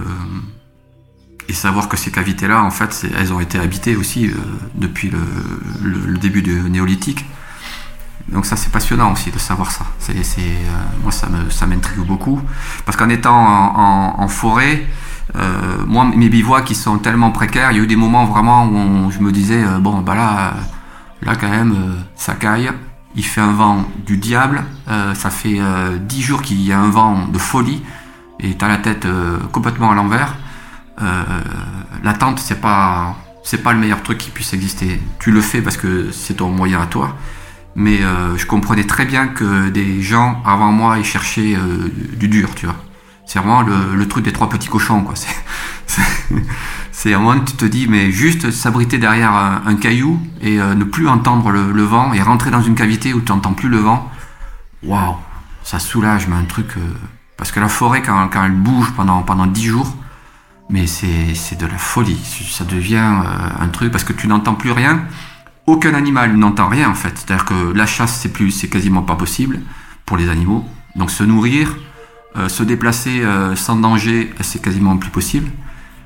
savoir 1.51 1.89
que 1.89 1.97
ces 1.97 2.11
cavités-là, 2.11 2.63
en 2.63 2.71
fait, 2.71 3.07
elles 3.17 3.33
ont 3.33 3.39
été 3.39 3.57
habitées 3.57 3.95
aussi 3.95 4.29
depuis 4.75 5.09
le, 5.81 6.17
début 6.17 6.41
du 6.41 6.53
néolithique. 6.69 7.25
Donc 8.29 8.45
ça 8.45 8.55
c'est 8.55 8.71
passionnant 8.71 9.11
aussi 9.11 9.31
de 9.31 9.39
savoir 9.39 9.71
ça. 9.71 9.85
Moi 11.01 11.11
ça, 11.11 11.27
me, 11.27 11.49
ça 11.49 11.65
m'intrigue 11.65 12.05
beaucoup 12.05 12.39
parce 12.85 12.95
qu'en 12.95 13.09
étant 13.09 13.33
en 13.35 14.27
forêt, 14.27 14.85
euh, 15.35 15.85
moi, 15.85 16.05
mes 16.15 16.29
bivouacs 16.29 16.65
qui 16.65 16.75
sont 16.75 16.97
tellement 16.97 17.31
précaires, 17.31 17.71
il 17.71 17.77
y 17.77 17.79
a 17.79 17.83
eu 17.83 17.87
des 17.87 17.95
moments 17.95 18.25
vraiment 18.25 18.65
où 18.65 19.11
je 19.11 19.19
me 19.19 19.31
disais, 19.31 19.63
euh, 19.63 19.79
bon, 19.79 19.99
bah 19.99 20.15
là, 20.15 20.53
là 21.21 21.35
quand 21.35 21.49
même, 21.49 21.71
euh, 21.71 21.95
ça 22.15 22.33
caille. 22.33 22.71
Il 23.15 23.25
fait 23.25 23.41
un 23.41 23.51
vent 23.51 23.85
du 24.05 24.17
diable. 24.17 24.63
ça 25.15 25.31
fait 25.31 25.59
dix 26.01 26.21
jours 26.21 26.43
qu'il 26.43 26.61
y 26.61 26.71
a 26.71 26.79
un 26.79 26.89
vent 26.89 27.27
de 27.27 27.39
folie 27.39 27.81
et 28.39 28.53
t'as 28.53 28.67
la 28.67 28.77
tête 28.77 29.07
complètement 29.51 29.91
à 29.91 29.95
l'envers. 29.95 30.35
la 32.03 32.13
tente, 32.13 32.37
c'est 32.37 32.61
pas, 32.61 33.15
c'est 33.43 33.63
pas 33.63 33.73
le 33.73 33.79
meilleur 33.79 34.03
truc 34.03 34.19
qui 34.19 34.29
puisse 34.29 34.53
exister. 34.53 35.01
Tu 35.19 35.31
le 35.31 35.41
fais 35.41 35.61
parce 35.61 35.75
que 35.75 36.11
c'est 36.11 36.35
ton 36.35 36.49
moyen 36.49 36.81
à 36.81 36.85
toi. 36.85 37.17
Mais 37.75 37.97
je 38.37 38.45
comprenais 38.45 38.85
très 38.85 39.05
bien 39.05 39.27
que 39.27 39.69
des 39.69 40.03
gens 40.03 40.41
avant 40.45 40.71
moi 40.71 40.99
ils 40.99 41.03
cherchaient 41.03 41.57
du 42.15 42.27
dur, 42.27 42.53
tu 42.53 42.67
vois. 42.67 42.75
C'est 43.29 43.37
vraiment 43.37 43.61
le, 43.61 44.07
truc 44.07 44.25
des 44.25 44.33
trois 44.33 44.49
petits 44.49 44.69
cochons, 44.69 45.03
quoi. 45.03 45.13
C'est 46.91 47.13
un 47.13 47.19
moment 47.19 47.39
tu 47.41 47.53
te 47.53 47.65
dis, 47.65 47.85
mais 47.87 48.11
juste 48.11 48.49
s'abriter 48.49 48.97
derrière 48.97 49.31
un, 49.31 49.75
caillou 49.75 50.19
et 50.41 50.57
ne 50.57 50.83
plus 50.83 51.07
entendre 51.07 51.51
le, 51.51 51.83
vent 51.83 52.11
et 52.11 52.23
rentrer 52.23 52.49
dans 52.49 52.63
une 52.63 52.73
cavité 52.73 53.13
où 53.13 53.21
tu 53.21 53.31
n'entends 53.31 53.53
plus 53.53 53.69
le 53.69 53.77
vent, 53.77 54.11
waouh, 54.81 55.15
ça 55.61 55.77
soulage, 55.77 56.27
mais 56.27 56.37
un 56.37 56.45
truc. 56.45 56.69
parce 57.37 57.51
que 57.51 57.59
la 57.59 57.69
forêt, 57.69 58.01
quand, 58.01 58.31
elle 58.43 58.51
bouge 58.51 58.91
pendant, 58.95 59.21
pendant 59.21 59.45
10 59.45 59.63
jours, 59.63 59.95
mais 60.71 60.87
c'est 60.87 61.55
de 61.55 61.67
la 61.67 61.77
folie. 61.77 62.19
Ça 62.49 62.65
devient 62.65 62.97
un 63.59 63.67
truc 63.67 63.91
parce 63.91 64.03
que 64.03 64.13
tu 64.13 64.27
n'entends 64.27 64.55
plus 64.55 64.71
rien. 64.71 65.03
Aucun 65.67 65.93
animal 65.93 66.35
n'entend 66.35 66.67
rien 66.67 66.89
en 66.89 66.95
fait. 66.95 67.15
C'est-à-dire 67.15 67.45
que 67.45 67.73
la 67.73 67.85
chasse, 67.85 68.21
c'est 68.21 68.33
plus, 68.33 68.49
c'est 68.49 68.69
quasiment 68.69 69.03
pas 69.03 69.15
possible 69.15 69.59
pour 70.07 70.17
les 70.17 70.29
animaux. 70.29 70.65
Donc 70.95 71.11
se 71.11 71.23
nourrir, 71.23 71.69
euh, 71.69 71.88
se 72.35 72.63
déplacer 72.63 73.21
euh, 73.21 73.55
sans 73.55 73.75
danger, 73.75 74.31
c'est 74.41 74.61
quasiment 74.61 74.97
plus 74.97 75.09
possible. 75.09 75.49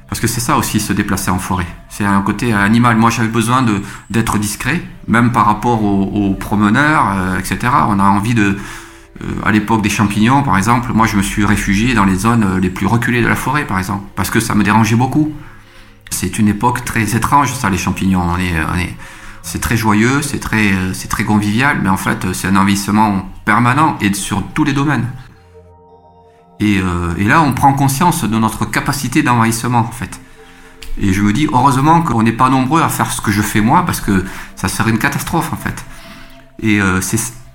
Parce 0.10 0.20
que 0.20 0.28
c'est 0.28 0.42
ça 0.42 0.58
aussi, 0.58 0.80
se 0.80 0.94
déplacer 0.94 1.32
en 1.32 1.40
forêt. 1.40 1.66
C'est 1.90 2.06
un 2.06 2.22
côté 2.22 2.54
animal. 2.54 2.98
Moi, 2.98 3.10
j'avais 3.10 3.30
besoin 3.30 3.66
d'être 4.10 4.38
discret, 4.38 4.82
même 5.08 5.32
par 5.32 5.46
rapport 5.46 5.84
aux, 5.84 6.34
promeneurs, 6.36 7.12
euh, 7.16 7.40
etc. 7.40 7.58
On 7.88 8.00
a 8.00 8.04
envie 8.04 8.36
de, 8.36 8.58
à 9.44 9.52
l'époque 9.52 9.82
des 9.82 9.90
champignons, 9.90 10.44
par 10.44 10.58
exemple, 10.58 10.92
moi, 10.94 11.08
je 11.08 11.18
me 11.18 11.24
suis 11.24 11.46
réfugié 11.46 11.96
dans 11.96 12.06
les 12.06 12.16
zones 12.16 12.60
les 12.60 12.70
plus 12.70 12.86
reculées 12.86 13.22
de 13.22 13.28
la 13.28 13.36
forêt, 13.36 13.66
par 13.66 13.80
exemple, 13.80 14.04
parce 14.16 14.30
que 14.30 14.40
ça 14.40 14.54
me 14.54 14.64
dérangeait 14.64 14.96
beaucoup. 14.96 15.34
C'est 16.12 16.38
une 16.38 16.48
époque 16.48 16.86
très 16.86 17.16
étrange, 17.16 17.54
ça, 17.54 17.70
les 17.72 17.78
champignons. 17.78 18.22
On 18.22 18.38
est, 18.38 18.54
on 18.72 18.78
est, 18.78 18.96
c'est 19.44 19.60
très 19.60 19.78
joyeux, 19.78 20.22
c'est 20.22 20.40
très, 20.40 20.72
euh, 20.74 20.94
c'est 20.94 21.10
très 21.10 21.26
convivial, 21.26 21.80
mais 21.84 21.90
en 21.90 21.98
fait, 21.98 22.34
c'est 22.34 22.48
un 22.48 22.56
envahissement 22.56 23.30
permanent 23.46 23.98
et 24.02 24.12
sur 24.14 24.42
tous 24.54 24.64
les 24.64 24.74
domaines. 24.74 25.06
Et, 26.60 26.80
euh, 26.80 27.14
et 27.18 27.26
là, 27.26 27.42
on 27.42 27.54
prend 27.54 27.74
conscience 27.74 28.24
de 28.24 28.38
notre 28.38 28.66
capacité 28.66 29.24
d'envahissement, 29.24 29.80
en 29.80 29.92
fait. 29.92 30.20
Et 31.00 31.12
je 31.12 31.22
me 31.22 31.34
dis, 31.34 31.48
heureusement 31.52 32.02
qu'on 32.02 32.24
n'est 32.24 32.32
pas 32.32 32.50
nombreux 32.50 32.82
à 32.82 32.90
faire 32.90 33.12
ce 33.12 33.22
que 33.22 33.32
je 33.32 33.42
fais 33.42 33.62
moi, 33.62 33.86
parce 33.86 34.00
que 34.00 34.24
ça 34.56 34.68
serait 34.68 34.92
une 34.92 35.00
catastrophe, 35.00 35.52
en 35.52 35.58
fait. 35.58 35.84
Et 36.62 36.80
euh, 36.80 37.02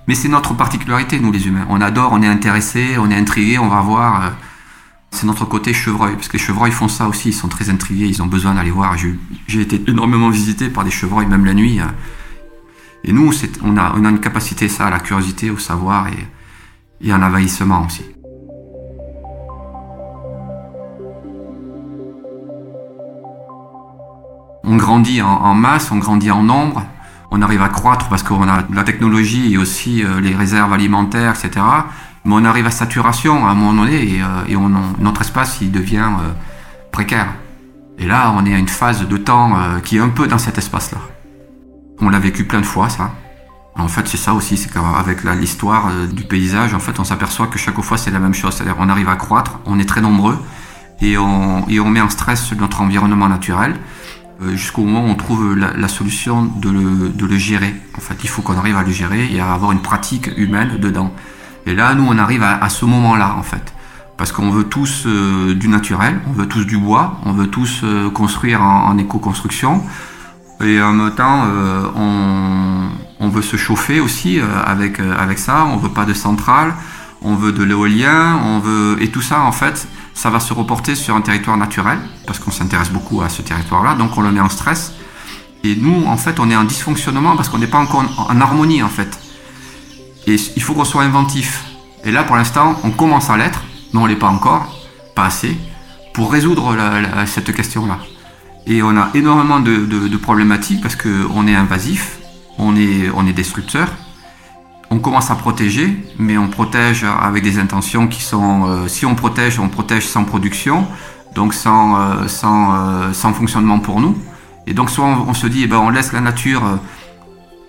mais 0.09 0.15
c'est 0.15 0.29
notre 0.29 0.55
particularité, 0.55 1.21
nous 1.21 1.31
les 1.31 1.47
humains. 1.47 1.67
On 1.69 1.81
adore, 1.81 2.13
on 2.13 2.23
est 2.23 2.27
intéressé, 2.27 2.97
on 2.99 3.11
est 3.11 3.17
intrigué, 3.17 3.59
on 3.59 3.69
va 3.69 3.81
voir. 3.81 4.25
Euh, 4.25 4.31
c'est 5.11 5.27
notre 5.27 5.45
côté 5.45 5.73
chevreuil, 5.73 6.15
parce 6.15 6.29
que 6.29 6.35
les 6.35 6.43
chevreuils 6.43 6.73
font 6.73 6.89
ça 6.89 7.07
aussi, 7.09 7.29
ils 7.29 7.35
sont 7.35 7.49
très 7.49 7.71
intrigués, 7.71 8.07
ils 8.07 8.23
ont 8.23 8.27
besoin 8.27 8.55
d'aller 8.55 8.71
voir. 8.71 8.97
J'ai 9.47 9.61
été 9.61 9.83
énormément 9.87 10.29
visité 10.29 10.69
par 10.69 10.85
des 10.85 10.91
chevreuils, 10.91 11.27
même 11.27 11.45
la 11.47 11.55
nuit. 11.55 11.81
Et 13.05 13.13
nous, 13.13 13.31
on 13.63 13.77
a, 13.77 13.95
une 13.97 14.21
capacité, 14.21 14.69
ça, 14.69 14.87
à 14.87 14.91
la 14.91 14.99
curiosité, 14.99 15.51
au 15.51 15.59
savoir 15.59 16.09
et, 16.09 17.07
et 17.07 17.13
un 17.13 17.23
envahissement 17.23 17.87
aussi. 17.87 18.05
Grandit 24.79 25.21
en, 25.23 25.55
masse, 25.55 25.91
on 25.91 25.99
grandit 25.99 26.31
en 26.31 26.43
nombre, 26.43 26.83
on 27.31 27.43
arrive 27.43 27.63
à 27.63 27.69
croître 27.69 28.09
parce 28.09 28.23
qu'on 28.23 28.49
a 28.49 28.63
la 28.73 28.85
technologie 28.85 29.53
et 29.53 29.59
aussi 29.59 30.03
euh, 30.03 30.21
les 30.21 30.35
réserves 30.35 30.73
alimentaires, 30.73 31.35
etc 31.39 31.65
mais 32.25 32.35
on 32.35 32.45
arrive 32.45 32.67
à 32.67 32.71
saturation 32.71 33.47
à 33.47 33.51
un 33.51 33.55
moment 33.55 33.85
donné 33.85 34.17
et, 34.17 34.23
euh, 34.23 34.69
notre 34.99 35.21
espace 35.23 35.59
il 35.61 35.71
devient 35.71 36.11
euh, 36.21 36.33
précaire. 36.91 37.29
Et 37.97 38.07
là, 38.07 38.35
on 38.37 38.45
est 38.45 38.55
à 38.55 38.59
une 38.59 38.69
phase 38.69 39.07
de 39.07 39.17
temps 39.17 39.57
qui 39.83 39.97
est 39.97 40.01
un 40.01 40.09
peu 40.09 40.29
dans 40.29 40.39
cet 40.39 40.57
espace-là. 40.57 40.99
On 42.01 42.11
l'a 42.11 42.21
vécu 42.21 42.45
plein 42.45 42.61
de 42.61 42.67
fois, 42.67 42.89
ça. 42.89 43.11
En 43.75 43.89
fait, 43.89 44.07
c'est 44.07 44.17
ça 44.17 44.35
aussi, 44.35 44.57
c'est 44.57 44.73
qu'avec 44.73 45.25
l'histoire 45.25 45.91
du 46.13 46.23
paysage, 46.23 46.75
en 46.75 46.79
fait, 46.79 47.01
on 47.01 47.05
s'aperçoit 47.05 47.49
que 47.49 47.59
chaque 47.59 47.81
fois, 47.81 47.99
c'est 47.99 48.13
la 48.13 48.21
même 48.21 48.35
chose. 48.35 48.55
C'est-à-dire, 48.55 48.77
on 48.79 48.89
arrive 48.89 49.09
à 49.09 49.17
croître, 49.17 49.59
on 49.67 49.81
est 49.81 49.85
très 49.85 50.01
nombreux, 50.01 50.39
et 51.01 51.17
on, 51.17 51.91
met 51.91 52.01
en 52.01 52.09
stress 52.09 52.53
notre 52.53 52.81
environnement 52.81 53.29
naturel, 53.29 53.77
jusqu'au 54.55 54.85
moment 54.85 55.05
où 55.05 55.09
on 55.09 55.15
trouve 55.15 55.57
la, 55.57 55.89
solution 55.89 56.45
de 56.45 56.71
le, 56.71 57.39
gérer. 57.39 57.75
En 57.97 58.01
fait, 58.01 58.17
il 58.23 58.29
faut 58.29 58.43
qu'on 58.43 58.57
arrive 58.57 58.77
à 58.77 58.83
le 58.83 58.93
gérer 58.93 59.29
et 59.33 59.41
à 59.41 59.53
avoir 59.53 59.73
une 59.73 59.83
pratique 59.83 60.31
humaine 60.37 60.79
dedans. 60.79 61.13
Et 61.67 61.75
là, 61.75 61.95
nous, 61.95 62.07
on 62.07 62.19
arrive 62.19 62.43
à, 62.43 62.69
ce 62.69 62.85
moment-là, 62.85 63.35
en 63.37 63.43
fait. 63.43 63.73
Parce 64.17 64.33
qu'on 64.33 64.51
veut 64.51 64.65
tous 64.65 65.05
euh, 65.07 65.55
du 65.55 65.69
naturel, 65.69 66.21
on 66.29 66.33
veut 66.33 66.47
tous 66.47 66.65
du 66.65 66.77
bois, 66.77 67.21
on 67.25 67.33
veut 67.33 67.47
tous 67.47 67.83
euh, 67.85 68.11
construire 68.11 68.63
en, 68.63 68.97
éco-construction. 68.99 69.83
Et 70.61 70.81
en 70.83 70.93
même 70.93 71.15
temps, 71.15 71.45
euh, 71.47 72.91
on, 73.21 73.29
veut 73.29 73.43
se 73.43 73.57
chauffer 73.57 74.01
aussi 74.01 74.41
avec, 74.65 75.01
avec 75.01 75.39
ça. 75.39 75.67
On 75.67 75.77
veut 75.77 75.91
pas 75.91 76.05
de 76.05 76.15
centrale, 76.15 76.75
on 77.23 77.35
veut 77.35 77.53
de 77.53 77.63
l'éolien, 77.63 78.41
on 78.43 78.59
veut... 78.59 78.97
Et 79.01 79.09
tout 79.09 79.21
ça, 79.21 79.43
en 79.43 79.53
fait, 79.53 79.87
ça 80.19 80.31
va 80.31 80.41
se 80.41 80.53
reporter 80.53 80.97
sur 80.97 81.15
un 81.15 81.21
territoire 81.21 81.57
naturel, 81.57 81.97
parce 82.27 82.41
qu'on 82.41 82.51
s'intéresse 82.51 82.91
beaucoup 82.91 83.23
à 83.23 83.29
ce 83.29 83.41
territoire-là, 83.41 83.95
donc 83.95 84.19
on 84.19 84.21
le 84.21 84.33
met 84.33 84.41
en 84.41 84.49
stress. 84.49 84.93
Et 85.63 85.77
nous, 85.77 86.07
en 86.07 86.17
fait, 86.17 86.41
on 86.41 86.51
est 86.51 86.57
en 86.57 86.65
dysfonctionnement 86.65 87.37
parce 87.37 87.49
qu'on 87.49 87.59
n'est 87.59 87.69
pas 87.69 87.79
encore 87.79 88.03
en 88.29 88.41
harmonie, 88.41 88.83
en 88.83 88.89
fait. 88.89 89.17
Et 90.27 90.35
il 90.57 90.63
faut 90.63 90.75
qu'on 90.75 90.85
soit 90.85 91.05
inventif. 91.05 91.67
Et 92.03 92.11
là, 92.11 92.25
pour 92.25 92.35
l'instant, 92.35 92.75
on 92.83 92.91
commence 92.91 93.31
à 93.31 93.37
l'être, 93.37 93.63
mais 93.93 94.01
on 94.01 94.05
ne 94.05 94.09
l'est 94.09 94.17
pas 94.17 94.27
encore, 94.27 94.81
pas 95.15 95.27
assez, 95.27 95.57
pour 96.15 96.33
résoudre 96.33 96.77
cette 97.27 97.55
question-là. 97.55 97.99
Et 98.67 98.83
on 98.83 98.97
a 98.97 99.11
énormément 99.15 99.61
de, 99.61 100.17
problématiques 100.17 100.83
parce 100.83 100.97
qu'on 100.97 101.47
est 101.47 101.55
invasif, 101.55 102.19
on 102.59 102.75
est, 102.75 103.09
on 103.15 103.25
est 103.25 103.33
destructeur. 103.33 103.87
On 104.91 105.01
commence 105.01 105.31
à 105.31 105.35
protéger, 105.35 106.03
mais 106.19 106.39
on 106.39 106.49
protège 106.49 107.05
avec 107.05 107.43
des 107.43 107.59
intentions 107.59 108.09
qui 108.09 108.23
sont... 108.23 108.67
Euh, 108.67 108.89
si 108.89 109.05
on 109.05 109.15
protège, 109.15 109.61
on 109.61 109.69
protège 109.69 110.07
sans 110.07 110.25
production, 110.25 110.87
donc 111.35 111.53
sans, 111.53 112.01
euh, 112.01 112.27
sans, 112.27 112.75
euh, 112.75 113.13
sans 113.13 113.35
fonctionnement 113.35 113.81
pour 113.81 114.01
nous. 114.01 114.17
Et 114.67 114.73
donc 114.73 114.89
soit 114.89 115.05
on, 115.05 115.35
se 115.35 115.47
dit, 115.47 115.63
eh 115.65 115.67
ben, 115.67 115.77
on 115.77 115.91
laisse 115.91 116.13
la 116.13 116.21
nature 116.21 116.63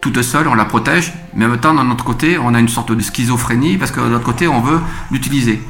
toute 0.01 0.21
seule, 0.21 0.47
on 0.47 0.55
la 0.55 0.65
protège, 0.65 1.13
mais 1.33 1.45
en 1.45 1.49
même 1.49 1.59
temps, 1.59 1.73
d'un 1.73 1.89
autre 1.91 2.03
côté, 2.03 2.37
on 2.37 2.53
a 2.53 2.59
une 2.59 2.67
sorte 2.67 2.91
de 2.91 3.01
schizophrénie 3.01 3.77
parce 3.77 3.91
que 3.91 4.01
de 4.01 4.07
l'autre 4.07 4.25
côté, 4.25 4.47
on 4.47 4.61
veut 4.61 4.79
l'utiliser. 5.11 5.61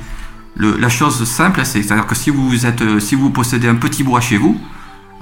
la 0.58 0.89
chose 0.89 1.24
simple, 1.26 1.62
c'est 1.66 1.91
à 1.91 1.95
dire 1.95 2.08
que 2.08 2.16
si 2.16 2.32
vous, 2.32 2.66
êtes, 2.66 3.00
si 3.00 3.14
vous 3.14 3.30
possédez 3.30 3.68
un 3.68 3.76
petit 3.76 4.04
bois 4.04 4.22
chez 4.22 4.38
vous, 4.38 4.60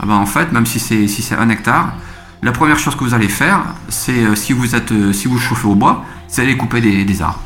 eh 0.02 0.06
ben 0.06 0.16
en 0.16 0.26
fait, 0.26 0.52
même 0.54 0.66
si 0.66 0.80
c'est 0.80 1.08
si 1.08 1.34
un 1.34 1.50
hectare, 1.50 1.94
la 2.42 2.54
première 2.54 2.80
chose 2.80 2.96
que 2.96 3.04
vous 3.04 3.14
allez 3.14 3.28
faire, 3.28 3.60
c'est 3.90 4.34
si 4.36 4.54
vous 4.54 4.68
si 5.12 5.28
vous 5.28 5.40
chauffez 5.40 5.68
au 5.68 5.76
bois, 5.76 6.06
c'est 6.28 6.42
aller 6.44 6.58
couper 6.58 6.82
des, 6.82 7.22
arbres. 7.22 7.42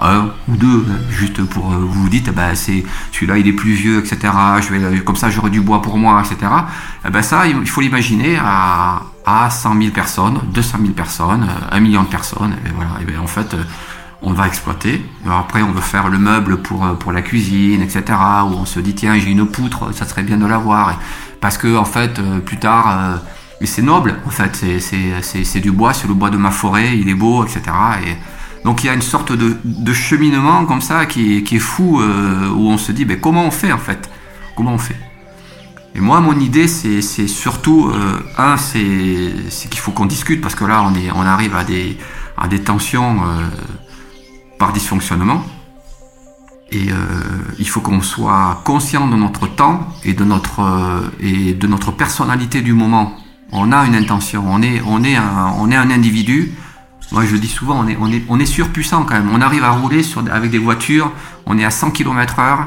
Un 0.00 0.30
ou 0.48 0.56
deux, 0.56 0.86
juste 1.10 1.42
pour 1.44 1.70
vous 1.70 2.02
vous 2.02 2.08
dites, 2.08 2.28
eh 2.28 2.32
ben, 2.32 2.54
c'est 2.54 2.84
celui-là 3.10 3.38
il 3.38 3.48
est 3.48 3.52
plus 3.52 3.72
vieux, 3.72 3.98
etc. 3.98 4.32
Vais, 4.70 5.00
comme 5.00 5.16
ça 5.16 5.28
j'aurai 5.28 5.50
du 5.50 5.60
bois 5.60 5.82
pour 5.82 5.98
moi, 5.98 6.22
etc. 6.24 6.52
Eh 7.04 7.10
ben 7.10 7.22
ça, 7.22 7.48
il 7.48 7.66
faut 7.66 7.80
l'imaginer 7.80 8.38
à, 8.40 9.02
à 9.28 9.50
100 9.50 9.80
000 9.80 9.92
personnes, 9.92 10.40
200 10.54 10.78
000 10.80 10.92
personnes, 10.92 11.46
1 11.70 11.76
euh, 11.76 11.80
million 11.80 12.02
de 12.02 12.08
personnes. 12.08 12.54
Et 12.64 12.70
voilà. 12.74 12.90
Et 13.02 13.04
bien, 13.04 13.20
en 13.20 13.26
fait, 13.26 13.52
euh, 13.52 13.62
on 14.22 14.32
va 14.32 14.46
exploiter. 14.46 15.04
après, 15.30 15.62
on 15.62 15.70
veut 15.70 15.82
faire 15.82 16.08
le 16.08 16.18
meuble 16.18 16.62
pour, 16.62 16.86
euh, 16.86 16.94
pour 16.94 17.12
la 17.12 17.20
cuisine, 17.20 17.82
etc. 17.82 18.02
Où 18.44 18.54
on 18.54 18.64
se 18.64 18.80
dit, 18.80 18.94
tiens, 18.94 19.18
j'ai 19.18 19.30
une 19.30 19.46
poutre, 19.46 19.92
ça 19.92 20.06
serait 20.06 20.22
bien 20.22 20.38
de 20.38 20.46
l'avoir. 20.46 20.98
Parce 21.40 21.58
que, 21.58 21.76
en 21.76 21.84
fait, 21.84 22.20
plus 22.44 22.58
tard, 22.58 23.20
mais 23.60 23.66
c'est 23.66 23.82
noble, 23.82 24.16
en 24.26 24.30
fait. 24.30 24.64
C'est 24.80 25.60
du 25.60 25.72
bois, 25.72 25.92
c'est 25.92 26.08
le 26.08 26.14
bois 26.14 26.30
de 26.30 26.36
ma 26.36 26.50
forêt, 26.50 26.98
il 26.98 27.08
est 27.08 27.14
beau, 27.14 27.44
etc. 27.44 27.62
Et 28.06 28.16
donc, 28.64 28.82
il 28.82 28.86
y 28.86 28.90
a 28.90 28.94
une 28.94 29.02
sorte 29.02 29.32
de, 29.32 29.56
de 29.64 29.92
cheminement 29.92 30.64
comme 30.66 30.80
ça 30.80 31.06
qui, 31.06 31.42
qui 31.44 31.56
est 31.56 31.60
fou, 31.60 32.00
où 32.00 32.70
on 32.70 32.78
se 32.78 32.92
dit, 32.92 33.04
ben, 33.04 33.20
comment 33.20 33.44
on 33.44 33.50
fait, 33.50 33.72
en 33.72 33.78
fait? 33.78 34.10
Comment 34.56 34.74
on 34.74 34.78
fait? 34.78 34.96
Et 35.98 36.00
moi, 36.00 36.20
mon 36.20 36.38
idée, 36.38 36.68
c'est 36.68 37.26
surtout, 37.26 37.88
euh, 37.88 38.20
un, 38.36 38.56
c'est 38.56 39.68
qu'il 39.68 39.80
faut 39.80 39.90
qu'on 39.90 40.06
discute, 40.06 40.40
parce 40.40 40.54
que 40.54 40.64
là, 40.64 40.84
on, 40.84 40.94
est, 40.94 41.10
on 41.12 41.22
arrive 41.22 41.56
à 41.56 41.64
des, 41.64 41.98
à 42.36 42.46
des 42.46 42.60
tensions 42.62 43.18
euh, 43.24 43.48
par 44.58 44.72
dysfonctionnement. 44.72 45.42
Et 46.70 46.92
euh, 46.92 46.94
il 47.58 47.68
faut 47.68 47.80
qu'on 47.80 48.00
soit 48.00 48.60
conscient 48.64 49.08
de 49.08 49.16
notre 49.16 49.48
temps 49.48 49.88
et 50.04 50.12
de 50.12 50.22
notre, 50.22 51.10
et 51.18 51.54
de 51.54 51.66
notre 51.66 51.90
personnalité 51.90 52.60
du 52.60 52.74
moment. 52.74 53.16
On 53.52 53.72
a 53.72 53.86
une 53.86 53.94
intention, 53.94 54.44
on 54.46 54.60
est, 54.62 54.82
on 54.86 55.02
est, 55.02 55.16
un, 55.16 55.54
on 55.58 55.70
est 55.70 55.76
un 55.76 55.90
individu. 55.90 56.52
Moi, 57.12 57.24
je 57.24 57.36
dis 57.36 57.48
souvent, 57.48 57.80
on 57.80 57.88
est, 57.88 57.96
on 57.98 58.12
est, 58.12 58.22
on 58.28 58.38
est 58.38 58.46
surpuissant 58.46 59.04
quand 59.04 59.14
même. 59.14 59.30
On 59.32 59.40
arrive 59.40 59.64
à 59.64 59.70
rouler 59.70 60.02
avec 60.30 60.50
des 60.50 60.58
voitures, 60.58 61.10
on 61.46 61.58
est 61.58 61.64
à 61.64 61.70
100 61.70 61.90
km/h 61.92 62.66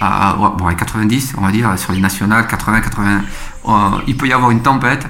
à, 0.00 0.36
bon, 0.58 0.66
à 0.66 0.74
90, 0.74 1.34
on 1.38 1.42
va 1.42 1.50
dire, 1.50 1.78
sur 1.78 1.92
les 1.92 2.00
nationales, 2.00 2.46
80, 2.46 2.80
80, 2.80 3.20
euh, 3.66 3.70
il 4.06 4.16
peut 4.16 4.26
y 4.26 4.32
avoir 4.32 4.50
une 4.50 4.62
tempête. 4.62 5.06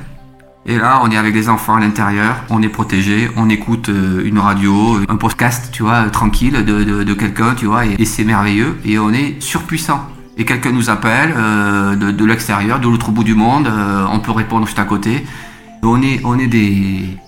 Et 0.66 0.78
là, 0.78 1.00
on 1.02 1.10
est 1.10 1.16
avec 1.16 1.34
des 1.34 1.50
enfants 1.50 1.76
à 1.76 1.80
l'intérieur, 1.80 2.36
on 2.48 2.62
est 2.62 2.70
protégé, 2.70 3.30
on 3.36 3.50
écoute 3.50 3.90
euh, 3.90 4.24
une 4.24 4.38
radio, 4.38 4.98
un 5.08 5.16
podcast, 5.16 5.68
tu 5.72 5.82
vois, 5.82 6.08
tranquille 6.08 6.64
de, 6.64 6.84
de, 6.84 7.14
quelqu'un, 7.14 7.54
tu 7.54 7.66
vois, 7.66 7.84
et, 7.84 8.04
c'est 8.06 8.24
merveilleux. 8.24 8.78
Et 8.84 8.98
on 8.98 9.12
est 9.12 9.42
surpuissant. 9.42 10.08
Et 10.36 10.44
quelqu'un 10.44 10.72
nous 10.72 10.90
appelle 10.90 11.32
euh, 11.36 11.94
de, 11.94 12.24
l'extérieur, 12.24 12.80
de 12.80 12.88
l'autre 12.88 13.10
bout 13.10 13.24
du 13.24 13.34
monde, 13.34 13.70
on 14.10 14.20
peut 14.20 14.32
répondre 14.32 14.66
juste 14.66 14.78
à 14.78 14.84
côté. 14.84 15.24
On 15.82 16.02
est, 16.02 16.20
on 16.24 16.38
est 16.38 16.46
des, 16.46 17.18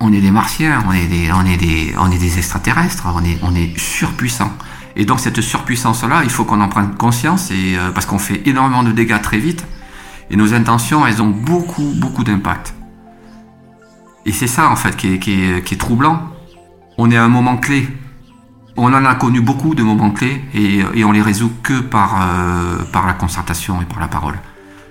on 0.00 0.12
est 0.12 0.20
des 0.20 0.30
martiens, 0.30 0.84
on 0.88 0.92
est 0.92 1.06
des, 1.06 1.32
on 1.32 1.44
est 1.44 1.56
des, 1.56 1.94
on 1.98 2.10
est 2.10 2.18
des 2.18 2.38
extraterrestres, 2.38 3.06
on 3.14 3.24
est, 3.24 3.38
on 3.42 3.54
est 3.54 3.76
surpuissants. 3.78 4.52
Et 4.96 5.04
donc 5.04 5.20
cette 5.20 5.40
surpuissance-là, 5.40 6.22
il 6.24 6.30
faut 6.30 6.44
qu'on 6.44 6.60
en 6.60 6.68
prenne 6.68 6.94
conscience, 6.94 7.50
et, 7.50 7.76
euh, 7.76 7.90
parce 7.90 8.06
qu'on 8.06 8.18
fait 8.18 8.46
énormément 8.46 8.82
de 8.82 8.92
dégâts 8.92 9.20
très 9.20 9.38
vite, 9.38 9.64
et 10.30 10.36
nos 10.36 10.54
intentions, 10.54 11.06
elles 11.06 11.22
ont 11.22 11.30
beaucoup, 11.30 11.94
beaucoup 11.96 12.24
d'impact. 12.24 12.74
Et 14.26 14.32
c'est 14.32 14.46
ça, 14.46 14.68
en 14.68 14.76
fait, 14.76 14.96
qui 14.96 15.14
est, 15.14 15.18
qui, 15.18 15.32
est, 15.40 15.78
troublant. 15.78 16.20
On 16.98 17.10
est 17.10 17.16
à 17.16 17.24
un 17.24 17.28
moment 17.28 17.56
clé. 17.56 17.88
On 18.80 18.94
en 18.94 19.04
a 19.04 19.14
connu 19.16 19.40
beaucoup 19.40 19.74
de 19.74 19.82
moments 19.82 20.12
clés, 20.12 20.44
et, 20.54 20.84
et 20.94 21.04
on 21.04 21.10
les 21.10 21.20
résout 21.20 21.50
que 21.64 21.80
par, 21.80 22.20
euh, 22.22 22.76
la 23.06 23.12
concertation 23.12 23.82
et 23.82 23.84
par 23.84 23.98
la 23.98 24.06
parole. 24.06 24.38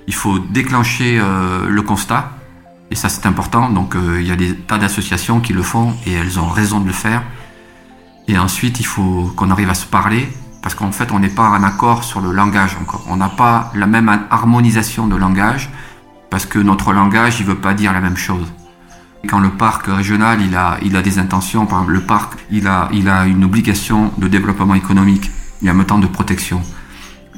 Il 0.08 0.14
faut 0.14 0.40
déclencher 0.40 1.18
euh, 1.18 1.70
le 1.70 1.82
constat, 1.82 2.32
et 2.92 2.96
ça 2.96 3.08
c'est 3.08 3.26
important. 3.26 3.70
Donc 3.70 3.96
il 3.96 4.28
y 4.28 4.32
a 4.32 4.36
des 4.36 4.56
tas 4.56 4.78
d'associations 4.78 5.40
qui 5.40 5.54
le 5.54 5.64
font, 5.64 5.96
et 6.06 6.12
elles 6.12 6.38
ont 6.38 6.50
raison 6.50 6.82
de 6.82 6.88
le 6.88 6.92
faire. 6.92 7.24
Et 8.28 8.38
ensuite, 8.38 8.82
il 8.82 8.86
faut 8.86 9.32
qu'on 9.38 9.52
arrive 9.52 9.70
à 9.70 9.74
se 9.74 9.86
parler, 9.86 10.28
parce 10.62 10.76
qu'en 10.76 10.92
fait, 10.92 11.14
on 11.14 11.20
n'est 11.20 11.30
pas 11.30 11.48
en 11.48 11.64
accord 11.64 12.04
sur 12.04 12.20
le 12.20 12.32
langage 12.34 12.76
encore. 12.82 13.06
On 13.08 13.16
n'a 13.16 13.30
pas 13.30 13.72
la 13.74 13.88
même 13.88 14.10
harmonisation 14.30 15.08
de 15.08 15.16
langage, 15.16 15.70
parce 16.30 16.46
que 16.46 16.60
notre 16.60 16.92
langage, 16.92 17.40
il 17.40 17.46
veut 17.46 17.56
pas 17.56 17.74
dire 17.74 17.94
la 17.94 18.02
même 18.02 18.18
chose. 18.18 18.52
Quand 19.28 19.40
le 19.40 19.50
parc 19.50 19.88
régional, 19.88 20.42
il 20.42 20.56
a, 20.56 20.78
il 20.84 20.96
a 20.96 21.02
des 21.02 21.20
intentions, 21.20 21.66
par 21.66 21.86
le 21.86 22.02
parc, 22.02 22.34
il 22.50 22.68
a, 22.68 22.90
il 22.94 23.10
a 23.10 23.26
une 23.26 23.44
obligation 23.44 24.12
de 24.18 24.28
développement 24.28 24.74
économique 24.74 25.30
et 25.62 25.70
en 25.70 25.74
même 25.74 25.86
temps 25.86 26.00
de 26.00 26.08
protection. 26.08 26.62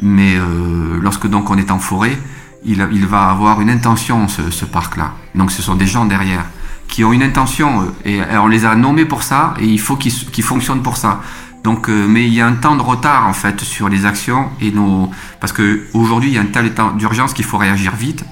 Mais 0.02 0.36
euh, 0.36 1.00
lorsque 1.02 1.28
donc 1.28 1.50
on 1.50 1.58
est 1.58 1.72
en 1.72 1.80
forêt, 1.80 2.18
il, 2.64 2.88
il 2.92 3.06
va 3.08 3.30
avoir 3.30 3.62
une 3.62 3.70
intention, 3.70 4.28
ce, 4.28 4.66
parc-là. 4.66 5.14
Donc 5.34 5.52
ce 5.52 5.62
sont 5.62 5.76
des 5.76 5.88
gens 5.88 6.06
derrière 6.06 6.46
qui 6.88 7.04
ont 7.04 7.12
une 7.12 7.24
intention 7.24 7.82
euh, 8.06 8.24
et, 8.34 8.38
on 8.38 8.48
les 8.48 8.66
a 8.66 8.76
nommés 8.76 9.06
pour 9.06 9.24
ça 9.24 9.54
et 9.60 9.66
il 9.66 9.80
faut 9.80 9.96
qu'ils 9.96 10.44
fonctionnent 10.44 10.84
pour 10.84 10.98
ça. 10.98 11.22
Donc, 11.64 11.90
euh, 11.90 12.08
mais 12.08 12.26
il 12.26 12.34
y 12.34 12.40
a 12.40 12.48
un 12.48 12.54
temps 12.54 12.76
de 12.76 12.82
retard 12.82 13.28
en 13.28 13.34
fait 13.34 13.62
sur 13.62 13.90
les 13.90 14.06
actions 14.06 14.50
et 14.62 14.72
nos 14.72 15.12
parce 15.40 15.52
que 15.54 15.88
aujourd'hui 15.94 16.30
il 16.30 16.36
y 16.36 16.38
a 16.38 16.42
un 16.42 16.46
tel 16.46 16.74
temps 16.74 16.92
d'urgence 16.92 17.34
qu'il 17.34 17.46
faut 17.46 17.58
réagir 17.58 17.96
vite. 17.96 18.24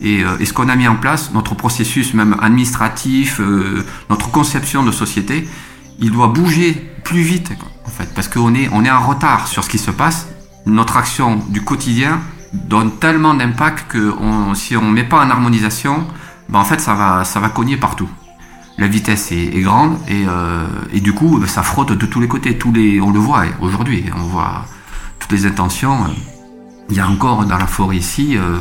Et, 0.00 0.24
euh, 0.24 0.36
et 0.40 0.44
ce 0.44 0.52
qu'on 0.52 0.68
a 0.68 0.76
mis 0.76 0.88
en 0.88 0.96
place, 0.96 1.32
notre 1.32 1.54
processus 1.54 2.14
même 2.14 2.36
administratif, 2.40 3.40
notre 4.10 4.30
conception 4.30 4.82
de 4.82 4.92
société, 4.92 5.48
il 5.98 6.10
doit 6.10 6.28
bouger 6.28 6.90
plus 7.04 7.22
vite 7.22 7.52
en 7.86 7.90
fait 7.90 8.12
parce 8.14 8.28
qu'on 8.28 8.54
est 8.54 8.68
on 8.72 8.84
est 8.84 8.90
en 8.90 9.00
retard 9.06 9.46
sur 9.46 9.62
ce 9.64 9.70
qui 9.70 9.78
se 9.78 9.90
passe. 9.90 10.28
Notre 10.66 10.96
action 10.96 11.36
du 11.48 11.62
quotidien 11.62 12.20
donne 12.52 12.92
tellement 12.92 13.34
d'impact 13.34 13.86
que 13.88 14.14
si 14.54 14.76
on 14.76 14.90
met 14.90 15.04
pas 15.04 15.24
en 15.24 15.30
harmonisation, 15.30 16.06
bah, 16.48 16.58
en 16.58 16.64
fait 16.64 16.80
ça 16.80 16.94
va, 16.94 17.24
ça 17.24 17.40
va 17.40 17.48
cogner 17.48 17.76
partout. 17.76 18.08
La 18.78 18.88
vitesse 18.88 19.30
est, 19.30 19.60
grande 19.60 19.96
et, 20.08 20.24
euh, 20.26 20.66
et, 20.92 21.00
du 21.00 21.12
coup 21.12 21.40
ça 21.46 21.62
frotte 21.62 21.92
de 21.92 22.06
tous 22.06 22.20
les 22.20 22.26
côtés. 22.26 22.58
Tous 22.58 22.72
les, 22.72 23.00
on 23.00 23.12
le 23.12 23.20
voit 23.20 23.44
aujourd'hui, 23.60 24.04
on 24.16 24.22
voit 24.22 24.64
toutes 25.18 25.32
les 25.32 25.46
intentions. 25.46 25.96
Il 26.90 26.96
y 26.96 27.00
a 27.00 27.08
encore 27.08 27.44
dans 27.44 27.56
la 27.56 27.66
forêt 27.66 27.96
ici 27.96 28.36
euh, 28.36 28.58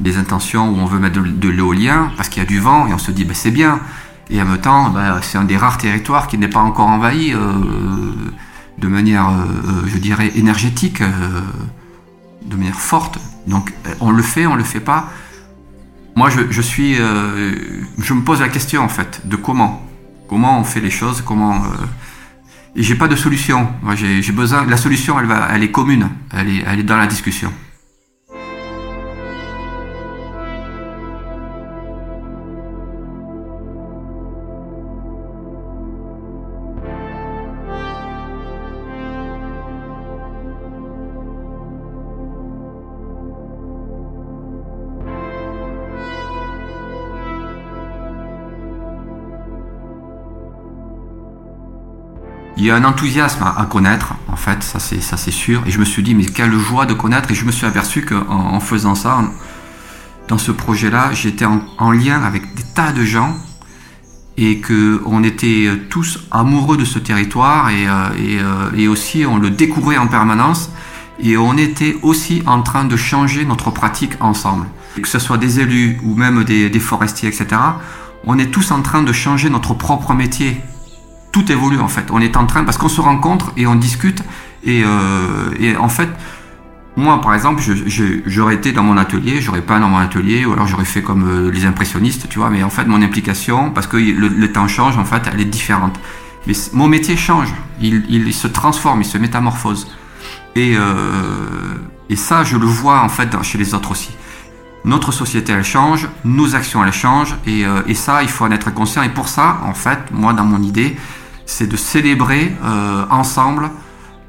des 0.00 0.16
intentions 0.16 0.70
où 0.70 0.76
on 0.78 0.86
veut 0.86 0.98
mettre 0.98 1.20
de, 1.22 1.48
l'éolien 1.48 2.10
parce 2.16 2.28
qu'il 2.28 2.42
y 2.42 2.46
a 2.46 2.48
du 2.48 2.60
vent 2.60 2.86
et 2.86 2.94
on 2.94 2.98
se 2.98 3.10
dit 3.10 3.24
ben, 3.24 3.34
c'est 3.34 3.50
bien. 3.50 3.80
Et 4.30 4.40
en 4.40 4.46
même 4.46 4.60
temps, 4.60 4.90
ben, 4.90 5.20
c'est 5.22 5.38
un 5.38 5.44
des 5.44 5.56
rares 5.56 5.78
territoires 5.78 6.26
qui 6.28 6.38
n'est 6.38 6.48
pas 6.48 6.60
encore 6.60 6.88
envahi 6.88 7.32
euh, 7.32 7.38
de 8.78 8.88
manière, 8.88 9.30
je 9.86 9.98
dirais, 9.98 10.32
énergétique, 10.34 11.00
de 11.00 12.56
manière 12.56 12.80
forte. 12.80 13.18
Donc 13.46 13.72
on 14.00 14.10
le 14.10 14.22
fait, 14.22 14.46
on 14.46 14.56
le 14.56 14.64
fait 14.64 14.80
pas. 14.80 15.10
Moi, 16.16 16.30
je, 16.30 16.62
suis, 16.62 16.96
euh, 17.00 17.54
je 17.98 18.14
me 18.14 18.22
pose 18.22 18.40
la 18.40 18.48
question 18.48 18.82
en 18.82 18.88
fait 18.88 19.26
de 19.26 19.34
comment, 19.34 19.84
comment 20.28 20.60
on 20.60 20.64
fait 20.64 20.80
les 20.80 20.90
choses, 20.90 21.22
comment. 21.22 21.56
Euh, 21.56 21.86
et 22.76 22.82
j'ai 22.82 22.94
pas 22.94 23.08
de 23.08 23.16
solution. 23.16 23.68
Moi, 23.82 23.94
j'ai 23.96 24.32
besoin. 24.32 24.64
La 24.64 24.76
solution, 24.76 25.18
elle 25.18 25.26
va, 25.26 25.48
elle 25.52 25.64
est 25.64 25.72
commune. 25.72 26.08
Elle 26.32 26.50
est, 26.50 26.64
elle 26.66 26.80
est 26.80 26.84
dans 26.84 26.96
la 26.96 27.06
discussion. 27.06 27.52
Il 52.64 52.68
y 52.68 52.70
a 52.70 52.76
un 52.76 52.84
enthousiasme 52.84 53.42
à, 53.44 53.66
connaître, 53.66 54.14
en 54.26 54.36
fait, 54.36 54.62
ça 54.62 54.78
c'est 54.78 55.02
ça 55.02 55.18
c'est 55.18 55.30
sûr. 55.30 55.62
Et 55.66 55.70
je 55.70 55.78
me 55.78 55.84
suis 55.84 56.02
dit, 56.02 56.14
mais 56.14 56.24
quelle 56.24 56.58
joie 56.58 56.86
de 56.86 56.94
connaître. 56.94 57.30
Et 57.30 57.34
je 57.34 57.44
me 57.44 57.52
suis 57.52 57.66
aperçu 57.66 58.06
qu'en 58.06 58.24
en 58.26 58.58
faisant 58.58 58.94
ça, 58.94 59.20
dans 60.28 60.38
ce 60.38 60.50
projet-là, 60.50 61.12
j'étais 61.12 61.44
en, 61.44 61.90
lien 61.92 62.22
avec 62.22 62.54
des 62.54 62.62
tas 62.74 62.92
de 62.92 63.04
gens 63.04 63.36
et 64.38 64.60
que 64.60 65.02
on 65.04 65.22
était 65.22 65.68
tous 65.90 66.20
amoureux 66.30 66.78
de 66.78 66.86
ce 66.86 66.98
territoire 66.98 67.68
et, 67.68 67.86
euh, 67.86 67.92
euh, 68.18 68.70
et, 68.74 68.88
aussi 68.88 69.26
on 69.26 69.36
le 69.36 69.50
découvrait 69.50 69.98
en 69.98 70.06
permanence 70.06 70.70
et 71.20 71.36
on 71.36 71.58
était 71.58 71.98
aussi 72.00 72.42
en 72.46 72.62
train 72.62 72.86
de 72.86 72.96
changer 72.96 73.44
notre 73.44 73.72
pratique 73.72 74.14
ensemble. 74.20 74.68
Que 75.02 75.06
ce 75.06 75.18
soit 75.18 75.36
des 75.36 75.60
élus 75.60 75.98
ou 76.02 76.16
même 76.16 76.44
des 76.44 76.80
forestiers, 76.80 77.28
etc. 77.28 77.60
On 78.24 78.38
est 78.38 78.50
tous 78.50 78.70
en 78.70 78.80
train 78.80 79.02
de 79.02 79.12
changer 79.12 79.50
notre 79.50 79.74
propre 79.74 80.14
métier 80.14 80.62
tout 81.34 81.50
évolue 81.50 81.80
en 81.80 81.88
fait. 81.88 82.06
On 82.12 82.20
est 82.20 82.36
en 82.36 82.46
train, 82.46 82.62
parce 82.62 82.78
qu'on 82.78 82.88
se 82.88 83.00
rencontre 83.00 83.52
et 83.56 83.66
on 83.66 83.74
discute, 83.74 84.22
et, 84.62 84.82
euh, 84.84 85.50
et 85.58 85.76
en 85.76 85.88
fait, 85.88 86.08
moi 86.96 87.20
par 87.20 87.34
exemple, 87.34 87.60
j'aurais 88.24 88.54
été 88.54 88.70
dans 88.70 88.84
mon 88.84 88.96
atelier, 88.96 89.40
j'aurais 89.40 89.60
pas 89.60 89.80
dans 89.80 89.88
mon 89.88 89.98
atelier, 89.98 90.46
ou 90.46 90.52
alors 90.52 90.68
j'aurais 90.68 90.84
fait 90.84 91.02
comme 91.02 91.24
euh, 91.28 91.50
les 91.50 91.66
impressionnistes, 91.66 92.28
tu 92.28 92.38
vois, 92.38 92.50
mais 92.50 92.62
en 92.62 92.70
fait, 92.70 92.84
mon 92.84 93.02
implication, 93.02 93.72
parce 93.72 93.88
que 93.88 93.96
le, 93.96 94.52
temps 94.52 94.68
change, 94.68 94.96
en 94.96 95.04
fait, 95.04 95.22
elle 95.32 95.40
est 95.40 95.52
différente. 95.58 95.98
Mais 96.46 96.54
mon 96.72 96.86
métier 96.86 97.16
change, 97.16 97.52
il, 97.80 98.04
il, 98.08 98.32
se 98.32 98.46
transforme, 98.46 99.00
il 99.02 99.06
se 99.06 99.18
métamorphose. 99.18 99.90
Et, 100.54 100.76
euh, 100.76 101.74
et 102.10 102.14
ça, 102.14 102.44
je 102.44 102.56
le 102.56 102.66
vois 102.66 103.00
en 103.00 103.08
fait 103.08 103.30
chez 103.42 103.58
les 103.58 103.74
autres 103.74 103.90
aussi. 103.90 104.10
Notre 104.84 105.10
société, 105.10 105.50
elle 105.50 105.64
change, 105.64 106.08
nos 106.24 106.54
actions, 106.54 106.84
elles 106.84 106.92
changent, 106.92 107.34
et, 107.44 107.64
et 107.88 107.94
ça, 107.94 108.22
il 108.22 108.28
faut 108.28 108.44
en 108.44 108.52
être 108.52 108.72
conscient. 108.72 109.02
Et 109.02 109.08
pour 109.08 109.28
ça, 109.28 109.58
en 109.64 109.72
fait, 109.74 109.98
moi, 110.12 110.34
dans 110.34 110.44
mon 110.44 110.62
idée, 110.62 110.96
c'est 111.46 111.66
de 111.66 111.76
célébrer 111.76 112.56
euh, 112.64 113.04
ensemble 113.10 113.70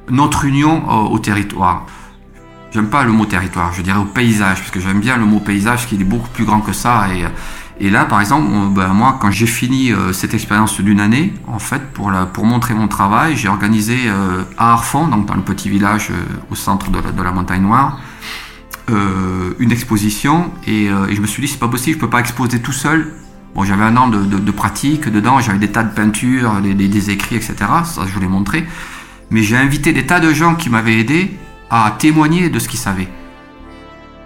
notre 0.09 0.45
union 0.45 0.83
euh, 0.87 1.09
au 1.09 1.19
territoire. 1.19 1.85
J'aime 2.71 2.89
pas 2.89 3.03
le 3.03 3.11
mot 3.11 3.25
territoire, 3.25 3.71
je 3.73 3.81
dirais 3.81 3.97
au 3.97 4.05
paysage, 4.05 4.59
parce 4.59 4.71
que 4.71 4.79
j'aime 4.79 4.99
bien 4.99 5.17
le 5.17 5.25
mot 5.25 5.39
paysage 5.39 5.87
qui 5.87 5.95
est 5.95 6.03
beaucoup 6.03 6.29
plus 6.29 6.43
grand 6.43 6.59
que 6.59 6.73
ça. 6.73 7.07
Et, 7.79 7.89
là, 7.89 8.05
par 8.05 8.19
exemple, 8.19 8.49
ben, 8.71 8.89
moi, 8.89 9.17
quand 9.19 9.31
j'ai 9.31 9.47
fini 9.47 9.91
euh, 9.91 10.11
cette 10.11 10.33
expérience 10.33 10.79
d'une 10.81 10.99
année, 10.99 11.33
en 11.47 11.59
fait, 11.59 11.81
pour, 11.93 12.11
pour 12.33 12.45
montrer 12.45 12.73
mon 12.73 12.89
travail, 12.89 13.37
j'ai 13.37 13.47
organisé 13.47 14.09
à 14.57 14.73
Arfond, 14.73 15.07
donc 15.07 15.25
dans 15.25 15.35
le 15.35 15.41
petit 15.41 15.69
village 15.69 16.11
au 16.51 16.55
centre 16.55 16.89
de 16.91 16.99
la, 16.99 17.11
de 17.11 17.21
la 17.21 17.31
montagne 17.31 17.61
noire, 17.61 17.99
une 18.89 19.71
exposition. 19.71 20.51
Et, 20.67 20.85
et, 20.85 21.15
je 21.15 21.21
me 21.21 21.27
suis 21.27 21.41
dit, 21.41 21.47
c'est 21.47 21.59
pas 21.59 21.69
possible, 21.69 21.95
je 21.95 22.01
peux 22.01 22.09
pas 22.09 22.19
exposer 22.19 22.61
tout 22.61 22.73
seul 22.73 23.13
Bon, 23.55 23.63
j'avais 23.63 23.85
un 23.85 23.95
an 23.95 24.09
de, 24.09 24.51
pratique 24.51 25.07
dedans, 25.07 25.39
j'avais 25.39 25.59
des 25.59 25.71
tas 25.71 25.83
de 25.83 25.93
peintures, 25.93 26.59
des, 26.61 27.09
écrits, 27.09 27.37
etc. 27.37 27.55
Ça, 27.85 28.01
je 28.05 28.11
vous 28.11 28.19
l'ai 28.19 28.27
montré. 28.27 28.65
Mais 29.29 29.43
j'ai 29.43 29.55
invité 29.55 29.93
des 29.93 30.05
tas 30.05 30.19
de 30.19 30.33
gens 30.33 30.55
qui 30.55 30.69
m'avaient 30.69 30.99
aidé 30.99 31.31
à 31.69 31.95
témoigner 31.97 32.49
de 32.49 32.59
ce 32.59 32.67
qu'ils 32.67 32.79
savaient. 32.79 33.07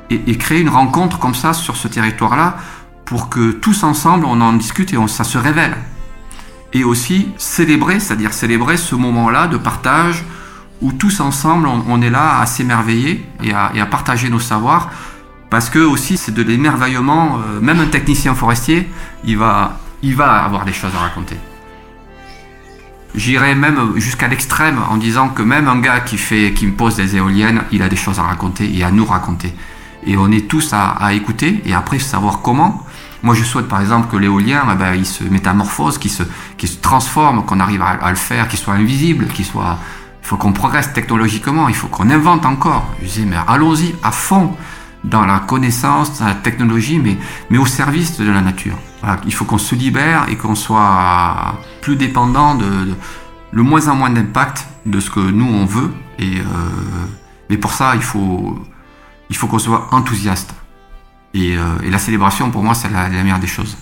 Et, 0.10 0.36
créer 0.38 0.62
une 0.62 0.70
rencontre 0.70 1.20
comme 1.20 1.36
ça 1.36 1.54
sur 1.54 1.78
ce 1.78 1.88
territoire-là 1.88 2.58
pour 3.06 3.30
que 3.30 3.52
tous 3.52 3.84
ensemble, 3.84 4.26
on 4.26 4.42
en 4.42 4.54
discute 4.54 4.94
et 4.94 4.98
on, 4.98 5.08
ça 5.08 5.24
se 5.24 5.38
révèle. 5.38 5.78
Et 6.74 6.84
aussi 6.84 7.28
célébrer, 7.38 8.00
c'est-à-dire 8.00 8.34
célébrer 8.34 8.78
ce 8.78 8.96
moment-là 8.96 9.46
de 9.46 9.58
partage 9.58 10.26
où 10.82 10.92
tous 10.92 11.20
ensemble, 11.20 11.68
on, 11.68 12.02
est 12.02 12.10
là 12.10 12.40
à 12.40 12.48
s'émerveiller 12.48 13.24
et 13.44 13.54
à 13.54 13.86
partager 13.86 14.30
nos 14.30 14.40
savoirs 14.40 14.90
parce 15.50 15.70
que 15.70 15.80
aussi 15.80 16.18
c'est 16.18 16.34
de 16.34 16.42
l'émerveillement. 16.42 17.40
Euh, 17.40 17.60
même 17.60 17.80
un 17.80 17.88
technicien 17.88 18.36
forestier, 18.36 18.90
il 19.24 19.38
va, 19.38 19.80
il 20.02 20.16
va 20.16 20.44
avoir 20.44 20.66
des 20.66 20.74
choses 20.74 20.92
à 20.96 21.00
raconter. 21.00 21.38
J'irai 23.16 23.56
même 23.56 23.94
jusqu'à 23.96 24.28
l'extrême 24.28 24.80
en 24.90 24.98
disant 24.98 25.30
que 25.30 25.42
même 25.42 25.68
un 25.68 25.80
gars 25.80 26.00
qui 26.00 26.18
fait, 26.18 26.54
qui 26.54 26.68
me 26.68 26.74
pose 26.74 26.96
des 26.96 27.16
éoliennes, 27.16 27.64
il 27.72 27.82
a 27.82 27.90
des 27.90 27.96
choses 27.96 28.20
à 28.20 28.24
raconter 28.24 28.72
et 28.78 28.84
à 28.84 28.92
nous 28.92 29.06
raconter. 29.06 29.54
Et 30.06 30.16
on 30.16 30.32
est 30.32 30.48
tous 30.48 30.74
à, 30.74 31.14
écouter 31.14 31.62
et 31.66 31.74
après 31.74 32.00
savoir 32.00 32.42
comment. 32.42 32.86
Moi, 33.24 33.36
je 33.36 33.44
souhaite 33.44 33.68
par 33.68 33.82
exemple 33.82 34.08
que 34.10 34.16
l'éolien, 34.16 34.64
eh 34.72 34.76
ben, 34.76 34.94
il 34.94 35.06
se 35.06 35.24
métamorphose, 35.24 35.98
qu'il 35.98 36.12
se, 36.12 36.24
se 36.24 36.78
transforme, 36.78 37.44
qu'on 37.44 37.60
arrive 37.60 37.82
à, 37.82 38.10
le 38.10 38.16
faire, 38.16 38.48
qu'il 38.48 38.60
soit 38.60 38.76
invisible, 38.76 39.28
qu'il 39.28 39.46
soit. 39.46 39.78
Il 40.24 40.28
faut 40.28 40.38
qu'on 40.38 40.54
progresse 40.54 40.94
technologiquement, 40.94 41.68
il 41.68 41.76
faut 41.76 41.88
qu'on 41.88 42.10
invente 42.12 42.46
encore. 42.46 42.88
Je 43.02 43.08
disais, 43.08 43.26
mais 43.26 43.38
allons-y 43.48 43.96
à 44.04 44.12
fond 44.12 44.56
dans 45.04 45.26
la 45.26 45.40
connaissance, 45.40 46.20
dans 46.20 46.26
la 46.26 46.36
technologie, 46.36 47.00
mais, 47.00 47.18
mais 47.50 47.58
au 47.58 47.66
service 47.66 48.18
de 48.20 48.30
la 48.30 48.42
nature. 48.42 48.78
il 49.26 49.34
faut 49.34 49.46
qu'on 49.46 49.58
se 49.58 49.76
libère 49.76 50.28
et 50.30 50.36
qu'on 50.36 50.56
soit 50.56 51.56
plus 51.82 51.96
dépendant 51.96 52.56
de, 52.56 52.96
le 53.52 53.64
moins 53.64 53.88
en 53.88 53.96
moins 53.96 54.10
d'impact 54.10 54.68
de 54.86 55.00
ce 55.00 55.10
que 55.10 55.20
nous 55.20 55.46
on 55.46 55.66
veut 55.66 55.92
Et, 56.20 56.42
mais 57.50 57.58
pour 57.58 57.72
ça, 57.72 57.96
il 57.96 58.02
faut, 58.02 58.60
il 59.30 59.36
faut 59.36 59.48
qu'on 59.48 59.60
soit 59.60 59.88
enthousiaste. 59.92 60.54
Et, 61.34 61.56
la 61.56 61.98
célébration, 61.98 62.52
pour 62.52 62.64
moi, 62.64 62.74
c'est 62.74 62.90
la 62.90 63.10
meilleure 63.10 63.40
des 63.40 63.48
choses. 63.48 63.78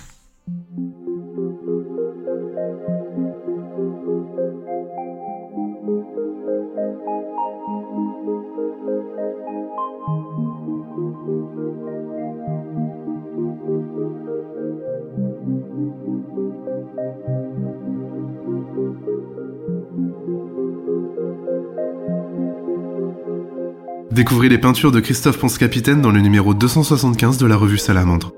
Découvrez 24.18 24.48
les 24.48 24.58
peintures 24.58 24.90
de 24.90 24.98
Christophe 24.98 25.38
Ponce-Capitaine 25.38 26.02
dans 26.02 26.10
le 26.10 26.20
numéro 26.20 26.52
275 26.52 27.38
de 27.38 27.46
la 27.46 27.54
revue 27.54 27.78
Salamandre. 27.78 28.32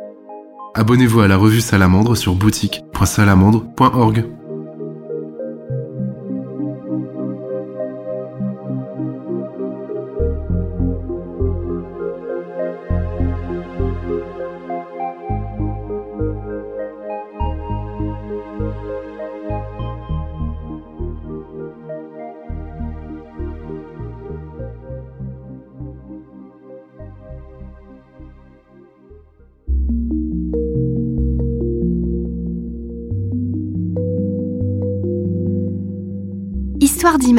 Abonnez-vous 0.74 1.20
à 1.20 1.26
la 1.26 1.38
revue 1.38 1.62
Salamandre 1.62 2.18
sur 2.18 2.34
boutique.salamandre.org. 2.34 4.26